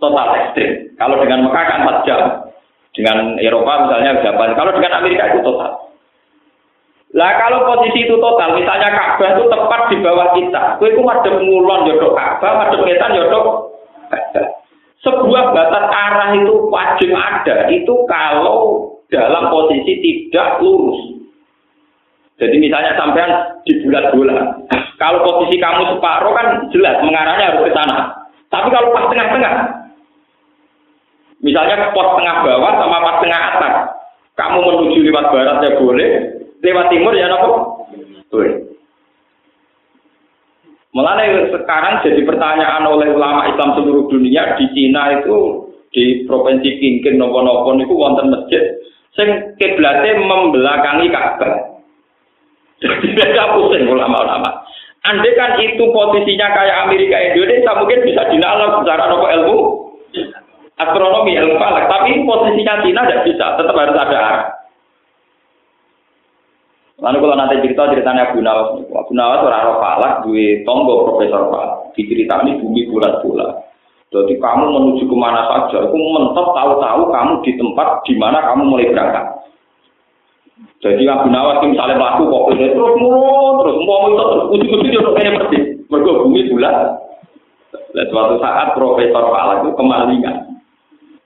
Total 0.00 0.26
ekstrim. 0.40 0.70
Kalau 0.98 1.16
dengan 1.20 1.46
Mekah 1.46 1.64
kan 1.68 1.78
4 1.84 2.06
jam. 2.08 2.20
Dengan 2.92 3.16
Eropa 3.40 3.88
misalnya 3.88 4.20
Japan. 4.20 4.52
Kalau 4.56 4.72
dengan 4.76 4.92
Amerika 5.00 5.32
itu 5.32 5.40
total. 5.44 5.82
Lah 7.12 7.36
kalau 7.36 7.68
posisi 7.68 8.08
itu 8.08 8.16
total, 8.16 8.56
misalnya 8.56 8.88
Ka'bah 8.88 9.36
itu 9.36 9.44
tepat 9.44 9.80
di 9.92 9.96
bawah 10.00 10.32
kita. 10.32 10.80
Kowe 10.80 10.88
itu 10.88 11.02
madem 11.04 11.44
ngulon 11.44 11.84
yodok 11.92 12.16
Ka'bah, 12.16 12.72
ngetan 12.72 13.12
yodok 13.20 13.68
Sebuah 15.02 15.52
batas 15.52 15.84
arah 15.92 16.30
itu 16.40 16.54
wajib 16.72 17.10
ada. 17.12 17.68
Itu 17.68 18.06
kalau 18.08 18.88
dalam 19.12 19.52
posisi 19.52 19.98
tidak 20.00 20.62
lurus. 20.64 21.11
Jadi 22.42 22.58
misalnya 22.58 22.98
sampean 22.98 23.30
di 23.62 23.78
bulat-bulat. 23.86 24.66
Kalau 24.98 25.22
posisi 25.22 25.62
kamu 25.62 25.94
separuh 25.94 26.34
kan 26.34 26.46
jelas 26.74 26.98
mengarahnya 27.06 27.54
harus 27.54 27.70
ke 27.70 27.72
sana. 27.74 28.10
Tapi 28.50 28.66
kalau 28.74 28.90
pas 28.90 29.06
tengah-tengah, 29.06 29.82
Misalnya 31.42 31.90
pos 31.90 32.08
tengah 32.14 32.46
bawah 32.46 32.72
sama 32.78 32.98
pas 33.02 33.16
tengah 33.18 33.40
atas. 33.50 33.74
Kamu 34.38 34.58
menuju 34.62 34.98
lewat 35.10 35.26
barat 35.34 35.58
ya 35.60 35.70
boleh, 35.76 36.10
lewat 36.62 36.86
timur 36.88 37.12
ya 37.12 37.26
nopo? 37.28 37.84
Boleh. 38.30 38.54
Mulai 40.94 41.50
sekarang 41.50 42.00
jadi 42.06 42.22
pertanyaan 42.22 42.86
oleh 42.86 43.12
ulama 43.12 43.50
Islam 43.50 43.74
seluruh 43.76 44.08
dunia 44.08 44.56
di 44.56 44.70
Cina 44.72 45.20
itu 45.20 45.68
di 45.92 46.24
provinsi 46.24 46.78
Kingkin 46.78 47.18
nopo-nopo 47.20 47.76
itu 47.76 47.92
wonten 47.92 48.32
masjid 48.32 48.62
sing 49.12 49.28
kiblatnya 49.60 50.16
membelakangi 50.22 51.10
Ka'bah. 51.12 51.71
Beda 53.16 53.44
pusing 53.54 53.86
ulama-ulama. 53.86 54.66
Andai 55.02 55.34
kan 55.34 55.58
itu 55.58 55.82
posisinya 55.90 56.54
kayak 56.54 56.86
Amerika 56.86 57.18
Indonesia 57.18 57.74
mungkin 57.74 58.06
bisa 58.06 58.22
dinalar 58.30 58.70
secara 58.78 59.10
nopo 59.10 59.26
ilmu 59.26 59.56
astronomi 60.78 61.34
ilmu 61.34 61.58
falak, 61.58 61.90
tapi 61.90 62.22
posisinya 62.22 62.82
Cina 62.86 63.02
tidak 63.06 63.22
bisa, 63.26 63.46
tetap 63.58 63.74
harus 63.74 63.98
ada. 63.98 64.22
Lalu 67.02 67.18
kalau 67.18 67.34
nanti 67.34 67.62
cerita 67.66 67.90
ceritanya 67.90 68.30
Abu 68.30 68.38
Nawas, 68.46 68.78
Abu 68.78 69.12
Nawas 69.18 69.42
orang 69.42 69.66
roh 69.66 69.78
falak, 69.82 70.12
gue 70.22 70.62
tonggo 70.62 71.02
profesor 71.10 71.50
falak, 71.50 71.90
diceritani 71.98 72.62
bumi 72.62 72.86
bulat-bulat. 72.86 73.58
Jadi 74.12 74.38
kamu 74.38 74.64
menuju 74.70 75.08
ke 75.08 75.16
mana 75.18 75.42
saja, 75.50 75.82
aku 75.82 75.96
mentok 75.98 76.52
tahu-tahu 76.54 77.02
kamu 77.10 77.32
di 77.42 77.52
tempat 77.58 78.06
di 78.06 78.14
mana 78.14 78.38
kamu 78.44 78.62
mulai 78.70 78.92
berangkat. 78.92 79.41
Jadi 80.82 81.06
Abu 81.06 81.30
Nawas 81.30 81.62
misalnya 81.62 81.94
melaku 81.94 82.26
kok 82.26 82.58
terus 82.58 82.94
mulu 82.98 83.62
terus 83.62 83.76
mau 83.86 84.10
itu 84.10 84.18
terus 84.18 84.44
ujung-ujung 84.50 84.90
dia 84.90 85.00
kayak 85.14 85.32
seperti 85.38 85.58
mergo 85.86 86.26
bumi 86.26 86.50
bulat. 86.50 86.76
Dan 87.92 88.08
suatu 88.10 88.40
saat 88.42 88.74
Profesor 88.74 89.30
Falak 89.30 89.62
itu 89.62 89.70
kemalingan 89.78 90.58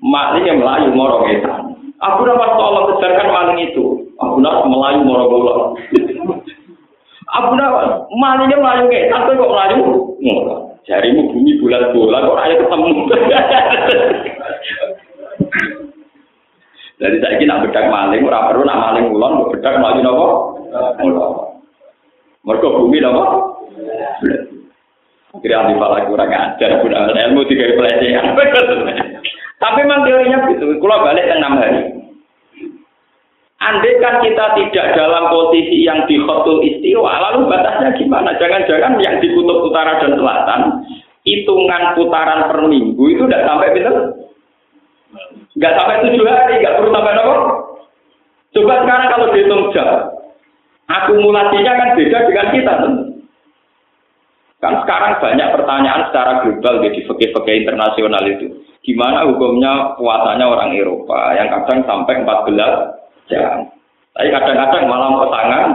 maling 0.02 0.44
yang 0.44 0.60
melayu 0.60 0.92
moro 0.92 1.24
ngetan. 1.24 1.72
Aku 2.04 2.28
dapat 2.28 2.50
tolong 2.60 2.84
kejarkan 2.92 3.32
maling 3.32 3.58
itu. 3.64 4.12
Aku 4.20 4.36
nak 4.44 4.68
melayu 4.68 5.00
moro 5.08 5.24
bola. 5.32 5.54
Aku 7.40 7.50
nak 7.56 8.04
malingnya 8.12 8.60
melayu 8.60 8.84
ngetan, 8.92 9.24
tapi 9.24 9.40
kok 9.40 9.52
melayu. 9.56 9.80
Jarimu 10.84 11.32
bumi 11.32 11.52
bulan 11.64 11.96
bola 11.96 12.18
kok 12.28 12.40
ayo 12.44 12.54
ketemu. 12.60 12.92
Jadi 17.06 17.22
saya 17.22 17.38
ingin 17.38 17.62
bedak 17.70 17.86
maling, 17.86 18.26
ora 18.26 18.50
perlu 18.50 18.66
nak 18.66 18.82
maling 18.82 19.14
ulon, 19.14 19.46
bedak 19.54 19.78
melayu 19.78 20.02
nopo. 20.02 20.26
Mereka 22.42 22.66
bumi 22.66 22.98
nopo. 22.98 23.22
Kira 25.38 25.62
ahli 25.62 25.78
falak 25.78 26.08
kurang 26.10 26.32
ajar, 26.32 26.80
guna 26.82 27.12
ilmu 27.12 27.46
tiga 27.46 27.76
pelecehan. 27.78 28.34
Tapi 29.62 29.80
memang 29.84 30.04
teorinya 30.04 30.48
begitu. 30.48 30.80
Kalau 30.80 31.04
balik 31.04 31.28
enam 31.28 31.60
hari. 31.60 31.80
Andai 33.56 33.98
kan 34.04 34.20
kita 34.20 34.52
tidak 34.52 34.86
dalam 34.94 35.32
posisi 35.32 35.80
yang 35.80 36.04
di 36.04 36.20
khotul 36.20 36.60
istiwa, 36.60 37.08
lalu 37.08 37.48
batasnya 37.48 37.96
gimana? 37.96 38.36
Jangan-jangan 38.36 39.00
yang 39.00 39.16
di 39.16 39.32
kutub 39.32 39.64
utara 39.64 39.96
dan 39.96 40.12
selatan, 40.12 40.60
hitungan 41.24 41.96
putaran 41.96 42.52
per 42.52 42.68
minggu 42.68 43.04
itu 43.16 43.24
tidak 43.24 43.48
sampai 43.48 43.72
betul? 43.72 43.96
Nggak 45.56 45.74
sampai 45.80 46.04
tujuh 46.04 46.24
hari, 46.28 46.60
nggak 46.60 46.76
perlu 46.76 46.90
sampai 46.92 47.16
apa? 47.16 47.36
Coba 48.52 48.74
sekarang 48.84 49.08
kalau 49.12 49.26
dihitung 49.32 49.64
jam, 49.72 49.88
akumulasinya 50.88 51.72
kan 51.76 51.88
beda 51.96 52.18
dengan 52.28 52.48
kita. 52.52 52.74
Kan 54.60 54.74
sekarang 54.84 55.12
banyak 55.20 55.48
pertanyaan 55.52 56.02
secara 56.08 56.32
global 56.44 56.74
di 56.80 57.04
fakir-fakir 57.04 57.54
internasional 57.64 58.24
itu. 58.24 58.52
Gimana 58.80 59.28
hukumnya 59.28 59.96
puasanya 60.00 60.46
orang 60.48 60.72
Eropa 60.72 61.36
yang 61.36 61.52
kadang 61.52 61.84
sampai 61.84 62.24
14 62.24 63.28
jam. 63.28 63.68
Tapi 64.16 64.28
kadang-kadang 64.32 64.88
malam 64.88 65.20
pesangan. 65.20 65.68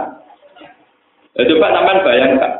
Ya, 1.38 1.42
coba 1.46 1.66
sampean 1.70 2.02
bayangkan. 2.02 2.52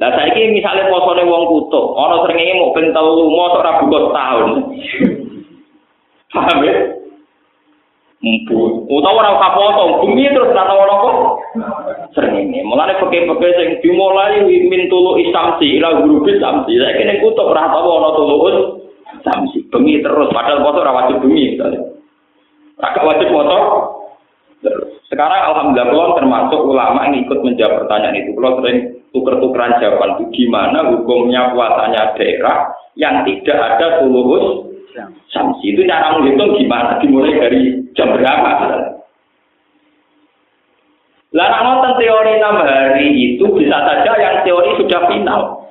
Lah 0.00 0.10
saya 0.16 0.32
ini 0.32 0.58
misalnya 0.58 0.88
posone 0.88 1.28
wong 1.28 1.44
kutub, 1.44 1.92
ono 1.92 2.24
srengenge 2.24 2.56
mau 2.56 2.72
pentel 2.72 3.04
lu, 3.04 3.28
mau 3.36 3.52
ora 3.60 3.84
tahun. 3.84 4.50
Paham 6.30 6.58
ya? 6.62 6.74
Mpu. 8.20 8.84
Utawa 8.86 9.24
ora 9.24 9.36
usah 9.40 9.50
foto, 9.56 9.82
bumi 10.04 10.28
terus 10.28 10.52
ora 10.52 10.68
tau 10.68 10.84
kok. 10.84 11.16
Srengenge. 12.12 12.60
Mulane 12.68 13.00
peke-peke 13.00 13.48
sing 13.56 13.68
dimulai 13.80 14.44
min 14.44 14.86
tulu 14.92 15.16
isamsi 15.16 15.80
ila 15.80 16.04
guru 16.04 16.28
isamsi. 16.28 16.76
Saiki 16.76 17.02
ning 17.08 17.18
kutub 17.24 17.48
ora 17.48 17.72
tau 17.72 17.88
ono 17.88 18.10
tulus 18.12 18.80
samsi 19.22 19.66
bengi 19.68 20.00
terus 20.00 20.30
padahal 20.32 20.62
foto 20.64 20.78
ora 20.82 20.92
wajib 20.94 21.16
misalnya 21.26 21.80
agak 22.80 23.04
wajib 23.04 23.28
foto 23.28 23.58
sekarang 25.08 25.40
alhamdulillah 25.52 25.88
kulon 25.88 26.16
termasuk 26.20 26.60
ulama 26.62 27.08
yang 27.08 27.24
ikut 27.24 27.38
menjawab 27.42 27.84
pertanyaan 27.84 28.20
itu 28.20 28.30
kulon 28.36 28.54
sering 28.60 28.78
tuker-tukeran 29.10 29.80
jawaban 29.80 30.10
itu 30.20 30.24
gimana 30.36 30.78
hukumnya 30.94 31.50
puasanya 31.50 32.14
daerah 32.14 32.70
yang 32.94 33.24
tidak 33.24 33.58
ada 33.58 34.04
tulus 34.04 34.69
samsi 35.30 35.74
itu 35.74 35.86
cara 35.86 36.18
menghitung 36.18 36.58
gimana 36.58 36.98
dimulai 36.98 37.36
dari 37.36 37.60
jam 37.94 38.10
berapa 38.14 38.52
Lah 41.30 41.62
nonton 41.62 41.94
teori 41.94 42.42
enam 42.42 42.58
hari 42.58 43.06
itu 43.14 43.46
bisa 43.54 43.78
saja 43.86 44.12
yang 44.18 44.42
teori 44.42 44.74
sudah 44.82 45.06
final. 45.06 45.62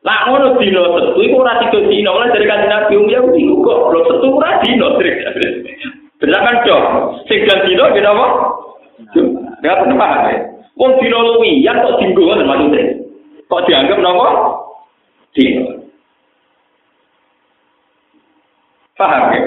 Lah 0.00 0.18
ngono 0.28 0.56
dino 0.56 0.96
setu 0.96 1.20
iku 1.20 1.44
ora 1.44 1.60
tiga 1.60 1.84
dino, 1.92 2.16
ora 2.16 2.32
dari 2.32 2.48
kanjeng 2.48 2.72
Nabi 2.72 2.96
um 2.96 3.08
ya 3.12 3.20
iku 3.20 3.54
kok 3.60 3.80
lho 3.92 4.00
setu 4.08 4.26
ora 4.32 4.60
dino 4.64 4.88
Bener 6.24 6.40
kan 6.40 6.56
dong, 6.64 6.84
sing 7.28 7.44
dan 7.44 7.68
dino 7.68 7.84
gitu 7.92 8.08
apa? 8.08 8.26
Ya 9.60 9.76
paham 9.76 10.24
ya. 10.32 10.36
Wong 10.80 10.92
dino 11.04 11.18
luwi, 11.20 11.60
ya 11.60 11.76
kok 11.84 12.00
dinggo 12.00 12.24
ngoten 12.24 12.48
maksudnya. 12.48 12.82
Kok 13.44 13.64
dianggap 13.68 13.98
napa? 14.00 14.28
Dino. 15.36 15.83
Paham 18.94 19.34
ya? 19.34 19.42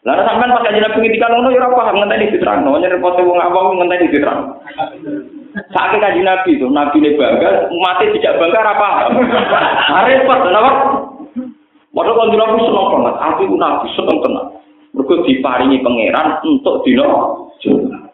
Lalu 0.00 0.22
sampean 0.24 0.52
pas 0.56 0.64
kanjeng 0.64 0.80
Nabi 0.80 0.98
ngendikan 1.04 1.32
ngono 1.32 1.52
ya 1.52 1.60
ora 1.60 1.76
paham 1.76 1.96
ngenteni 2.00 2.32
diterangno, 2.32 2.72
nyerepot 2.80 3.20
wong 3.20 3.36
awam 3.36 3.76
ngenteni 3.76 4.08
diterangno. 4.08 4.56
Saat 5.76 5.92
kaji 6.00 6.24
Nabi 6.24 6.56
itu, 6.56 6.66
Nabi 6.72 6.96
ini 7.04 7.20
bangga, 7.20 7.68
mati 7.68 8.08
tidak 8.16 8.40
bangga 8.40 8.60
apa? 8.64 8.88
Repot, 10.08 10.40
kenapa? 10.40 10.70
Padahal 11.90 12.16
kalau 12.16 12.32
Nabi 12.32 12.58
senang 12.64 12.86
banget, 12.96 13.14
aku 13.20 13.42
Nabi 13.60 13.86
senang 13.92 14.18
tenang. 14.24 14.48
Mereka 14.90 15.14
diparingi 15.22 15.84
pangeran 15.84 16.26
untuk 16.42 16.82
dino 16.82 17.08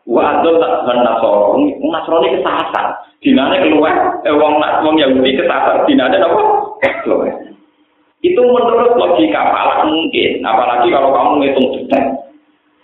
Wa 0.06 0.38
adol 0.38 0.62
tak 0.62 0.86
ben 0.86 1.02
nasoro. 1.02 1.58
Wong 1.58 1.90
nasrani 1.90 2.38
kesasar. 2.38 2.94
Dinane 3.18 3.58
keluar 3.58 4.22
eh 4.22 4.30
wong 4.30 4.62
nak 4.62 4.86
wong 4.86 5.02
Yahudi 5.02 5.34
kesasar 5.34 5.82
dinane 5.82 6.14
apa? 6.22 6.40
Keluar. 7.02 7.34
Itu 8.24 8.40
menurut 8.40 8.96
logika 8.96 9.52
falak 9.52 9.86
mungkin, 9.86 10.40
apalagi 10.40 10.88
kalau 10.88 11.12
kamu 11.12 11.32
ngitung 11.44 11.68
detek. 11.76 12.04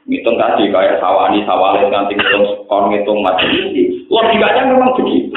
Ngitung 0.02 0.36
tadi 0.36 0.66
kayak 0.68 0.98
sawani, 0.98 1.46
sawale, 1.46 1.86
nanti 1.88 2.18
ngitung 2.18 2.44
skor, 2.66 2.90
ngitung 2.90 3.22
ini. 3.22 4.06
Logikanya 4.10 4.62
memang 4.74 4.92
begitu. 4.98 5.34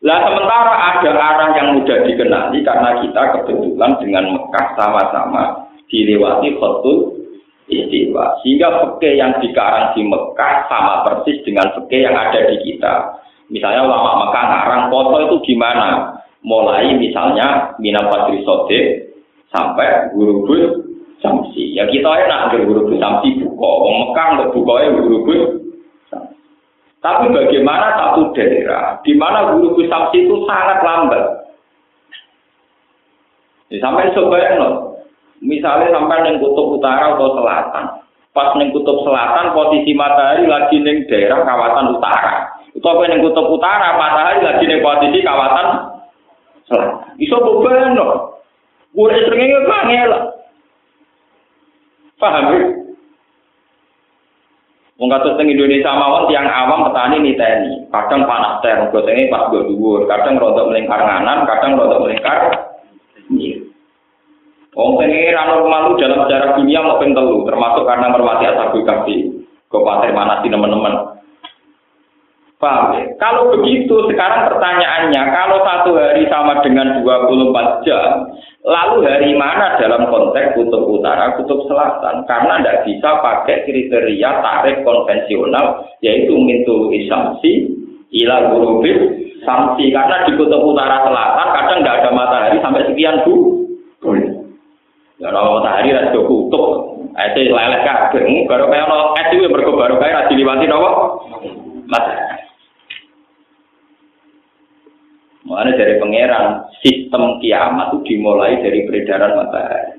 Lah 0.00 0.16
sementara 0.24 0.74
ada 0.96 1.12
arah 1.12 1.50
yang 1.60 1.76
mudah 1.76 2.08
dikenali 2.08 2.64
karena 2.64 3.04
kita 3.04 3.22
kebetulan 3.36 3.92
dengan 4.00 4.24
Mekah 4.32 4.66
sama-sama 4.72 5.68
dilewati 5.92 6.56
khotul 6.56 7.20
istiwa. 7.68 8.40
Sehingga 8.40 8.80
peke 8.80 9.20
yang 9.20 9.36
dikarang 9.44 9.92
di 9.92 10.08
Mekah 10.08 10.72
sama 10.72 11.04
persis 11.04 11.44
dengan 11.44 11.68
peke 11.76 12.00
yang 12.00 12.16
ada 12.16 12.48
di 12.48 12.56
kita. 12.64 13.20
Misalnya 13.52 13.84
ulama 13.84 14.24
Mekah 14.24 14.44
ngarang 14.48 14.82
foto 14.88 15.16
itu 15.20 15.36
gimana? 15.52 16.16
Mulai 16.40 16.96
misalnya 16.96 17.76
Mina 17.76 18.08
Padri 18.08 18.40
Sode 18.48 19.12
sampai 19.52 20.08
guru 20.16 20.48
bus 20.48 20.64
Samsi. 21.20 21.76
Ya 21.76 21.84
kita 21.84 22.08
enak 22.08 22.56
ke 22.56 22.64
guru 22.64 22.88
bus 22.88 22.96
Samsi 22.96 23.36
buka. 23.44 23.70
Wong 23.84 23.96
Mekah 24.08 24.28
ya 24.56 24.90
guru 24.96 25.18
bus 25.28 25.42
Tapi 27.00 27.32
bagaimana 27.32 27.96
satu 27.96 28.32
daerah 28.36 29.00
di 29.04 29.12
mana 29.16 29.52
guru 29.52 29.76
bus 29.76 29.88
Samsi 29.92 30.24
itu 30.24 30.36
sangat 30.48 30.80
lambat. 30.80 31.24
Ya, 33.70 33.78
sampai 33.84 34.10
sebayang 34.16 34.90
Misalnya 35.40 35.88
sampai 35.96 36.20
neng 36.20 36.36
kutub 36.36 36.76
utara 36.76 37.16
atau 37.16 37.32
selatan. 37.32 37.84
Pas 38.36 38.52
neng 38.60 38.76
kutub 38.76 39.00
selatan 39.08 39.56
posisi 39.56 39.96
matahari 39.96 40.44
lagi 40.44 40.76
neng 40.84 41.08
daerah 41.08 41.40
kawasan 41.48 41.96
utara. 41.96 42.60
Apa 42.76 43.02
neng 43.08 43.24
kutub 43.24 43.48
utara 43.48 43.96
matahari 43.96 44.44
lagi 44.44 44.68
neng 44.68 44.84
posisi 44.84 45.24
kawasan 45.24 45.99
Iso 47.18 47.36
beban 47.36 47.98
loh. 47.98 48.42
Gue 48.94 49.14
seringnya 49.26 49.66
bangel. 49.66 50.12
Paham 52.20 52.52
ya? 52.52 52.60
Wong 55.00 55.08
kados 55.08 55.40
teng 55.40 55.48
Indonesia 55.48 55.96
mawon 55.96 56.28
tiang 56.28 56.44
awam 56.44 56.92
petani 56.92 57.24
niteni. 57.24 57.88
Kadang 57.88 58.28
panas 58.28 58.60
teh, 58.60 58.76
gotenge 58.92 59.32
pas 59.32 59.48
go 59.48 59.64
dhuwur, 59.64 60.04
kadang 60.04 60.36
rontok 60.36 60.68
melingkar 60.68 61.00
nganan, 61.00 61.48
kadang 61.48 61.80
rontok 61.80 62.04
melingkar 62.04 62.52
Wong 64.70 64.90
pengiran 65.00 65.50
normal 65.50 65.98
dalam 65.98 66.28
sejarah 66.28 66.54
dunia 66.54 66.84
mau 66.84 67.00
telu, 67.02 67.42
termasuk 67.42 67.84
karena 67.88 68.06
mermati 68.12 68.44
asabul 68.46 68.86
kafi. 68.86 69.16
Kabupaten 69.66 70.14
mana 70.14 70.42
sih 70.42 70.50
teman-teman? 70.50 71.09
Paham 72.60 72.92
ya? 72.92 73.08
Kalau 73.16 73.56
begitu, 73.56 74.04
sekarang 74.12 74.52
pertanyaannya, 74.52 75.22
kalau 75.32 75.64
satu 75.64 75.96
hari 75.96 76.28
sama 76.28 76.60
dengan 76.60 77.00
24 77.00 77.88
jam, 77.88 78.28
lalu 78.68 79.08
hari 79.08 79.32
mana 79.32 79.80
dalam 79.80 80.12
konteks 80.12 80.60
kutub 80.60 80.84
utara, 80.92 81.40
kutub 81.40 81.64
selatan? 81.64 82.20
Karena 82.28 82.60
tidak 82.60 82.84
bisa 82.84 83.16
pakai 83.24 83.64
kriteria 83.64 84.44
tarif 84.44 84.76
konvensional, 84.84 85.88
yaitu 86.04 86.36
mintu 86.36 86.92
isamsi, 86.92 87.64
ila 88.20 88.52
gurubis, 88.52 89.08
samsi. 89.40 89.88
Karena 89.88 90.28
di 90.28 90.36
kutub 90.36 90.60
utara 90.60 91.00
selatan 91.08 91.48
kadang 91.56 91.78
tidak 91.80 91.96
ada 92.04 92.10
matahari 92.12 92.60
sampai 92.60 92.84
sekian 92.92 93.24
bulan. 93.24 94.36
Ya 95.16 95.32
ora 95.32 95.64
matahari 95.64 95.96
ra 95.96 96.12
do 96.12 96.28
kutub. 96.28 96.64
Ate 97.16 97.48
lelek 97.48 97.88
kabeh. 97.88 98.44
Baru 98.44 98.68
kaya 98.68 98.84
ono 98.84 99.16
es 99.16 99.32
iki 99.32 99.48
mergo 99.48 99.80
baru 99.80 99.96
kaya 99.96 100.12
ra 100.12 100.28
diliwati 100.28 100.68
napa? 100.68 100.90
Matahari. 101.88 102.29
Mulanya 105.50 105.82
dari 105.82 105.98
pangeran, 105.98 106.46
sistem 106.78 107.42
kiamat 107.42 107.90
itu 107.90 108.14
dimulai 108.14 108.62
dari 108.62 108.86
peredaran 108.86 109.34
matahari. 109.34 109.98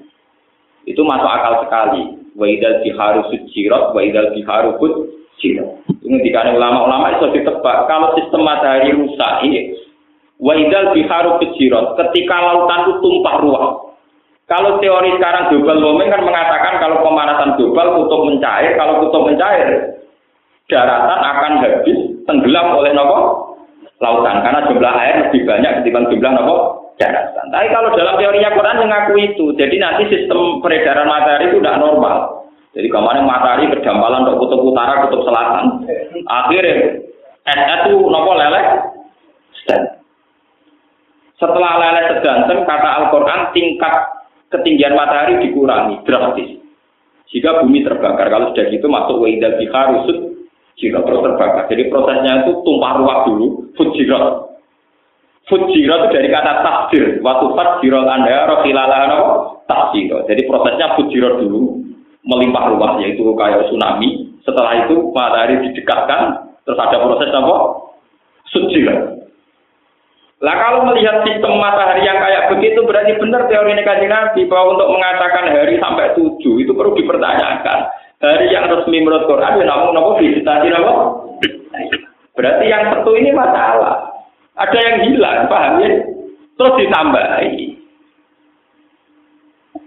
Itu 0.87 1.03
masuk 1.03 1.27
akal 1.27 1.67
sekali. 1.67 2.23
Wa 2.39 2.47
idal 2.47 2.79
biharu 2.79 3.27
sujirat, 3.27 3.91
wa 3.91 3.99
idal 3.99 4.31
biharu 4.31 4.79
fujirat. 4.79 5.83
Ini 6.07 6.23
dikane 6.23 6.55
ulama-ulama 6.55 7.19
itu 7.19 7.35
ditebak. 7.35 7.83
Kalau 7.91 8.15
sistem 8.15 8.47
matahari 8.47 8.95
rusak, 8.95 9.43
ini. 9.43 9.75
Wa 10.39 10.55
idal 10.55 10.95
biharu 10.95 11.43
fujirat. 11.43 11.99
Ketika 11.99 12.35
lautan 12.47 12.87
itu 12.87 12.93
tumpah 13.03 13.35
ruah. 13.43 13.65
Kalau 14.47 14.79
teori 14.79 15.19
sekarang 15.19 15.51
global 15.51 15.83
warming 15.83 16.15
kan 16.15 16.23
mengatakan 16.23 16.79
kalau 16.79 17.03
pemanasan 17.03 17.59
global 17.59 17.99
kutub 17.99 18.23
mencair, 18.23 18.79
kalau 18.79 19.03
kutub 19.03 19.27
mencair, 19.27 19.99
daratan 20.71 21.19
akan 21.19 21.51
habis 21.59 21.99
tenggelam 22.23 22.67
oleh 22.79 22.91
nopo 22.95 23.40
lautan 24.01 24.41
karena 24.41 24.65
jumlah 24.65 24.93
air 24.97 25.15
lebih 25.29 25.41
banyak 25.45 25.71
ketimbang 25.81 26.09
jumlah 26.09 26.31
nopo 26.33 26.55
daratan. 26.97 27.45
Tapi 27.53 27.67
kalau 27.69 27.93
dalam 27.93 28.17
teorinya 28.17 28.49
Quran 28.57 28.81
mengaku 28.81 29.13
itu, 29.21 29.45
jadi 29.55 29.75
nanti 29.77 30.09
sistem 30.09 30.59
peredaran 30.59 31.05
matahari 31.05 31.53
itu 31.53 31.61
tidak 31.61 31.79
normal. 31.79 32.49
Jadi 32.73 32.87
kemarin 32.89 33.29
matahari 33.29 33.69
berdampalan 33.69 34.25
untuk 34.25 34.47
kutub 34.47 34.61
utara, 34.73 35.05
kutub 35.05 35.21
selatan. 35.27 35.85
Akhirnya 36.25 36.97
es 37.45 37.81
itu 37.85 37.97
nopo 38.01 38.31
leleh. 38.33 38.65
Setelah 41.37 41.73
leleh 41.77 42.03
sedanten, 42.15 42.69
kata 42.69 42.89
Al-Quran 43.01 43.49
tingkat 43.53 43.93
ketinggian 44.53 44.93
matahari 44.93 45.41
dikurangi 45.41 46.05
drastis. 46.05 46.61
Jika 47.33 47.63
bumi 47.63 47.81
terbakar, 47.81 48.27
kalau 48.27 48.51
sudah 48.51 48.65
gitu 48.67 48.85
masuk 48.91 49.23
wa'idal 49.23 49.55
rusut 49.57 50.30
jika 50.81 50.99
terus 51.05 51.21
terbakar. 51.21 51.69
Jadi 51.69 51.83
prosesnya 51.93 52.41
itu 52.43 52.51
tumpah 52.65 52.91
ruah 52.97 53.17
dulu, 53.29 53.69
fujirat. 53.77 54.25
Fujirat 55.45 55.99
itu 56.09 56.13
dari 56.17 56.29
kata 56.33 56.53
takdir. 56.65 57.21
Waktu 57.21 57.45
fujirat 57.53 58.05
anda, 58.09 58.49
rohilalah 58.49 59.01
takdir. 59.69 60.17
Jadi 60.25 60.41
prosesnya 60.49 60.97
fujirat 60.97 61.37
dulu, 61.37 61.85
melimpah 62.25 62.73
ruah, 62.73 62.91
yaitu 63.05 63.21
kayak 63.37 63.69
tsunami. 63.69 64.33
Setelah 64.41 64.89
itu 64.89 65.13
matahari 65.13 65.61
didekatkan, 65.69 66.49
terus 66.65 66.81
ada 66.81 66.97
proses 66.97 67.29
apa? 67.29 67.55
Fujirat. 68.49 69.21
Lah 70.41 70.57
kalau 70.57 70.89
melihat 70.89 71.21
sistem 71.21 71.61
matahari 71.61 72.01
yang 72.01 72.17
kayak 72.17 72.49
begitu 72.49 72.81
berarti 72.81 73.13
benar 73.21 73.45
teori 73.45 73.77
negatif 73.77 74.09
Nabi 74.09 74.41
bahwa 74.49 74.73
untuk 74.73 74.89
mengatakan 74.89 75.53
hari 75.53 75.77
sampai 75.77 76.17
tujuh 76.17 76.65
itu 76.65 76.73
perlu 76.73 76.97
dipertanyakan. 76.97 77.79
Hari 78.21 78.53
yang 78.53 78.69
resmi 78.69 79.01
menurut 79.01 79.25
Quran 79.25 79.57
ya 79.57 79.65
namun 79.65 79.97
namun 79.97 80.21
visitasi 80.21 80.69
namun 80.69 80.97
berarti 82.37 82.65
yang 82.69 82.93
satu 82.93 83.17
ini 83.17 83.33
masalah. 83.33 84.13
Ada 84.53 84.77
yang 84.77 84.97
hilang, 85.09 85.49
paham 85.49 85.81
ya? 85.81 85.89
Terus 86.53 86.77
ditambahi. 86.85 87.81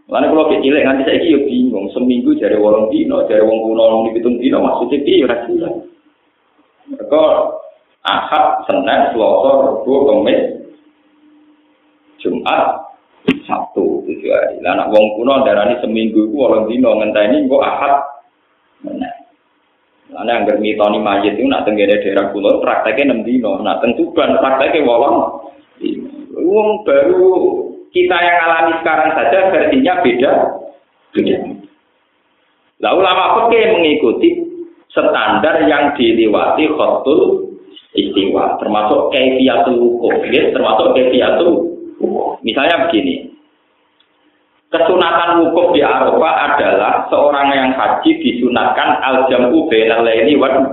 Lalu 0.05 0.27
kalau 0.31 0.51
kecil 0.53 0.75
nanti 0.85 1.03
saya 1.09 1.23
kira 1.23 1.41
bingung 1.49 1.89
seminggu 1.97 2.37
dari 2.37 2.61
warung 2.61 2.93
dino, 2.93 3.25
dari 3.25 3.41
wong 3.41 3.59
kuno 3.71 3.83
wong 3.83 4.03
dihitung 4.11 4.37
dino 4.37 4.61
maksudnya 4.61 5.01
dia 5.01 5.25
rasa 5.25 5.69
Mereka 6.85 7.25
Ahad, 8.05 8.69
Senin, 8.69 9.17
Selasa, 9.17 9.53
Rabu, 9.65 9.93
Kamis, 10.05 10.41
Jumat, 12.21 12.85
Sabtu 13.49 14.05
tujuh 14.05 14.29
hari. 14.29 14.61
Lah 14.61 14.77
anak 14.77 14.93
wong 14.93 15.17
kuno 15.17 15.41
darani 15.41 15.81
seminggu 15.81 16.29
iku 16.29 16.37
wolong 16.37 16.69
dino 16.69 17.01
ngenteni 17.01 17.49
engko 17.49 17.65
Ahad. 17.65 18.14
Ana 20.15 20.33
anggar 20.45 20.61
mitoni 20.63 21.01
mayit 21.01 21.35
itu 21.35 21.49
nak 21.49 21.67
tenggene 21.67 21.99
daerah 21.99 22.31
kula 22.31 22.63
prakteknya 22.63 23.19
6 23.19 23.27
dino, 23.27 23.59
nak 23.65 23.83
teng 23.83 23.99
Tuban 23.99 24.37
prakteknya 24.39 24.87
wolong 24.87 25.17
Wong 26.35 26.85
baru 26.87 27.31
kita 27.95 28.15
yang 28.15 28.39
alami 28.47 28.73
sekarang 28.83 29.11
saja 29.15 29.39
versinya 29.55 30.03
beda. 30.03 30.33
Beda. 31.15 31.37
Lah 32.83 32.93
ulama 32.95 33.25
fikih 33.49 33.71
mengikuti 33.71 34.29
standar 34.91 35.67
yang 35.67 35.95
dilewati 35.95 36.71
khotul 36.75 37.55
istiwa 37.95 38.59
termasuk 38.59 39.15
kaifiyatul 39.15 39.79
wukuf 39.79 40.27
ya 40.31 40.51
termasuk 40.51 40.95
kaifiyatul 40.95 41.51
misalnya 42.43 42.87
begini 42.87 43.34
kesunatan 44.75 45.47
wukuf 45.47 45.71
di 45.71 45.81
Arafah 45.87 46.35
adalah 46.51 47.07
seorang 47.07 47.55
yang 47.55 47.71
haji 47.79 48.11
disunatkan 48.19 48.99
al 48.99 49.31
jamu 49.31 49.71
bainal 49.71 50.03
laili 50.03 50.35
wan 50.35 50.67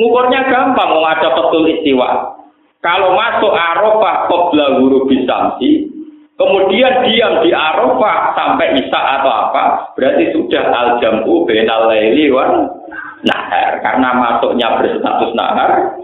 ngukurnya 0.00 0.48
gampang 0.48 0.90
mau 0.96 1.04
ada 1.04 1.28
betul 1.36 1.68
istiwa 1.68 2.40
kalau 2.80 3.12
masuk 3.12 3.52
Arafah 3.52 4.32
qabla 4.32 4.80
ghurubi 4.80 5.20
bisamsi 5.20 5.92
kemudian 6.40 7.04
diam 7.04 7.44
di 7.44 7.52
Arafah 7.52 8.32
sampai 8.32 8.80
Isa 8.80 9.00
atau 9.20 9.30
apa 9.30 9.92
berarti 9.92 10.32
sudah 10.32 10.64
al 10.72 10.88
jamu 11.04 11.44
bainal 11.44 11.92
laili 11.92 12.32
nahar 13.28 13.84
karena 13.84 14.08
masuknya 14.16 14.80
berstatus 14.80 15.36
nahar 15.36 15.96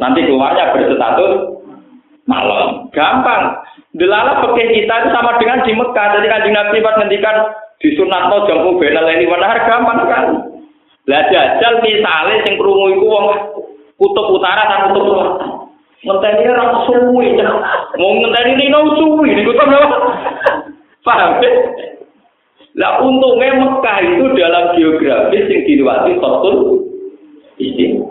Nanti 0.00 0.24
keluarnya 0.24 0.72
berstatus 0.72 1.60
malam. 2.24 2.88
Gampang. 2.88 3.60
Delala 3.90 4.38
pekeh 4.46 4.70
kita 4.70 4.94
itu 5.02 5.08
sama 5.10 5.34
dengan 5.42 5.66
di 5.66 5.74
Mekah. 5.74 6.06
Jadi 6.14 6.26
kan 6.30 6.46
Nabi 6.46 6.78
pas 6.78 6.94
ngendikan 7.00 7.36
di 7.82 7.88
sunat 7.98 8.22
no 8.30 8.46
jamu 8.46 8.78
benal 8.78 9.08
ini 9.10 9.26
benar 9.26 9.66
gampang 9.66 10.06
kan. 10.06 10.24
Lah 11.10 11.22
jajal 11.26 11.82
misale 11.82 12.44
sing 12.46 12.54
krungu 12.54 12.94
iku 12.94 13.06
wong 13.08 13.26
kutub 13.98 14.36
utara 14.36 14.68
dan 14.68 14.80
kutub 14.92 15.10
selatan. 15.10 15.50
Ngenteni 16.00 16.48
ora 16.48 16.66
suwi, 16.88 17.36
mau 18.00 18.10
ngenteni 18.16 18.52
lino 18.56 18.80
suwi 18.96 19.36
niku 19.36 19.52
to 19.52 19.64
Paham 21.04 21.40
ya? 21.40 21.50
Lah 22.76 23.02
untungnya 23.02 23.58
Mekah 23.58 23.98
itu 24.04 24.24
dalam 24.36 24.64
geografis 24.76 25.48
yang 25.48 25.62
dilewati 25.66 26.12
Khotul 26.20 26.56
Isim. 27.60 28.09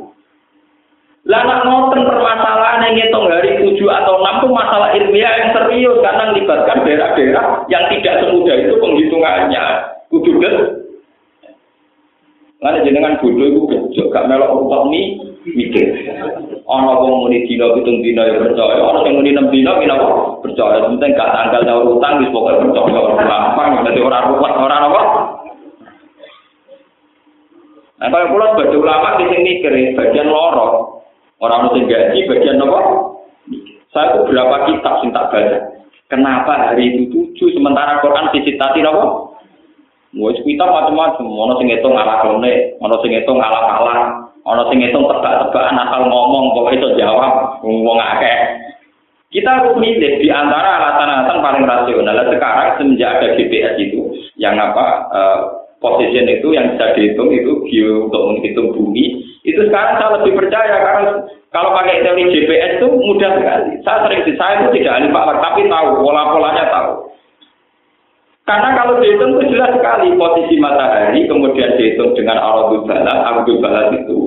Lah 1.30 1.46
nak 1.46 1.62
ngoten 1.62 2.10
permasalahan 2.10 2.90
yang 2.90 2.94
ngitung 2.98 3.30
hari 3.30 3.54
7 3.62 3.78
atau 3.86 4.18
6 4.18 4.42
itu 4.42 4.48
masalah 4.50 4.90
ilmiah 4.98 5.34
yang 5.38 5.50
serius 5.54 6.02
karena 6.02 6.34
melibatkan 6.34 6.82
daerah-daerah 6.82 7.46
yang 7.70 7.86
tidak 7.94 8.26
semudah 8.26 8.56
itu 8.58 8.74
penghitungannya. 8.82 9.64
Kudu 10.10 10.42
Lalu 12.60 12.84
jenengan 12.84 13.16
bodoh 13.22 13.46
itu 13.46 13.62
gejok, 13.72 14.12
gak 14.12 14.28
melok 14.28 14.52
rupak 14.52 14.92
nih, 14.92 15.16
mikir. 15.48 15.86
Ono 16.68 16.92
wong 16.98 17.14
muni 17.24 17.48
dina 17.48 17.72
pitung 17.72 18.04
dina 18.04 18.28
ya 18.28 18.36
percaya, 18.36 18.84
ono 18.84 19.00
sing 19.06 19.16
muni 19.16 19.32
6 19.32 19.54
dina 19.54 19.80
kira 19.80 19.96
percaya. 20.44 20.82
Penting 20.82 21.14
gak 21.14 21.30
tanggal 21.30 21.62
nyaur 21.64 21.86
utang 21.96 22.20
wis 22.20 22.34
pokoke 22.34 22.68
percaya 22.68 23.00
gampang, 23.16 23.86
dadi 23.86 24.02
ora 24.04 24.28
ruwet 24.28 24.54
ora 24.60 24.78
apa. 24.82 25.02
Nah, 28.00 28.08
kalau 28.12 28.32
pulau 28.32 28.50
sebagai 28.56 28.80
ulama 28.80 29.20
di 29.20 29.28
sini 29.28 29.44
mikir, 29.44 29.74
bagian 29.96 30.32
loro, 30.32 30.99
orang 31.40 31.72
mesti 31.72 31.88
gaji, 31.88 32.20
bagian 32.28 32.64
apa? 32.64 32.80
Saya 33.90 34.14
itu 34.14 34.20
berapa 34.30 34.56
kitab 34.70 34.94
sing 35.02 35.10
tak 35.16 35.34
baca. 35.34 35.58
Kenapa 36.10 36.54
hari 36.58 36.94
itu 36.94 37.02
tujuh, 37.10 37.54
sementara 37.58 38.02
Quran 38.02 38.30
visitasi 38.34 38.82
apa? 38.86 39.30
Wes 40.18 40.42
kita 40.42 40.66
macam-macam, 40.66 41.22
ono 41.22 41.54
sing 41.62 41.70
ngitung 41.70 41.94
ngalah 41.94 42.26
klone, 42.26 42.74
ono 42.82 42.96
sing 43.06 43.14
ngitung 43.14 43.38
ngalah 43.38 43.64
kalah, 43.78 44.02
ono 44.42 44.66
sing 44.70 44.82
ngitung 44.82 45.06
tebak-tebakan 45.06 45.86
asal 45.86 46.02
ngomong 46.10 46.58
kok 46.58 46.74
itu 46.74 46.88
jawab 46.98 47.62
wong 47.62 48.00
akeh. 48.02 48.38
Kita 49.30 49.62
harus 49.62 49.78
milih 49.78 50.18
di 50.18 50.34
antara 50.34 50.82
alasan-alasan 50.82 51.46
paling 51.46 51.66
rasional. 51.70 52.18
Sekarang 52.26 52.82
semenjak 52.82 53.22
ada 53.22 53.38
GPS 53.38 53.78
itu, 53.78 54.02
yang 54.42 54.58
apa 54.58 54.86
uh, 55.14 55.40
position 55.78 56.26
itu 56.26 56.58
yang 56.58 56.74
bisa 56.74 56.98
dihitung 56.98 57.30
itu 57.30 57.52
bio 57.70 58.10
untuk 58.10 58.22
menghitung 58.34 58.74
bumi, 58.74 59.29
itu 59.54 59.62
sekarang 59.68 59.97
saya 59.97 60.10
lebih 60.22 60.34
percaya 60.38 60.76
karena 60.80 61.04
kalau 61.50 61.74
pakai 61.74 62.06
teori 62.06 62.30
GPS 62.30 62.78
itu 62.78 62.88
mudah 62.93 63.32
sekali. 63.41 63.74
Saya 63.82 63.97
sering 64.06 64.22
saya 64.38 64.54
itu 64.62 64.68
tidak 64.78 65.02
ahli 65.02 65.08
pak, 65.10 65.38
tapi 65.41 65.62
tahu 65.66 65.88
pola-polanya 66.06 66.66
tahu. 66.70 66.91
Karena 68.45 68.70
kalau 68.78 68.97
dihitung 68.97 69.38
itu 69.38 69.54
jelas 69.54 69.78
sekali 69.78 70.14
posisi 70.18 70.58
matahari, 70.58 71.30
kemudian 71.30 71.78
dihitung 71.78 72.18
dengan 72.18 72.41
aradul 72.41 72.82
balad, 72.86 73.14
aradul 73.14 73.62
balad 73.62 73.93
itu, 73.93 74.18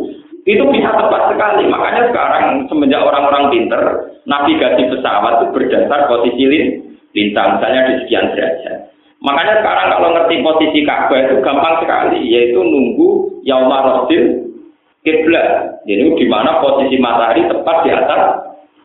itu 0.46 0.62
bisa 0.70 0.94
tepat 0.94 1.34
sekali. 1.34 1.66
Makanya 1.66 2.10
sekarang 2.10 2.66
semenjak 2.70 3.02
orang-orang 3.02 3.50
pinter, 3.50 3.82
navigasi 4.26 4.86
pesawat 4.94 5.42
itu 5.42 5.46
berdasar 5.54 6.06
posisi 6.06 6.44
lintang, 7.18 7.58
misalnya 7.58 7.80
di 7.90 7.94
sekian 8.06 8.30
derajat. 8.34 8.78
Makanya 9.22 9.54
sekarang 9.62 9.86
kalau 9.94 10.08
ngerti 10.14 10.34
posisi 10.42 10.78
Ka'bah 10.82 11.18
itu 11.22 11.34
gampang 11.42 11.78
sekali, 11.82 12.18
yaitu 12.26 12.58
nunggu 12.58 13.42
yaumar 13.46 13.86
rosil 13.86 14.51
kiblat. 15.03 15.78
Jadi 15.86 16.05
di 16.16 16.26
mana 16.30 16.62
posisi 16.62 16.96
matahari 16.98 17.46
tepat 17.50 17.76
di 17.86 17.90
atas 17.90 18.22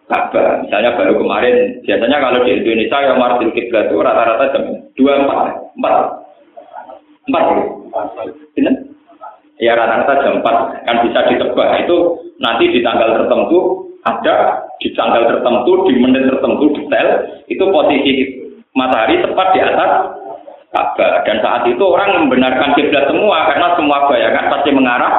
Ka'bah. 0.07 0.63
Misalnya 0.63 0.95
baru 0.95 1.19
kemarin, 1.19 1.83
biasanya 1.83 2.17
kalau 2.23 2.39
di 2.47 2.51
Indonesia 2.55 2.97
yang 3.03 3.19
martil 3.19 3.51
kiblat 3.51 3.91
itu 3.91 3.99
rata-rata 3.99 4.45
jam 4.55 4.63
dua 4.95 5.13
empat, 5.23 5.39
empat, 5.75 5.95
empat? 7.27 7.43
Ya 9.57 9.75
rata-rata 9.75 10.13
jam 10.23 10.39
empat 10.39 10.85
kan 10.87 11.03
bisa 11.03 11.19
ditebak 11.27 11.69
itu 11.83 11.97
nanti 12.39 12.71
di 12.71 12.79
tanggal 12.85 13.19
tertentu 13.19 13.89
ada 14.07 14.63
di 14.79 14.95
tanggal 14.95 15.27
tertentu 15.27 15.71
di 15.89 15.93
menit 15.99 16.23
tertentu 16.29 16.71
detail 16.71 17.07
itu 17.51 17.63
posisi 17.67 18.13
matahari 18.71 19.19
tepat 19.19 19.47
di 19.51 19.59
atas 19.59 19.91
Ka'bah 20.71 21.25
dan 21.27 21.37
saat 21.43 21.63
itu 21.67 21.83
orang 21.83 22.27
membenarkan 22.27 22.77
kiblat 22.79 23.11
semua 23.11 23.49
karena 23.49 23.75
semua 23.75 24.07
bayangan 24.07 24.45
pasti 24.55 24.69
mengarah 24.71 25.13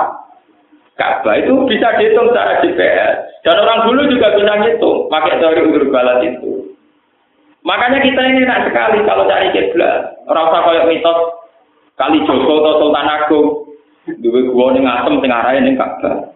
Ka'bah 0.99 1.39
itu 1.39 1.55
bisa 1.71 1.95
dihitung 1.95 2.35
secara 2.35 2.59
GPS. 2.59 3.39
Dan 3.47 3.63
orang 3.63 3.87
dulu 3.87 4.11
juga 4.11 4.35
bisa 4.35 4.53
ngitung 4.59 5.07
pakai 5.07 5.39
teori 5.39 5.63
udur 5.71 5.95
balas 5.95 6.19
itu. 6.27 6.75
Makanya 7.63 8.03
kita 8.03 8.19
ini 8.19 8.43
enak 8.43 8.67
sekali 8.67 9.07
kalau 9.07 9.31
cari 9.31 9.55
kiblat. 9.55 10.19
Usah 10.27 10.61
kayak 10.67 10.91
mitos 10.91 11.19
kali 11.95 12.19
Joko 12.27 12.67
atau 12.67 12.83
Sultan 12.83 13.07
Agung. 13.07 13.49
Dua 14.19 14.41
gua 14.51 14.75
nih 14.75 14.83
ngasem 14.83 15.23
tengah 15.23 15.41
raya 15.47 15.63
nih 15.63 15.79
Ka'bah. 15.79 16.35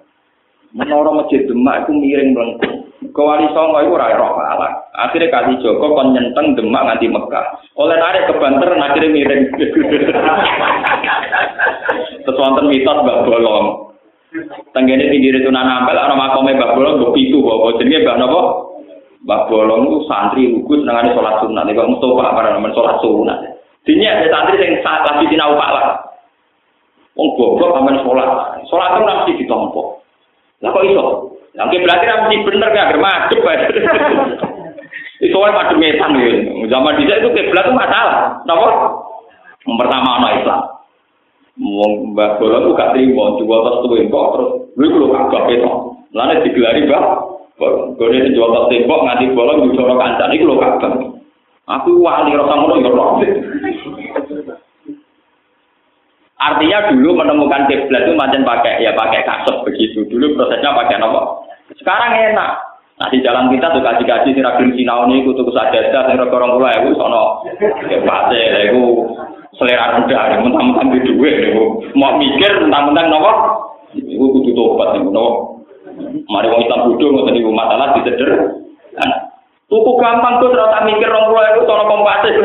Menara 0.72 1.10
masjid 1.10 1.42
Demak 1.44 1.84
itu 1.84 1.92
miring 1.98 2.30
melengkung. 2.32 2.74
Kewali 3.12 3.44
Songo 3.50 3.82
itu 3.82 3.98
rai 3.98 4.14
roh 4.14 4.38
ala. 4.38 4.70
Akhirnya 4.94 5.28
kali 5.28 5.58
Joko 5.58 5.90
kon 5.90 6.14
nyenteng 6.14 6.54
Demak 6.54 6.86
nganti 6.86 7.10
Mekah. 7.10 7.58
Oleh 7.74 7.98
narik 7.98 8.30
ke 8.30 8.38
Banter 8.38 8.70
akhirnya 8.78 9.10
miring. 9.10 9.42
Sesuatu 12.24 12.62
mitos 12.62 12.98
gak 13.02 13.26
bolong. 13.26 13.91
Tenggene 14.72 15.12
pinggir 15.12 15.36
itu 15.36 15.52
nana 15.52 15.84
ampel 15.84 16.00
orang 16.00 16.16
makome 16.16 16.56
Mbah 16.56 16.72
Bolong 16.72 16.96
mbok 16.96 17.12
pitu 17.12 17.44
kok 17.44 17.76
jenenge 17.76 18.00
Mbah 18.00 18.16
napa? 18.16 18.40
Mbah 19.28 19.40
Bolong 19.52 19.92
itu 19.92 19.98
santri 20.08 20.48
lugu 20.48 20.80
senengane 20.80 21.12
salat 21.12 21.44
sunat 21.44 21.68
nek 21.68 21.84
Mustofa 21.84 22.32
para 22.32 22.56
nemen 22.56 22.72
salat 22.72 22.96
sunat. 23.04 23.38
Dini 23.84 24.08
ada 24.08 24.24
santri 24.32 24.56
yang 24.56 24.80
lagi 24.80 25.28
sinau 25.28 25.52
lah. 25.52 26.00
Wong 27.12 27.28
goblok 27.36 27.76
amen 27.76 28.00
salat. 28.00 28.28
Salat 28.72 28.90
itu 28.96 29.02
mesti 29.04 29.32
ditompo. 29.44 30.00
Lah 30.64 30.72
kok 30.72 30.86
iso? 30.88 31.04
Lah 31.52 31.68
berarti 31.68 32.04
mesti 32.08 32.36
bener 32.48 32.68
gak 32.72 32.96
madhep. 32.96 33.44
Itu 35.20 35.36
kan 35.36 35.52
madhep 35.52 35.76
metan 35.76 36.16
ya. 36.16 36.32
Zaman 36.72 36.96
dhisik 36.96 37.20
itu 37.20 37.28
kiblat 37.36 37.68
itu 37.68 37.76
masalah. 37.76 38.40
Napa? 38.48 38.68
Yang 39.68 39.76
pertama 39.76 40.08
ana 40.18 40.28
Islam. 40.40 40.71
Wong 41.60 42.16
Mbah 42.16 42.40
Bola 42.40 42.64
tuh 42.64 42.72
gak 42.72 42.96
terima, 42.96 43.36
jual 43.36 43.60
tas 43.60 43.84
tembok 43.84 44.26
terus 44.32 44.50
lu 44.72 44.86
kalau 44.88 45.08
kagak 45.12 45.44
itu, 45.52 45.72
lalu 46.16 46.34
digelari 46.48 46.88
Mbah 46.88 47.04
Gue 47.94 48.08
ini 48.10 48.32
jual 48.32 48.50
tas 48.50 48.68
tembok 48.72 49.04
nganti 49.04 49.36
bola 49.36 49.60
di 49.60 49.76
cara 49.76 49.94
kancam 49.94 50.32
ini 50.32 50.48
lo 50.48 50.56
kagak. 50.58 50.92
Aku 51.68 52.02
wali 52.02 52.34
rasa 52.34 52.54
ngono 52.58 52.74
ya 52.82 52.90
roh. 52.90 53.22
Artinya 56.42 56.90
dulu 56.90 57.14
menemukan 57.14 57.70
kiblat 57.70 58.02
itu 58.02 58.18
macam 58.18 58.42
pakai 58.42 58.82
ya 58.82 58.90
pakai 58.98 59.22
kasut 59.22 59.62
begitu. 59.62 60.02
Dulu 60.10 60.34
prosesnya 60.34 60.74
pakai 60.74 60.98
apa? 60.98 61.20
Sekarang 61.78 62.18
enak. 62.18 62.50
Nah 62.98 63.08
di 63.14 63.22
jalan 63.22 63.46
kita 63.54 63.70
tuh 63.70 63.82
kaji-kaji 63.82 64.34
si 64.34 64.42
ragil 64.42 64.74
sinau 64.74 65.06
ini 65.06 65.22
kutu 65.22 65.46
kusajadah, 65.46 66.02
si 66.06 66.12
rokok 66.18 66.38
orang 66.38 66.76
itu 66.82 66.94
sono, 66.94 67.40
ya 67.88 67.98
pasti, 68.04 68.36
itu 68.38 68.82
selera 69.56 70.00
rendah, 70.00 70.40
mentang-mentang 70.40 70.88
di 70.96 71.00
duit, 71.04 71.52
mau 71.92 72.16
mikir 72.16 72.64
mentang-mentang 72.64 73.12
nopo, 73.12 73.32
itu 73.92 74.16
kudu 74.16 74.50
tobat 74.56 74.96
nih, 74.96 75.04
nopo. 75.04 75.52
Mari 76.32 76.48
wong 76.48 76.64
Islam 76.64 76.88
bodoh 76.88 77.08
ngoten 77.12 77.34
niku 77.36 77.52
masalah 77.52 77.92
diteder. 77.92 78.30
Nah, 78.96 79.12
tuku 79.68 79.92
gampang 80.00 80.40
tuh 80.40 80.48
terus 80.48 80.72
mikir 80.88 81.08
rong 81.10 81.28
puluh 81.28 81.44
itu 81.52 81.60
sono 81.68 81.84
kompatib. 81.84 82.36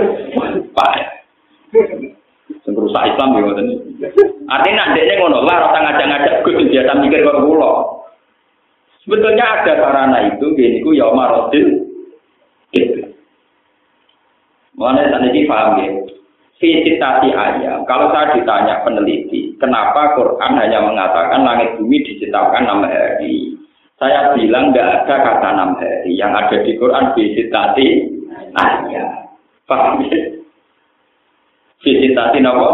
Pak. 0.75 0.95
Sing 2.67 2.73
rusak 2.75 3.07
Islam 3.07 3.35
ya 3.35 3.39
ngoten. 3.39 3.67
Artinya 4.51 4.91
ndekne 4.91 5.13
ngono 5.15 5.47
lah 5.47 5.63
rasa 5.63 5.79
ngajak-ngajak 5.79 6.43
Gus 6.43 6.67
biasa 6.67 6.91
mikir 6.99 7.23
karo 7.23 7.39
kula. 7.47 7.71
Sebetulnya 9.07 9.45
ada 9.47 9.73
sarana 9.79 10.17
itu, 10.27 10.51
gini 10.59 10.83
ku 10.83 10.91
ya 10.91 11.07
marotil. 11.15 11.87
Gitu. 12.75 13.15
Mana 14.75 15.07
tadi 15.07 15.47
paham 15.47 15.79
ya? 15.79 15.87
Visitasi 16.57 17.29
ayam. 17.33 17.85
Kalau 17.85 18.09
saya 18.09 18.33
ditanya 18.33 18.81
peneliti, 18.81 19.53
kenapa 19.61 20.17
Quran 20.17 20.57
hanya 20.57 20.81
mengatakan 20.81 21.45
langit 21.45 21.77
bumi 21.77 22.01
diciptakan 22.01 22.65
enam 22.65 22.85
hari? 22.85 23.53
Saya 23.97 24.33
bilang 24.37 24.73
nggak 24.73 25.05
ada 25.05 25.15
kata 25.25 25.47
enam 25.53 25.71
hari. 25.77 26.17
Yang 26.17 26.31
ada 26.33 26.55
di 26.65 26.71
Quran 26.77 27.05
visitasi 27.13 27.87
ayam. 28.57 29.09
Paham 29.69 30.01
ya? 30.05 30.17
Visitasi 31.81 32.37
apa? 32.41 32.69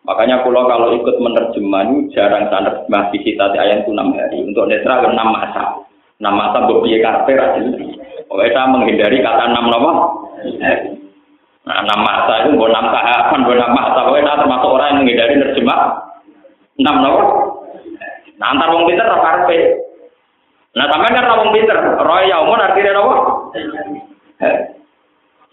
Makanya 0.00 0.42
pulau 0.42 0.66
kalau 0.66 0.96
ikut 0.96 1.16
menerjemah 1.22 2.10
jarang 2.10 2.50
saya 2.50 2.66
menerjemah 2.66 3.02
visitasi 3.14 3.56
ayam 3.58 3.86
itu 3.86 3.90
enam 3.94 4.10
hari. 4.18 4.38
Untuk 4.42 4.66
netral 4.66 5.06
enam 5.06 5.30
masa. 5.30 5.78
Enam 6.18 6.34
masa 6.34 6.66
berbiaya 6.66 6.98
karakter 7.00 7.38
aja. 7.38 7.60
Pokoknya 8.26 8.50
saya 8.54 8.66
menghindari 8.70 9.18
kata 9.22 9.44
enam 9.46 9.66
apa? 9.70 9.92
Nah, 11.70 11.86
enam 11.86 12.02
masa 12.02 12.42
itu 12.42 12.58
bukan 12.58 12.74
enam 12.74 12.90
tahapan, 12.90 13.46
bukan 13.46 13.58
enam 13.62 13.72
masa. 13.78 13.98
Pokoknya 14.02 14.42
termasuk 14.42 14.70
orang 14.74 14.88
yang 14.90 14.98
menghindari 15.06 15.34
nerjemah. 15.38 15.80
Enam 16.82 16.96
nopo. 16.98 17.22
Nah, 18.42 18.46
antar 18.50 18.74
wong 18.74 18.90
pinter 18.90 19.06
roh 19.06 19.22
karpe. 19.22 19.58
Nah, 20.74 20.90
sampai 20.90 21.14
kan 21.14 21.30
wong 21.30 21.54
pinter. 21.54 21.78
Roy 22.02 22.26
yaumun 22.26 22.58
artinya 22.58 22.92
nopo. 22.98 23.14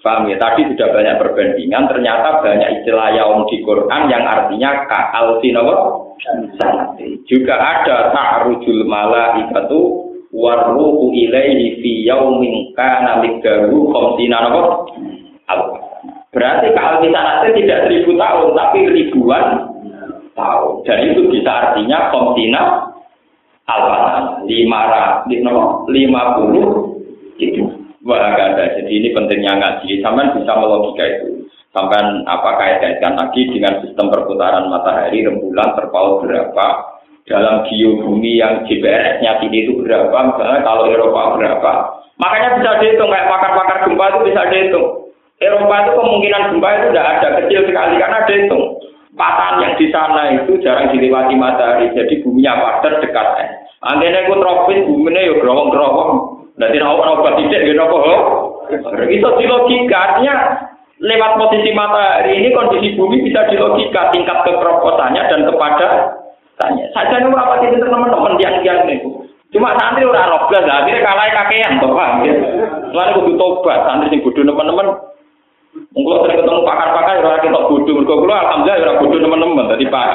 Paham 0.01 0.31
ya? 0.31 0.39
Tadi 0.39 0.71
sudah 0.71 0.87
banyak 0.95 1.19
perbandingan, 1.19 1.83
ternyata 1.91 2.39
banyak 2.39 2.79
istilah 2.79 3.11
yaum 3.11 3.43
di 3.51 3.59
Quran 3.59 4.07
yang 4.07 4.23
artinya 4.23 4.87
ka'al 4.87 5.43
sinawa. 5.43 5.99
Juga 7.27 7.59
ada 7.59 8.15
ta'rujul 8.15 8.87
malaikatu 8.87 10.07
warruhu 10.31 11.11
ilaihi 11.11 11.83
fi 11.83 11.91
yaumin 12.07 12.71
kana 12.71 13.19
miqdaru 13.19 13.91
khamsina 13.91 14.47
napa? 14.47 14.63
Berarti 16.35 16.67
kalau 16.75 16.99
misalnya 16.99 17.49
tidak 17.55 17.87
seribu 17.87 18.19
tahun, 18.19 18.47
tapi 18.53 18.79
ribuan 18.91 19.45
tahun. 20.35 20.73
Dan 20.83 20.97
itu 21.11 21.21
bisa 21.31 21.51
artinya 21.51 22.11
khamsina 22.11 22.63
alfan 23.67 24.47
lima 24.47 24.81
lima 25.87 26.21
puluh 26.39 26.67
itu 27.39 27.63
Wah, 28.07 28.23
ada. 28.39 28.71
Jadi 28.79 28.87
ini 28.87 29.11
pentingnya 29.11 29.59
ngaji. 29.59 29.99
Sampai 29.99 30.31
bisa 30.31 30.55
melogika 30.55 31.03
itu. 31.03 31.43
Sampai 31.75 31.99
apa 32.23 32.55
kait-kaitkan 32.55 33.19
lagi 33.19 33.51
dengan 33.51 33.83
sistem 33.83 34.07
perputaran 34.07 34.71
matahari, 34.71 35.27
rembulan, 35.27 35.75
terpaut 35.75 36.23
berapa, 36.23 36.67
dalam 37.27 37.67
geobumi 37.67 38.39
yang 38.39 38.63
GPS-nya 38.63 39.43
tinggi 39.43 39.67
itu 39.67 39.83
berapa, 39.83 40.15
misalnya 40.15 40.63
kalau 40.63 40.87
Eropa 40.87 41.35
berapa. 41.35 41.71
Makanya 42.15 42.49
bisa 42.63 42.71
dihitung, 42.79 43.11
kayak 43.11 43.27
pakar-pakar 43.27 43.77
gempa 43.83 44.05
itu 44.09 44.19
bisa 44.31 44.41
dihitung. 44.47 44.87
Eropa 45.37 45.75
itu 45.85 45.91
kemungkinan 46.01 46.41
gempa 46.49 46.69
itu 46.73 46.87
tidak 46.89 47.09
ada, 47.13 47.27
kecil 47.43 47.61
sekali, 47.69 47.95
karena 48.01 48.25
dihitung. 48.25 48.65
Patahan 49.17 49.65
yang 49.65 49.73
di 49.81 49.89
sana 49.89 50.29
itu 50.29 50.61
jarang 50.61 50.93
dilewati 50.93 51.33
matahari, 51.33 51.89
jadi 51.89 52.21
buminya 52.21 52.53
padat 52.61 53.01
dekat. 53.01 53.27
Antene 53.81 54.29
itu 54.29 54.37
tropis, 54.37 54.85
buminya 54.85 55.21
ya 55.25 55.33
gerowong-gerowong. 55.41 56.11
Nanti 56.57 56.77
nak 56.81 56.97
obat 56.97 57.37
tidak 57.37 57.65
gitu 57.65 57.81
apa? 57.81 57.97
Itu 59.09 59.29
di 59.37 59.45
logika 59.45 59.97
artinya 59.97 60.33
lewat 60.97 61.31
posisi 61.37 61.69
matahari 61.73 62.41
ini 62.41 62.49
kondisi 62.53 62.97
bumi 62.97 63.21
bisa 63.21 63.45
di 63.49 63.57
logika 63.57 64.09
tingkat 64.09 64.41
kekeroposannya 64.41 65.21
dan 65.29 65.45
kepada 65.45 65.87
tanya. 66.57 66.85
Saja 66.97 67.21
nih 67.21 67.29
apa 67.29 67.61
itu 67.61 67.77
teman-teman 67.77 68.41
yang 68.41 68.57
yang 68.65 68.85
itu. 68.89 69.21
Cuma 69.53 69.77
santri 69.77 70.03
robles 70.03 70.65
lah, 70.65 70.83
akhirnya 70.83 71.05
kalah 71.05 71.25
kakean, 71.31 71.79
tuh 71.79 71.93
paham 71.93 72.25
ya. 72.25 72.33
Lalu 72.91 73.31
kudu 73.31 73.33
tobat, 73.39 73.79
santri 73.85 74.11
sing 74.11 74.21
bodoh 74.25 74.43
teman-teman. 74.43 74.87
Mungkin 75.97 76.19
sering 76.25 76.37
ketemu 76.43 76.61
pakar-pakar, 76.61 77.13
ya 77.17 77.25
ora 77.25 77.37
kita 77.41 77.59
bodho 77.69 77.91
mergo 77.97 78.15
kula 78.21 78.37
alhamdulillah 78.37 78.77
ya 78.77 78.85
ora 78.85 78.99
bodho 79.01 79.17
teman-teman 79.17 79.69
dadi 79.73 79.85
pak. 79.89 80.09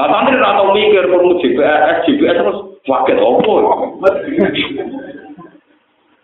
Lah 0.00 0.06
nanti 0.08 0.32
ora 0.38 0.56
tau 0.56 0.72
mikir 0.72 1.04
perlu 1.12 1.36
GPS, 1.44 1.96
GPS 2.08 2.36
terus 2.40 2.58
waget 2.88 3.18
opo. 3.20 3.52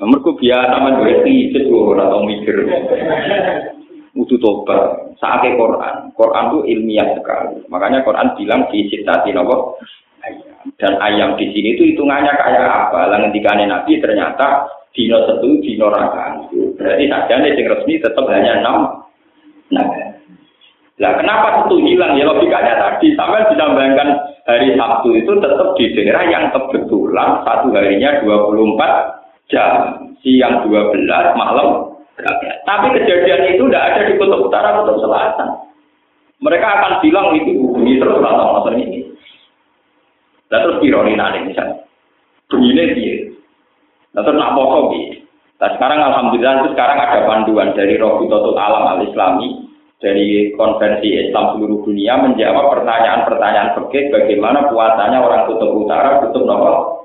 Mereka 0.04 0.30
biasa 0.36 0.76
menjadi 0.80 1.36
itu 1.52 1.72
ora 1.76 2.08
tau 2.08 2.24
mikir. 2.24 2.56
Udu 4.14 4.38
tobat, 4.38 5.10
saatnya 5.18 5.58
Quran, 5.58 5.94
Quran 6.14 6.44
itu 6.46 6.58
ilmiah 6.70 7.18
sekali. 7.18 7.66
Makanya 7.66 8.06
Quran 8.06 8.30
bilang 8.38 8.62
di 8.70 8.86
cinta 8.86 9.26
Tinoqo, 9.26 9.74
Dan 10.80 10.96
ayam 10.96 11.36
di 11.36 11.52
sini 11.52 11.76
itu 11.76 11.92
hitungannya 11.92 12.32
kayak 12.32 12.64
apa? 12.64 13.12
Lah 13.12 13.18
ketika 13.28 13.52
Nabi 13.56 14.00
ternyata 14.00 14.64
dino 14.96 15.18
satu 15.28 15.60
dino 15.60 15.86
raka. 15.92 16.48
Berarti 16.80 17.04
saja 17.10 17.34
nih 17.40 17.52
yang 17.52 17.66
resmi 17.76 18.00
tetap 18.00 18.24
hanya 18.32 18.64
enam. 18.64 18.76
Nah, 19.72 19.86
lah 21.02 21.12
kenapa 21.20 21.68
itu 21.68 21.76
hilang? 21.84 22.16
Ya 22.16 22.24
logikanya 22.24 22.80
tadi 22.80 23.12
sampai 23.18 23.44
ditambahkan 23.52 24.08
hari 24.44 24.76
Sabtu 24.76 25.08
itu 25.16 25.32
tetap 25.40 25.68
di 25.76 25.84
daerah 25.96 26.24
yang 26.28 26.44
kebetulan 26.52 27.44
satu 27.44 27.72
harinya 27.72 28.20
24 28.24 29.50
jam 29.52 29.70
siang 30.24 30.64
12 30.64 31.04
malam 31.36 31.92
tapi 32.64 32.86
kejadian 32.96 33.56
itu 33.56 33.64
tidak 33.68 33.84
ada 33.92 34.00
di 34.08 34.14
kutub 34.16 34.48
utara 34.48 34.80
kutub 34.80 35.02
selatan 35.02 35.48
mereka 36.40 36.66
akan 36.80 36.92
bilang 37.04 37.34
itu 37.36 37.52
bumi 37.56 38.00
terus 38.00 38.20
atau 38.22 38.70
ini 38.72 39.03
dan 40.54 40.62
terus 40.62 40.78
ironi 40.86 41.18
nanti 41.18 41.42
misalnya 41.42 41.82
begini 42.46 42.94
dia 42.94 43.14
dan 44.14 44.22
terus 44.22 44.38
nak 44.38 44.54
poso 44.54 44.94
nah 45.58 45.70
sekarang 45.74 45.98
alhamdulillah 45.98 46.62
itu 46.62 46.68
sekarang 46.78 46.98
ada 47.02 47.26
panduan 47.26 47.74
dari 47.74 47.98
Rohutatul 47.98 48.54
Alam 48.54 48.94
Al 48.94 49.00
Islami 49.02 49.66
dari 49.98 50.54
konvensi 50.54 51.10
Islam 51.26 51.58
seluruh 51.58 51.82
dunia 51.82 52.22
menjawab 52.22 52.70
pertanyaan-pertanyaan 52.78 53.74
fikih 53.74 54.14
bagaimana 54.14 54.70
puasanya 54.70 55.18
orang 55.18 55.50
kutub 55.50 55.74
utara, 55.74 56.22
kutub 56.22 56.46
nomor 56.46 57.02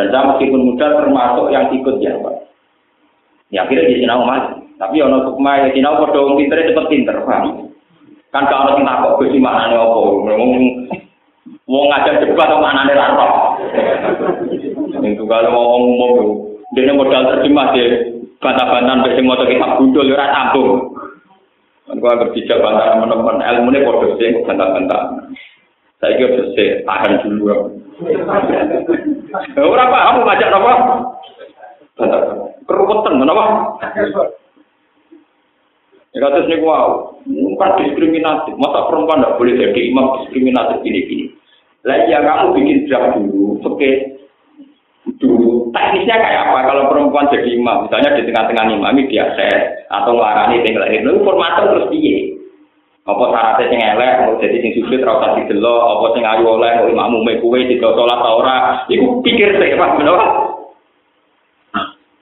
dan 0.00 0.06
saya 0.10 0.22
meskipun 0.34 0.74
muda 0.74 0.86
termasuk 1.02 1.46
yang 1.50 1.66
ikut 1.74 1.98
ya 1.98 2.14
Pak. 2.22 2.34
Ya 3.50 3.66
akhirnya 3.66 3.90
di 3.90 4.06
sinau 4.06 4.22
mas. 4.22 4.54
Tapi 4.78 5.02
ono 5.02 5.26
sukma 5.26 5.66
ya 5.66 5.68
sinau 5.74 5.98
kode 5.98 6.16
wong 6.16 6.34
pinter 6.38 6.62
cepet 6.62 6.86
pinter, 6.88 7.20
paham? 7.26 7.68
Kan 8.30 8.46
kalau 8.46 8.78
kita 8.78 8.86
takut 8.86 9.12
gue 9.26 9.34
sih 9.34 9.42
mana 9.42 9.68
nih 9.68 9.76
opo, 9.76 10.22
mau 11.70 11.86
ngajak 11.86 12.26
debat 12.26 12.50
mana 12.58 12.82
nih 12.82 12.98
rata. 12.98 13.28
Itu 15.06 15.22
kalau 15.30 15.50
mau 15.54 15.78
ngomong 15.78 16.12
dia 16.74 16.90
modal 16.90 17.30
terjemah 17.30 17.70
deh, 17.70 18.18
bantah-bantahan 18.42 19.06
besi 19.06 19.22
motor 19.22 19.46
kita 19.46 19.78
gundul 19.78 20.10
ya 20.10 20.26
sambung. 20.34 20.90
Kan 21.86 22.02
gua 22.02 22.18
berbicara 22.18 22.62
bantah 22.62 22.86
teman-teman, 22.94 23.42
ilmu 23.42 23.70
ini 23.70 23.86
kode 23.86 24.08
sih 24.18 24.42
bantah-bantah. 24.42 25.02
Saya 26.02 26.16
kira 26.18 26.34
bersih, 26.34 26.82
tahan 26.88 27.22
dulu. 27.22 27.78
Ora 29.58 29.84
paham 29.86 30.24
ngajak 30.26 30.48
napa? 30.50 30.72
Keruwetan 32.66 33.14
napa? 33.22 33.44
Ya 36.10 36.18
kata 36.26 36.42
sini 36.42 36.66
wow, 36.66 37.14
bukan 37.22 37.70
diskriminatif. 37.78 38.58
Masa 38.58 38.90
perempuan 38.90 39.22
tidak 39.22 39.38
boleh 39.38 39.54
jadi 39.54 39.80
imam 39.94 40.06
diskriminatif 40.18 40.82
gini-gini. 40.82 41.30
Lah 41.88 41.96
ya 42.04 42.20
kamu 42.20 42.60
bikin 42.60 42.78
draft 42.88 43.16
dulu, 43.16 43.56
oke. 43.64 43.90
Dulu 45.16 45.72
teknisnya 45.72 46.16
kayak 46.20 46.52
apa 46.52 46.58
kalau 46.68 46.92
perempuan 46.92 47.32
jadi 47.32 47.56
imam, 47.56 47.88
misalnya 47.88 48.20
di 48.20 48.28
tengah-tengah 48.28 48.64
imam 48.68 49.00
dia 49.08 49.32
set 49.32 49.88
atau 49.88 50.12
ngelarani 50.12 50.60
tinggal 50.60 50.84
itu, 50.92 51.24
formatnya 51.24 51.72
terus 51.72 51.88
piye? 51.88 52.36
Apa 53.08 53.32
syaratnya 53.32 53.64
sing 53.72 53.80
elek, 53.80 54.14
mau 54.22 54.36
jadi 54.38 54.56
sing 54.60 54.72
sujud 54.76 55.00
ra 55.00 55.18
usah 55.18 55.30
didelok, 55.40 55.82
apa 55.82 56.06
sing 56.12 56.22
ayu 56.22 56.44
oleh 56.44 56.72
mau 56.84 56.88
imammu 56.92 57.18
me 57.24 57.40
kuwe 57.40 57.64
tidak 57.64 57.96
salat 57.96 58.18
ta 58.20 58.30
ora. 58.30 58.56
Iku 58.92 59.24
pikir 59.24 59.56
sih, 59.56 59.72
Pak, 59.74 59.96
bener 59.96 60.16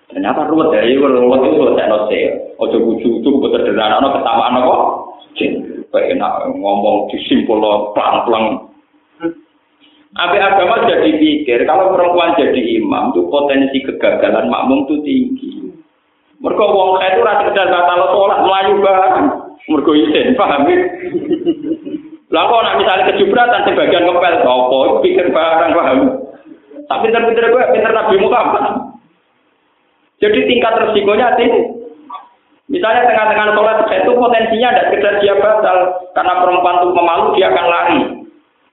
Ternyata 0.09 0.49
ruwet 0.49 0.73
dari 0.73 0.97
ruwet 0.97 1.45
itu 1.45 1.61
selesai 1.61 1.87
nose. 1.91 2.21
Ojo 2.57 2.77
buju 2.81 3.09
itu 3.21 3.29
kebetulan 3.29 4.01
anak 4.01 4.19
ketamaan 4.19 4.57
apa? 4.57 4.75
Kayak 5.37 6.17
enak 6.17 6.33
ngomong 6.57 7.13
disimpul 7.13 7.61
pelang-pelang. 7.93 8.68
Abi 10.17 10.41
agama 10.41 10.89
jadi 10.89 11.21
pikir 11.21 11.69
kalau 11.69 11.93
perempuan 11.93 12.33
jadi 12.41 12.81
imam 12.81 13.13
itu 13.13 13.29
potensi 13.29 13.77
kegagalan 13.85 14.49
makmum 14.49 14.89
itu 14.89 14.97
tinggi. 15.05 15.51
Mereka 16.41 16.65
wong 16.65 16.97
itu 17.03 17.21
rasa 17.21 17.45
sekedar 17.45 17.69
batal 17.69 18.15
sholat 18.15 18.41
melayu 18.47 18.75
banget. 18.81 19.15
mergo 19.69 19.93
isin, 19.93 20.33
paham 20.33 20.65
ya? 20.65 20.81
Lah 22.33 22.45
kok 22.49 22.63
nak 22.65 22.79
misalnya 22.81 23.09
kejubratan 23.13 23.69
sebagian 23.69 24.09
ngepel 24.09 24.35
apa 24.49 24.79
pikir 25.05 25.27
barang 25.29 25.73
paham. 25.77 25.99
Tapi 26.89 27.05
pinter-pinter 27.05 27.53
gue 27.53 27.65
pinter 27.77 27.93
Nabi 27.93 28.17
Muhammad. 28.17 28.65
Jadi 30.25 30.41
tingkat 30.49 30.73
resikonya 30.89 31.37
tinggi. 31.37 31.69
Misalnya 32.69 33.13
tengah-tengah 33.13 33.53
sholat 33.53 33.77
itu 33.93 34.13
potensinya 34.17 34.69
tidak 34.73 34.89
sekedar 34.89 35.15
dia 35.21 35.35
batal 35.37 35.77
karena 36.17 36.35
perempuan 36.41 36.77
itu 36.81 36.89
memalu 36.97 37.25
dia 37.37 37.47
akan 37.53 37.67
lari. 37.69 38.01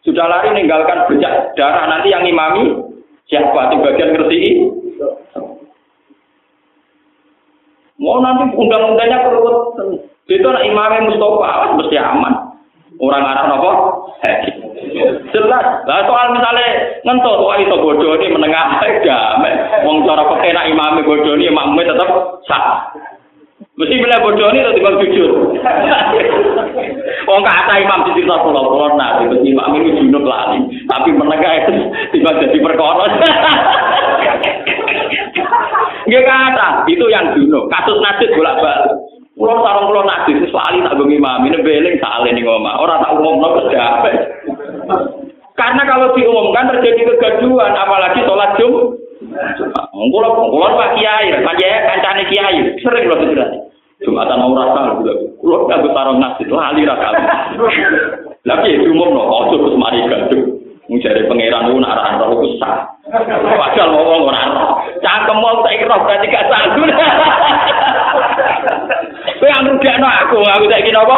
Sudah 0.05 0.29
lari 0.29 0.53
meninggalkan 0.53 1.09
bercak 1.09 1.57
darah 1.57 1.89
nanti 1.89 2.13
yang 2.13 2.21
imami 2.21 2.77
siapa 3.25 3.73
di 3.73 3.81
bagian 3.81 4.13
ngerti 4.13 4.41
Mau 7.95 8.21
nanti 8.21 8.53
undang-undangnya 8.53 9.25
perlu 9.25 9.73
Itu 10.25 10.47
nak 10.49 10.65
imamnya 10.65 11.05
Mustafa, 11.05 11.45
awas 11.47 11.71
mesti 11.77 11.95
aman. 12.01 12.33
Orang 12.97 13.23
arah 13.23 13.45
apa? 13.45 13.71
Jelas. 15.29 15.65
Lah 15.85 16.01
soal 16.09 16.33
misalnya 16.33 16.97
ngentut, 17.05 17.45
wah 17.45 17.57
itu 17.61 17.77
bodoh 17.77 18.17
ini 18.17 18.33
menengah 18.33 18.77
aja. 18.89 19.37
Wong 19.85 20.01
cara 20.01 20.25
pakai 20.25 20.57
imamnya 20.69 21.05
bodoh 21.05 21.37
ini, 21.37 21.53
imamnya 21.53 21.93
tetap 21.93 22.09
sah. 22.49 22.89
Mesti 23.77 24.01
bila 24.01 24.17
bodoh 24.25 24.49
ini 24.49 24.65
tetap 24.65 24.97
jujur. 24.97 25.31
Wong 27.25 27.41
kata 27.41 27.73
imam 27.81 28.05
di 28.05 28.21
cerita 28.21 28.41
pulau 28.45 28.69
pulau 28.69 28.93
nah, 28.93 29.21
itu 29.21 29.37
imam 29.41 29.73
ini 29.77 29.97
junub 29.97 30.25
lagi. 30.25 30.61
Tapi 30.85 31.09
menengah 31.13 31.53
itu 31.65 31.73
tiba 32.13 32.31
jadi 32.37 32.57
perkara. 32.61 33.05
Gak 36.05 36.21
kata, 36.21 36.85
itu 36.85 37.05
yang 37.09 37.33
junub. 37.33 37.65
Kasus 37.73 37.97
nasib 37.97 38.29
bolak 38.37 38.61
balik. 38.61 38.93
Pulau 39.35 39.59
sarung 39.59 39.91
pulau 39.91 40.07
itu 40.31 40.47
sekali 40.47 40.79
tak 40.79 40.95
bengi 40.95 41.19
mami, 41.19 41.51
ini 41.51 41.59
beling 41.59 41.99
salah 41.99 42.23
nih 42.23 42.39
ngomong. 42.39 42.79
Orang 42.79 43.03
tak 43.03 43.19
umum 43.19 43.43
no 43.43 43.59
Karena 45.55 45.81
kalau 45.83 46.15
diumumkan 46.15 46.71
terjadi 46.71 47.03
kegaduhan, 47.15 47.75
apalagi 47.75 48.23
sholat 48.23 48.55
jum. 48.55 48.95
Mungkin 49.95 50.11
Kulo 50.11 50.29
kulo 50.51 50.67
Pak 50.75 50.99
Kiai, 50.99 51.35
Pak 51.43 51.55
Kiai 51.59 51.83
kancane 51.83 52.23
Kiai, 52.31 52.57
sering 52.79 53.11
lho 53.11 53.15
sebenarnya. 53.19 53.59
Jumatan 54.03 54.39
mau 54.39 54.55
rasa 54.55 54.99
kulo. 54.99 55.13
Kulo 55.39 55.55
kagak 55.67 55.91
tarung 55.91 56.19
nasi 56.19 56.43
lali 56.47 56.87
ra 56.87 56.95
kali. 56.95 57.19
Tapi 58.43 58.69
umum 58.87 59.15
no, 59.15 59.23
ojo 59.23 59.55
terus 59.59 59.79
mari 59.79 60.03
gaduh. 60.07 60.43
Mencari 60.85 61.25
pangeran 61.25 61.65
itu 61.73 61.81
nak 61.81 62.21
roh 62.21 62.45
itu 62.45 62.61
sah. 62.61 62.85
Padahal 63.09 63.89
ngomong 63.89 64.29
ora 64.29 64.43
roh. 64.53 64.71
Cangkem 65.01 65.37
mau 65.41 65.65
tak 65.65 65.81
roh 65.89 65.99
berarti 66.05 66.27
gak 66.29 66.45
sah. 66.45 66.61
Kowe 69.35 69.49
yang 69.49 69.67
rugekno 69.67 70.07
aku, 70.07 70.37
aku 70.45 70.65
saiki 70.69 70.91
napa? 70.93 71.14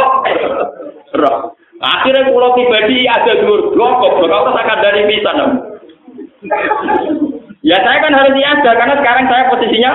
Roh. 1.18 1.58
Akhirnya 1.78 2.34
pulau 2.34 2.58
pribadi 2.58 3.06
ada 3.06 3.38
dua 3.38 3.70
blok, 3.70 4.02
blok 4.18 4.50
apa 4.50 4.66
tak 4.66 4.82
dari 4.82 5.06
pisan. 5.06 5.38
Ya 7.62 7.78
saya 7.86 8.02
kan 8.02 8.18
harus 8.18 8.34
ada 8.34 8.72
karena 8.74 8.96
sekarang 8.98 9.26
saya 9.30 9.50
posisinya 9.52 9.92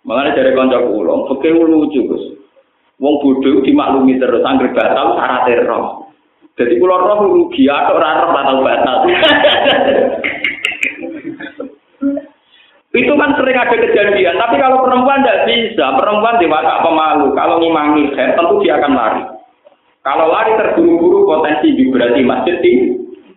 Mengenai 0.00 0.34
dari 0.34 0.56
konco 0.56 0.78
pulau, 0.90 1.28
oke 1.30 1.46
lucu 1.46 2.00
Gus. 2.08 2.24
Wong 2.98 3.14
bodoh 3.22 3.62
dimaklumi 3.62 4.18
terus 4.18 4.42
angger 4.42 4.74
batal 4.74 5.14
syarat 5.14 5.46
roh. 5.64 6.10
Jadi 6.58 6.76
pulau 6.82 6.98
roh 6.98 7.18
rugi 7.30 7.70
atau 7.70 7.96
ora 7.96 8.18
roh 8.24 8.30
batal 8.34 8.58
batal. 8.64 8.96
Itu 12.90 13.14
kan 13.14 13.38
sering 13.38 13.54
ada 13.54 13.70
kejadian, 13.70 14.34
tapi 14.34 14.58
kalau 14.58 14.82
perempuan 14.82 15.22
tidak 15.22 15.46
bisa, 15.46 15.94
perempuan 15.94 16.42
dewasa 16.42 16.82
pemalu, 16.82 17.30
kalau 17.38 17.62
ngimangi 17.62 18.10
saya 18.18 18.34
tentu 18.34 18.58
dia 18.66 18.82
akan 18.82 18.92
lari. 18.98 19.22
Kalau 20.02 20.26
lari 20.26 20.58
terburu-buru 20.58 21.22
potensi 21.22 21.70
vibrasi 21.76 22.26
masjid 22.26 22.58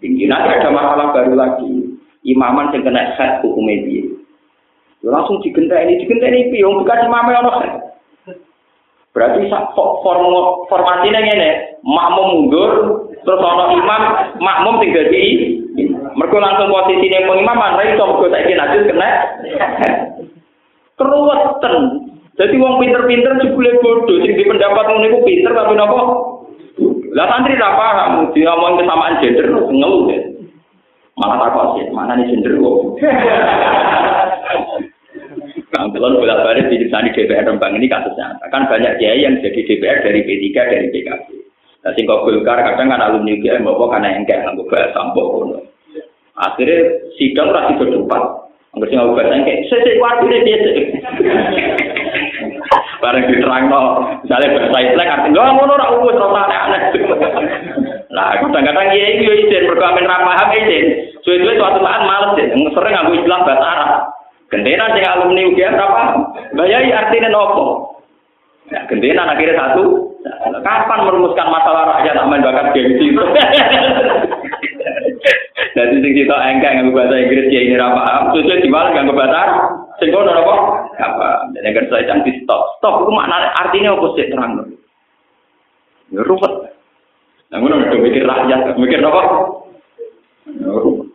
tinggi. 0.02 0.26
Nanti 0.26 0.58
ada 0.58 0.74
masalah 0.74 1.14
baru 1.14 1.38
lagi. 1.38 1.70
Imaman 2.26 2.74
yang 2.74 2.88
kena 2.88 3.14
set 3.14 3.46
hukum 3.46 3.68
media. 3.68 4.10
Langsung 5.04 5.44
digentai 5.44 5.86
ini, 5.86 6.02
digentai 6.02 6.32
ini, 6.32 6.64
yang 6.64 6.80
bukan 6.80 7.04
imamnya 7.06 7.44
orang 7.44 7.84
Berarti 9.14 9.46
form 9.78 10.26
formasinya 10.72 11.20
ini, 11.22 11.78
makmum 11.86 12.28
mundur, 12.34 12.72
terus 13.22 13.38
ono 13.38 13.78
imam, 13.78 14.02
makmum 14.42 14.82
tinggal 14.82 15.06
di 15.14 15.24
mereka 16.14 16.38
langsung 16.38 16.70
posisi 16.70 17.10
yang 17.10 17.30
pengimaman, 17.30 17.78
ra 17.78 17.84
iso 17.90 18.04
mergo 18.06 18.28
saiki 18.30 18.54
najis 18.54 18.88
kena. 18.90 19.10
Keruwetan. 21.00 21.76
Jadi 22.34 22.56
wong 22.58 22.82
pinter-pinter 22.82 23.38
jebule 23.42 23.78
bodoh, 23.82 24.18
sing 24.26 24.34
di 24.34 24.46
pendapat 24.46 24.86
ngono 24.90 25.06
iku 25.06 25.20
pinter 25.22 25.54
tapi 25.54 25.74
napa? 25.78 26.02
Lah 27.14 27.26
santri 27.30 27.54
ra 27.54 27.78
paham, 27.78 28.34
diomong 28.34 28.82
kesamaan 28.82 29.22
gender 29.22 29.46
ngeluh 29.54 30.10
ya. 30.10 30.22
Malah 31.14 31.38
takut 31.46 31.78
sih, 31.78 31.94
mana 31.94 32.18
nih 32.18 32.30
gender 32.30 32.58
kok. 32.58 32.78
Nah, 35.74 35.90
kalau 35.90 36.22
bolak 36.22 36.46
balik 36.46 36.70
di 36.70 36.86
di 36.86 36.86
DPR 36.86 37.50
Rembang 37.50 37.74
ini 37.74 37.90
kasusnya, 37.90 38.38
kan 38.54 38.70
banyak 38.70 38.94
kiai 39.02 39.26
yang 39.26 39.42
jadi 39.42 39.58
DPR 39.58 40.06
dari 40.06 40.22
P3 40.22 40.46
dari 40.54 40.88
PKB. 40.94 41.28
Nah, 41.82 41.92
singkong 41.98 42.30
Golkar 42.30 42.62
kadang 42.62 42.94
kan 42.94 43.02
alumni 43.02 43.34
UGM 43.34 43.66
bawa 43.66 43.98
karena 43.98 44.22
enggak 44.22 44.46
nggak 44.46 44.70
bahasa 44.70 44.94
sampok 44.94 45.66
Akhirnya 46.34 46.78
sidang 47.18 47.54
rasi 47.54 47.78
berdebat. 47.78 48.24
Enggak 48.74 48.90
sih 48.90 48.98
bahasa 48.98 49.38
kayak 49.46 49.62
sesek 49.70 50.02
waktu 50.02 50.26
dia 50.34 50.42
biasa. 50.42 50.70
Bareng 53.06 53.30
diterang 53.30 53.70
no, 53.70 53.82
misalnya 54.26 54.56
bahasa 54.58 54.80
Islam 54.82 55.14
artinya 55.14 55.30
nggak 55.30 55.54
mau 55.54 55.66
norak 55.70 55.92
uwes 56.02 56.18
rasa 56.18 56.58
aneh. 56.58 56.82
Nah, 58.14 58.30
kadang-kadang 58.38 58.94
iya 58.94 59.18
itu 59.18 59.26
izin 59.26 59.66
berkamen 59.74 60.06
ramah 60.06 60.38
izin. 60.54 61.18
Suwe-suwe 61.26 61.58
suatu 61.58 61.82
saat 61.82 62.06
males 62.06 62.38
deh, 62.38 62.46
sering 62.54 62.94
aku 62.94 63.18
istilah 63.18 63.42
bahasa 63.42 63.66
Arab. 63.66 63.92
Gentenan 64.54 64.94
sing 64.94 65.02
alumni 65.02 65.50
UGM 65.50 65.74
apa? 65.82 66.04
Bayai 66.54 66.94
artinya 66.94 67.34
nopo. 67.34 67.98
Ya, 68.70 68.86
gentenan 68.86 69.34
akhirnya 69.34 69.58
satu. 69.58 70.14
Kapan 70.62 71.10
merumuskan 71.10 71.50
masalah 71.50 71.90
rakyat 71.98 72.22
aman 72.22 72.46
bakat 72.46 72.78
gengsi? 72.78 73.18
Jadi 75.74 75.96
sing 76.04 76.14
kita 76.14 76.36
engkek 76.38 76.72
nganggo 76.76 76.94
bahasa 76.94 77.16
Inggris 77.18 77.50
ya 77.50 77.62
ini 77.66 77.76
paham, 77.80 78.30
terus 78.36 78.62
diwale 78.62 78.94
nganggo 78.94 79.18
bahasa 79.18 79.42
sing 79.98 80.14
kono 80.14 80.30
apa? 80.30 80.56
Apa? 81.00 81.28
Dan 81.56 81.74
yang 81.74 81.88
saya 81.90 82.06
cantik 82.06 82.44
stop. 82.46 82.78
Stop 82.78 83.08
itu 83.08 83.12
makna 83.16 83.50
artinya 83.58 83.98
apa 83.98 84.08
sih 84.14 84.30
terang? 84.30 84.52
Ya 86.14 86.22
ruwet. 86.22 86.54
Nah, 87.50 87.58
ngono 87.58 87.90
mikir 87.90 88.26
rakyat, 88.26 88.78
mikir 88.78 89.02
apa? 89.02 89.22
Ya 90.62 90.70
ruwet. 90.70 91.14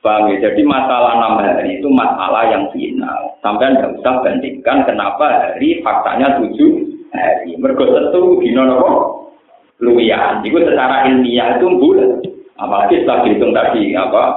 Paham 0.00 0.32
ya? 0.32 0.48
Jadi 0.48 0.64
masalah 0.64 1.20
enam 1.20 1.44
hari 1.44 1.76
itu 1.76 1.88
masalah 1.92 2.48
yang 2.48 2.72
final. 2.72 3.36
Sampai 3.44 3.68
anda 3.68 3.92
usah 3.92 4.24
bandingkan 4.24 4.88
kenapa 4.88 5.28
hari 5.28 5.84
faktanya 5.84 6.40
tujuh 6.40 6.88
hari. 7.12 7.52
Mergo 7.60 7.84
tentu 7.84 8.40
dino 8.40 8.64
nopo 8.64 8.90
luwian. 9.84 10.40
Itu 10.40 10.56
secara 10.64 11.04
ilmiah 11.04 11.60
itu 11.60 11.68
bulan. 11.76 12.16
Apalagi 12.60 13.00
setelah 13.00 13.24
dihitung 13.24 13.56
tadi 13.56 13.96
apa 13.96 14.36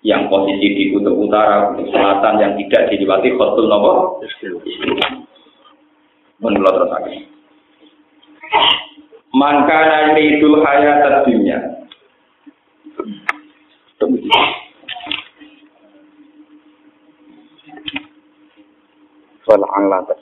yang 0.00 0.32
posisi 0.32 0.66
di 0.72 0.84
kutub 0.96 1.12
utara, 1.12 1.76
kutub 1.76 1.92
selatan 1.92 2.40
yang 2.40 2.52
tidak 2.56 2.88
dilewati 2.88 3.36
khotul 3.36 3.68
nopo. 3.68 4.24
Menurut 6.40 6.72
terus 6.72 6.88
lagi. 6.88 7.16
Maka 9.36 10.16
itu 10.16 10.48
hayat 10.64 11.04
dunia. 11.28 11.58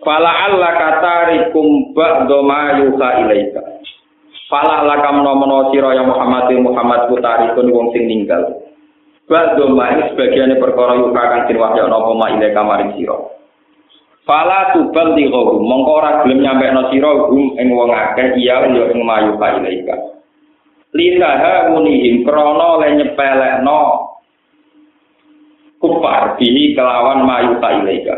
Fala 0.03 0.31
Allah 0.49 0.71
kata 0.73 1.15
rikum 1.31 1.95
ba'do 1.95 2.43
ma 2.43 2.81
yuha 2.83 3.09
ilaika. 3.23 3.78
Fala 4.49 4.81
lakam 4.89 5.21
nomono 5.21 5.69
sira 5.69 5.93
ya 5.93 6.09
Muhammad 6.09 6.49
Muhammad 6.57 7.13
putari 7.13 7.53
kun 7.53 7.69
wong 7.69 7.93
sing 7.93 8.09
ninggal. 8.09 8.65
Ba'do 9.29 9.77
ma 9.77 9.93
sebagian 10.09 10.57
perkara 10.57 10.97
yuha 10.97 11.13
kang 11.13 11.45
den 11.45 11.61
wahya 11.61 11.85
napa 11.85 12.17
ma 12.17 12.33
ilaika 12.33 12.65
maring 12.65 12.97
sira. 12.97 13.13
Fala 14.25 14.73
tubal 14.73 15.13
di 15.13 15.29
mongko 15.29 15.93
ora 16.01 16.25
gelem 16.25 16.41
nyampe 16.41 16.65
no 16.73 16.89
sira 16.89 17.29
hum 17.29 17.61
ing 17.61 17.69
wong 17.77 17.93
akeh 17.93 18.41
iya 18.41 18.65
ya 18.73 18.89
ing 18.89 19.05
mayu 19.05 19.37
ka 19.37 19.61
ilaika. 19.61 19.97
Lisaha 20.97 21.69
munihim 21.69 22.25
krana 22.25 22.81
le 22.81 22.89
nyepelekno 23.05 23.81
kufar 25.77 26.41
bihi 26.41 26.73
kelawan 26.73 27.21
mayu 27.29 27.61
ka 27.61 27.69
ilaika. 27.85 28.17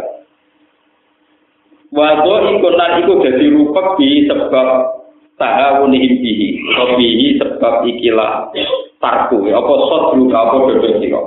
Wado 1.90 2.54
iku 2.54 2.68
lan 2.70 3.02
iku 3.02 3.18
dadi 3.18 3.50
rupek 3.50 3.98
bi 3.98 4.30
sebab 4.30 4.99
tahawun 5.40 5.96
bihi, 5.96 6.60
atau 6.76 7.00
bihi 7.00 7.40
sebab 7.40 7.88
ikilah 7.88 8.52
tarku, 9.00 9.48
apa 9.48 9.72
sodru 9.88 10.28
apa 10.28 10.56
dodo 10.68 10.90
sira. 11.00 11.22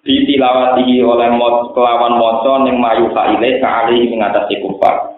Ditilawati 0.00 0.96
oleh 1.04 1.28
mot 1.36 1.76
kelawan 1.76 2.16
maca 2.16 2.64
ning 2.64 2.80
mayu 2.80 3.12
faile 3.12 3.60
kali 3.60 4.08
mengatasi 4.08 4.60
kufar. 4.64 5.12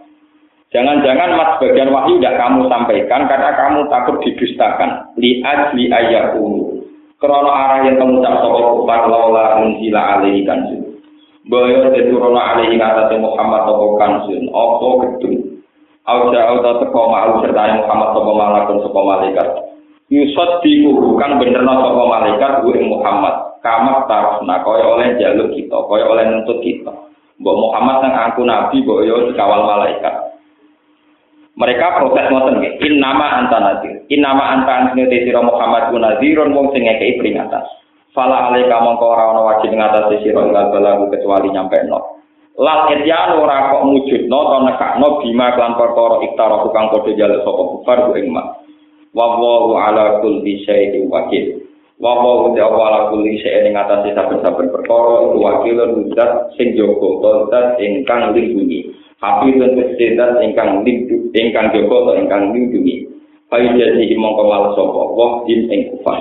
Jangan-jangan 0.74 1.36
mas 1.36 1.50
bagian 1.60 1.92
wahyu 1.92 2.18
tidak 2.18 2.40
kamu 2.40 2.66
sampaikan 2.66 3.28
karena 3.28 3.50
kamu 3.54 3.86
takut 3.92 4.18
didustakan. 4.24 5.06
Li 5.20 5.38
ajli 5.44 5.86
ayyakum. 5.92 6.82
Krono 7.20 7.52
arah 7.52 7.86
yang 7.86 8.00
kamu 8.00 8.24
tak 8.24 8.42
sapa 8.42 8.58
kufar 8.74 9.06
laula 9.06 9.62
unzila 9.62 10.18
alaihi 10.18 10.42
kanjeng. 10.42 10.82
Boyo 11.46 11.92
diturunno 11.92 12.38
alaihi 12.38 12.78
ngatasi 12.78 13.18
Muhammad 13.20 13.68
toko 13.68 13.98
kansun, 14.00 14.50
opo 14.50 14.88
gedung. 15.04 15.51
Auja 16.02 16.40
auta 16.50 16.82
teko 16.82 17.14
ma'al 17.14 17.38
serta 17.46 17.78
Muhammad 17.78 18.08
toko 18.10 18.32
malakun 18.34 18.82
toko 18.82 19.00
malaikat. 19.06 19.48
Yusot 20.10 20.58
diku 20.66 21.14
kan 21.14 21.38
bener 21.38 21.62
no 21.62 21.78
toko 21.78 22.10
malaikat 22.10 22.66
gue 22.66 22.82
Muhammad. 22.82 23.54
Kamat 23.62 24.10
tarafna 24.10 24.58
kaya 24.66 24.82
oleh 24.82 25.14
jaluk 25.22 25.54
kita, 25.54 25.78
kaya 25.86 26.04
oleh 26.10 26.26
nuntut 26.26 26.58
kita. 26.58 26.90
Mbok 27.38 27.58
Muhammad 27.62 28.02
yang 28.02 28.14
aku 28.18 28.42
nabi, 28.42 28.82
boyo 28.82 29.30
dikawal 29.30 29.62
malaikat. 29.62 30.34
Mereka 31.54 32.02
protes 32.02 32.26
ngoten 32.26 32.58
nggih. 32.58 32.74
In 32.82 32.98
nama 32.98 33.38
anta 33.38 33.62
nadir. 33.62 34.02
In 34.10 34.26
nama 34.26 34.58
anta 34.58 34.90
anti 34.90 35.06
Muhammad 35.30 35.94
ku 35.94 36.02
nadirun 36.02 36.50
wong 36.50 36.74
sing 36.74 36.82
ngekeki 36.82 37.22
peringatan. 37.22 37.62
Fala 38.10 38.50
alaika 38.50 38.82
mongko 38.82 39.04
ora 39.06 39.30
ana 39.30 39.40
wajib 39.40 39.70
ngatasi 39.72 40.26
sira 40.26 40.44
kecuali 41.08 41.48
nyampe 41.54 41.78
no. 41.86 42.21
Lal 42.60 42.92
etyan 42.92 43.40
ora 43.40 43.72
kok 43.72 43.88
mujudno 43.88 44.38
to 44.44 44.58
nekakno 44.68 45.24
bima 45.24 45.56
klan 45.56 45.72
perkara 45.72 46.20
iktara 46.20 46.60
tukang 46.60 46.92
padha 46.92 47.16
jaluk 47.16 47.40
sapa 47.48 47.62
kufar 47.72 47.98
ku 48.04 48.12
ing 48.20 48.28
mak. 48.28 48.60
Wa 49.16 49.40
wallahu 49.40 49.72
ala 49.80 50.20
kulli 50.20 50.60
syai'in 50.68 51.08
wakil. 51.08 51.64
Wa 51.96 52.12
wallahu 52.12 52.52
ta'ala 52.52 52.76
ala 52.76 53.00
kulli 53.08 53.40
syai'in 53.40 53.72
ngatasi 53.72 54.12
saben-saben 54.12 54.68
perkara 54.68 55.32
iku 55.32 55.38
wakil 55.40 55.78
zat 56.12 56.52
sing 56.60 56.76
jaga 56.76 57.48
zat 57.48 57.80
ingkang 57.80 58.36
lindungi. 58.36 58.92
Hafi 59.16 59.56
dan 59.56 60.36
ingkang 60.44 60.84
lindungi 60.84 61.32
ingkang 61.32 61.72
jaga 61.72 62.12
ingkang 62.20 62.52
lindungi. 62.52 63.08
Fayu 63.48 63.68
jadi 63.80 64.12
malah 64.20 64.76
sapa 64.76 65.02
wah 65.16 65.40
ing 65.48 65.88
kufar. 65.88 66.20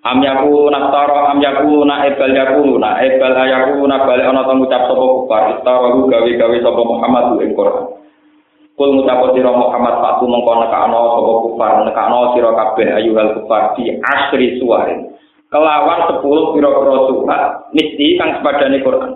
Am 0.00 0.16
yaku 0.24 0.72
naftara 0.72 1.28
am 1.28 1.44
yaku 1.44 1.84
na 1.84 2.08
ebal 2.08 2.32
yaku 2.32 2.80
na 2.80 3.04
ebal 3.04 3.36
ayaku 3.36 3.84
na 3.84 4.00
balik 4.08 4.24
ana 4.32 4.48
to 4.48 4.56
ngucap 4.56 4.88
sapa 4.88 5.04
kufar 5.04 5.42
istarahu 5.60 6.08
gawe-gawe 6.08 6.56
sapa 6.64 6.82
Muhammad 6.88 7.36
ing 7.44 7.52
Quran. 7.52 7.84
Kul 8.80 8.96
ngucap 8.96 9.36
sira 9.36 9.52
Muhammad 9.52 10.00
patu 10.00 10.24
mengko 10.24 10.52
nekakno 10.56 11.00
sapa 11.20 11.32
kufar 11.44 11.72
nekakno 11.84 12.18
sira 12.32 12.50
kabeh 12.56 12.88
ayuhal 12.96 13.30
kufar 13.44 13.76
di 13.76 13.92
asri 14.00 14.56
suwarin. 14.56 15.12
Kelawan 15.52 16.08
10 16.08 16.24
pira-pira 16.56 16.96
surat 17.04 17.42
mesti 17.76 18.06
kang 18.16 18.40
sepadane 18.40 18.80
Quran. 18.80 19.12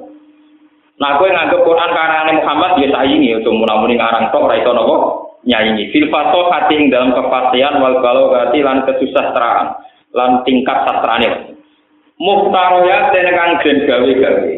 Nah, 1.01 1.16
kowe 1.16 1.30
nganggep 1.32 1.64
Quran 1.64 1.91
karane 1.97 2.32
Muhammad 2.45 2.76
ya 2.76 2.93
saingi 2.93 3.32
aja 3.32 3.51
muni 3.51 3.97
ngarang 3.97 4.28
tok 4.37 4.53
ora 4.53 4.61
iso 4.61 4.76
napa 4.76 4.97
nyaingi. 5.49 5.97
Fil 5.97 6.12
fasahati 6.12 6.76
ing 6.76 6.93
dalam 6.93 7.16
kepastian 7.16 7.80
wal 7.80 8.05
balaghati 8.05 8.61
lan 8.61 8.85
kesusastraan 8.85 9.80
lan 10.14 10.46
tingkat 10.46 10.78
sastrane. 10.86 11.58
Muhtaroya 12.16 13.10
dene 13.10 13.32
kang 13.34 13.58
gen 13.60 13.82
gawe-gawe. 13.84 14.52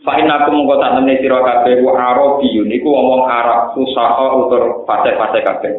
Fa 0.00 0.16
inna 0.16 0.48
kum 0.48 0.64
tak 0.64 0.96
temne 0.96 1.20
sira 1.20 1.44
kabeh 1.44 1.84
wa 1.84 1.92
arabiyun 1.92 2.72
iku 2.72 2.88
ngomong 2.88 3.28
Arab 3.28 3.76
usaha 3.76 4.32
utur 4.32 4.88
pate-pate 4.88 5.44
kabeh. 5.44 5.72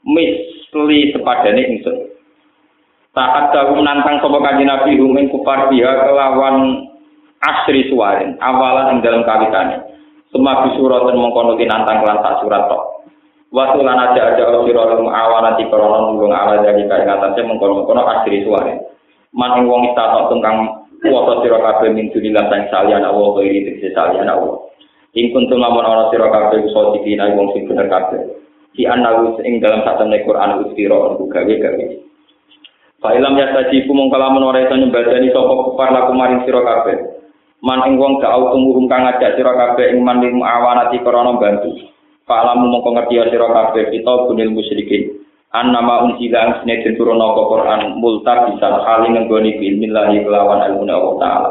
Misli 0.00 1.12
sepadane 1.12 1.60
ingsun. 1.60 1.96
Saat 3.12 3.52
dahu 3.52 3.84
nantang 3.84 4.24
sapa 4.24 4.38
kanjeng 4.40 4.70
Nabi 4.70 4.96
rumeng 4.96 5.28
kufar 5.28 5.68
dia 5.68 5.92
kelawan 6.08 6.88
asri 7.44 7.92
suwarin 7.92 8.40
awalan 8.40 8.96
ing 8.96 8.98
dalam 9.04 9.28
kawitane. 9.28 9.76
Semua 10.32 10.64
bisurat 10.64 11.04
dan 11.04 11.20
mengkono 11.20 11.60
nantang 11.60 12.00
kelan 12.00 12.22
tak 12.24 12.40
surat 12.40 12.64
tok. 12.64 12.99
Waktu 13.50 13.82
lan 13.82 13.98
aja 13.98 14.30
aja 14.30 14.46
sira 14.46 14.82
lum 14.94 15.10
di 15.58 15.64
korona 15.66 16.06
nulung 16.06 16.30
ala 16.30 16.62
jadi 16.62 16.86
kaya 16.86 17.02
ngatasé 17.02 17.42
mengkono-mengkono 17.42 18.06
asri 18.06 18.46
suare. 18.46 18.78
Man 19.34 19.58
ing 19.58 19.66
wong 19.66 19.90
istata 19.90 20.30
tungkang 20.30 20.86
kuwasa 21.02 21.42
sira 21.42 21.58
kabeh 21.58 21.90
min 21.90 22.14
dunillah 22.14 22.46
sang 22.46 22.70
salian 22.70 23.02
Allah 23.02 23.34
wa 23.34 23.42
iri 23.42 23.66
tegese 23.66 23.90
salian 23.90 24.30
Allah. 24.30 24.70
Ing 25.18 25.34
kuntum 25.34 25.58
lamun 25.58 25.82
ana 25.82 26.06
sira 26.14 26.30
kabeh 26.30 26.62
usaha 26.62 26.94
dikina 26.94 27.26
wong 27.34 27.50
sing 27.50 27.66
bener 27.66 27.90
kabeh. 27.90 28.22
Di 28.70 28.86
analu 28.86 29.34
ing 29.42 29.58
dalam 29.58 29.82
satu 29.82 30.06
Quran 30.06 30.70
ustira 30.70 30.94
untuk 31.10 31.34
gawe-gawe. 31.34 31.86
Fa 33.02 33.18
ilam 33.18 33.34
ya 33.34 33.50
tajibu 33.50 33.90
mung 33.90 34.14
kalamun 34.14 34.46
ora 34.46 34.62
iso 34.62 34.78
nyembadani 34.78 35.34
sapa 35.34 35.54
kufar 35.66 35.90
laku 35.90 36.14
maring 36.14 36.46
sira 36.46 36.62
kabeh. 36.62 37.02
Man 37.66 37.82
ing 37.82 37.98
wong 37.98 38.22
gak 38.22 38.30
tumuhum 38.30 38.86
kang 38.86 39.10
ngajak 39.10 39.34
sira 39.34 39.58
kabeh 39.58 39.90
ing 39.90 40.06
man 40.06 40.22
ing 40.22 40.38
awanati 40.38 41.02
bantu. 41.02 41.90
Fa'lamu 42.30 42.70
mongko 42.70 42.94
ngerti 42.94 43.18
ya 43.18 43.26
sira 43.26 43.50
kabeh 43.50 43.90
kita 43.90 44.30
bunil 44.30 44.54
musyrikin. 44.54 45.18
An 45.50 45.74
nama 45.74 46.06
unsila 46.06 46.38
ang 46.38 46.52
sine 46.62 46.78
diturunno 46.86 47.34
ke 47.34 47.42
Quran 47.42 47.98
multa 47.98 48.46
bisa 48.46 48.70
kali 48.86 49.10
nggoni 49.10 49.58
bilmillahi 49.58 50.22
kelawan 50.22 50.62
ilmu 50.62 50.86
Allah 50.86 51.14
taala. 51.18 51.50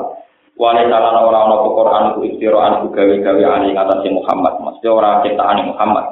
Wale 0.55 0.88
salah 0.88 1.19
ora 1.19 1.39
ana 1.51 1.57
Quran 1.67 2.05
ku 2.15 2.19
istiraan 2.32 2.80
ku 2.80 2.95
gawe-gawe 2.95 3.43
ali 3.43 3.75
ngatasi 3.75 4.07
Muhammad. 4.07 4.55
Mesti 4.63 4.88
ora 4.88 5.19
ciptaan 5.19 5.67
Muhammad. 5.67 6.05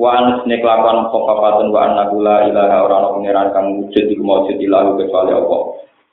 Wa 0.00 0.08
an 0.16 0.24
sine 0.40 0.64
kelawan 0.64 1.12
khofafatun 1.12 1.68
wa 1.68 1.80
anna 1.84 2.08
la 2.08 2.36
ilaha 2.48 2.76
ora 2.88 2.94
ana 3.04 3.08
pangeran 3.20 3.48
kang 3.52 3.66
wujud 3.84 4.04
iku 4.16 4.22
maujud 4.24 4.56
ilahu 4.56 4.96
kecuali 4.96 5.32
Allah. 5.36 5.60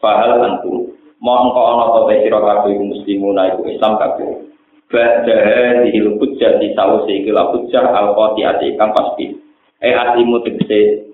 Fahal 0.04 0.44
antum 0.44 0.92
mongko 1.24 1.62
ana 1.72 1.86
ta 1.88 2.00
sira 2.20 2.40
kabeh 2.44 2.84
muslimun 2.84 3.40
iku 3.40 3.64
Islam 3.72 3.96
kabeh. 3.96 4.53
Ba'daha 4.94 5.82
dihil 5.82 6.22
hujjah 6.22 6.62
di 6.62 6.70
sawusi 6.78 7.26
ikila 7.26 7.50
hujjah 7.50 7.82
al-qati'ati 7.82 8.78
ikam 8.78 8.94
pasti. 8.94 9.34
Eh 9.82 9.90
asimu 9.90 10.46
tegese 10.46 11.10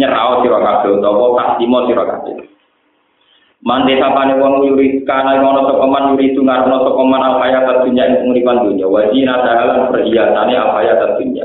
nyerau 0.00 0.40
sira 0.40 0.56
kabeh 0.56 0.96
utawa 0.96 1.36
kasimo 1.36 1.84
sira 1.84 2.08
kabeh. 2.08 2.48
Mande 3.60 3.92
sapane 4.00 4.40
wong 4.40 4.72
yuri 4.72 5.04
kana 5.04 5.36
ngono 5.36 5.68
sapa 5.68 5.84
man 5.84 6.16
yuri 6.16 6.32
tu 6.32 6.40
ngarno 6.40 6.80
sapa 6.80 7.02
man 7.04 7.20
al 7.20 7.36
hayat 7.44 7.84
dunya 7.84 8.08
ing 8.08 8.24
penguripan 8.24 8.64
dunya 8.64 8.88
wa 8.88 9.04
dahalan 9.12 9.92
perhiasane 9.92 10.54
al 10.56 10.70
hayat 10.80 11.20
dunya. 11.20 11.44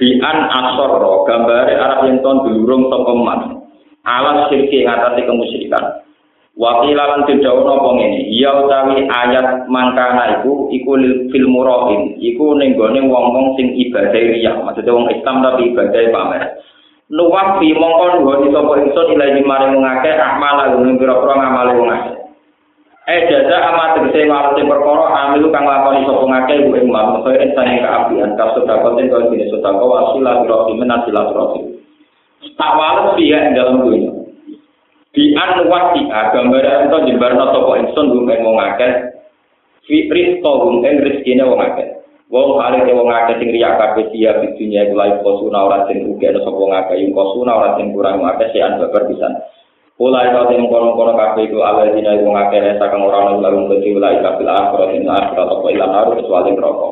Fi 0.00 0.16
an 0.24 0.48
asarra 0.48 1.12
gambare 1.28 1.76
Arab 1.76 2.08
yen 2.08 2.24
ton 2.24 2.48
dulurung 2.48 2.88
sapa 2.88 3.12
man. 3.12 3.40
Alam 4.08 4.48
sirki 4.48 4.88
ngatasi 4.88 5.28
kemusyrikan. 5.28 6.07
Wakil 6.58 6.98
lan 6.98 7.22
tidak 7.22 7.54
apa 7.54 7.88
ngene, 7.94 8.34
ya 8.34 8.50
utawi 8.50 9.06
ayat 9.06 9.70
mangkana 9.70 10.42
iku 10.42 10.66
iku 10.74 10.98
fil 11.30 11.46
murahin, 11.46 12.18
iku 12.18 12.58
ning 12.58 12.74
gone 12.74 12.98
wong-wong 12.98 13.54
sing 13.54 13.78
ibadah 13.78 14.10
riya, 14.10 14.58
maksudnya 14.66 14.90
wong 14.90 15.06
Islam 15.06 15.38
tapi 15.38 15.70
ibadah 15.70 16.02
pamer. 16.10 16.42
Nuwak 17.14 17.62
fi 17.62 17.70
mongko 17.78 18.18
nuwun 18.18 18.50
sapa 18.50 18.74
ingsun 18.74 19.06
ilahi 19.14 19.40
maring 19.46 19.78
wong 19.78 19.86
akeh 19.86 20.18
amal 20.18 20.58
lan 20.58 20.98
pira-pira 20.98 21.34
ngamale 21.38 21.72
wong 21.78 21.90
akeh. 21.94 22.16
Eh 23.06 23.20
jaza 23.30 23.56
amat 23.70 24.02
tegese 24.02 24.26
walase 24.26 24.60
perkara 24.66 25.06
amil 25.30 25.54
kang 25.54 25.62
lakoni 25.62 26.10
sapa 26.10 26.26
ngakeh 26.26 26.58
ku 26.66 26.74
ing 26.74 26.90
man 26.90 27.22
kaya 27.22 27.38
insane 27.38 27.86
kaapian 27.86 28.34
ka 28.34 28.58
sedekah 28.58 28.98
ten 28.98 29.06
kaya 29.06 29.30
dene 29.30 29.46
sedekah 29.46 29.86
wasila 29.86 30.42
biro 30.42 30.74
imen 30.74 30.90
asila 30.90 31.22
Tak 32.58 32.70
wales 32.74 33.14
piye 33.14 33.38
dalam 33.54 33.86
dunia. 33.86 34.17
Di 35.18 35.34
an 35.34 35.66
wati 35.66 36.06
gambar 36.06 36.86
ento 36.86 37.02
jembarno 37.10 37.50
sapa 37.50 37.72
ingsun 37.82 38.14
gumen 38.14 38.38
wong 38.46 38.54
akeh. 38.54 39.18
Fitri 39.82 40.38
to 40.38 40.52
gumen 40.62 41.02
rezekine 41.02 41.42
wong 41.42 41.58
akeh. 41.58 41.98
Wong 42.30 42.62
ale 42.62 42.86
wong 42.86 43.10
akeh 43.10 43.42
sing 43.42 43.50
riya 43.50 43.74
kabeh 43.82 44.14
sia 44.14 44.38
di 44.38 44.54
dunia 44.54 44.86
iku 44.86 44.94
lae 44.94 45.18
kosuna 45.26 45.66
ora 45.66 45.90
sing 45.90 46.06
ugi 46.06 46.22
ana 46.22 46.38
sapa 46.46 46.54
wong 46.54 46.70
akeh. 46.70 47.02
Ing 47.02 47.10
kosuna 47.10 47.50
ora 47.50 47.74
sing 47.74 47.90
kurang 47.90 48.22
akeh 48.22 48.46
sian 48.54 48.78
babar 48.78 49.10
pisan. 49.10 49.34
Ulai 49.98 50.30
kau 50.30 50.46
tim 50.46 50.70
kono-kono 50.70 51.18
kafe 51.18 51.50
itu 51.50 51.58
ala 51.66 51.90
dina 51.90 52.14
wong 52.22 52.38
akeh 52.38 52.62
resa 52.62 52.86
kang 52.86 53.02
ora 53.02 53.26
ana 53.26 53.42
lalu 53.42 53.74
dadi 53.74 53.98
ulai 53.98 54.22
kabil 54.22 54.46
akhirat 54.46 54.90
ing 54.94 55.02
akhirat 55.10 55.48
apa 55.50 55.66
ilang 55.74 55.92
haru 55.98 56.10
kecuali 56.14 56.54
neraka. 56.54 56.90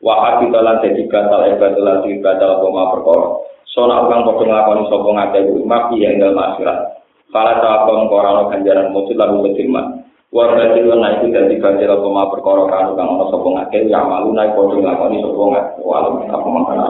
Wa 0.00 0.14
habita 0.24 0.64
lan 0.64 0.80
dadi 0.80 1.04
batal 1.12 1.44
ibadah 1.44 1.82
lan 1.84 2.08
ibadah 2.08 2.48
apa 2.56 2.66
ma 2.72 2.84
perkara. 2.96 3.28
Sona 3.68 4.08
kang 4.08 4.24
padha 4.24 4.44
nglakoni 4.48 4.82
sapa 4.88 5.08
ngakeh 5.12 5.40
iku 5.44 5.60
mafi 5.68 6.00
ing 6.00 6.16
dalem 6.24 6.40
akhirat 6.40 6.95
Para 7.34 7.58
sahabat 7.58 8.06
korano 8.06 8.48
ganjaran 8.48 8.94
muncul 8.94 9.18
lalu 9.18 9.50
berfirman, 9.50 10.06
Warga 10.34 10.74
itu 10.74 10.90
naik 10.90 11.22
itu 11.22 11.32
dari 11.32 11.56
ganjar 11.56 11.96
apa 11.96 12.06
ma 12.10 12.26
perkara 12.28 12.66
kanu 12.66 12.98
kang 12.98 13.08
ono 13.14 13.24
sapa 13.30 13.46
ngake 13.46 13.86
ya 13.86 14.02
malu 14.04 14.34
naik 14.34 14.58
padha 14.58 14.74
nglakoni 14.74 15.22
sapa 15.22 15.42
ngake 15.48 15.80
walau 15.86 16.18
apa 16.28 16.48
mangkana 16.50 16.84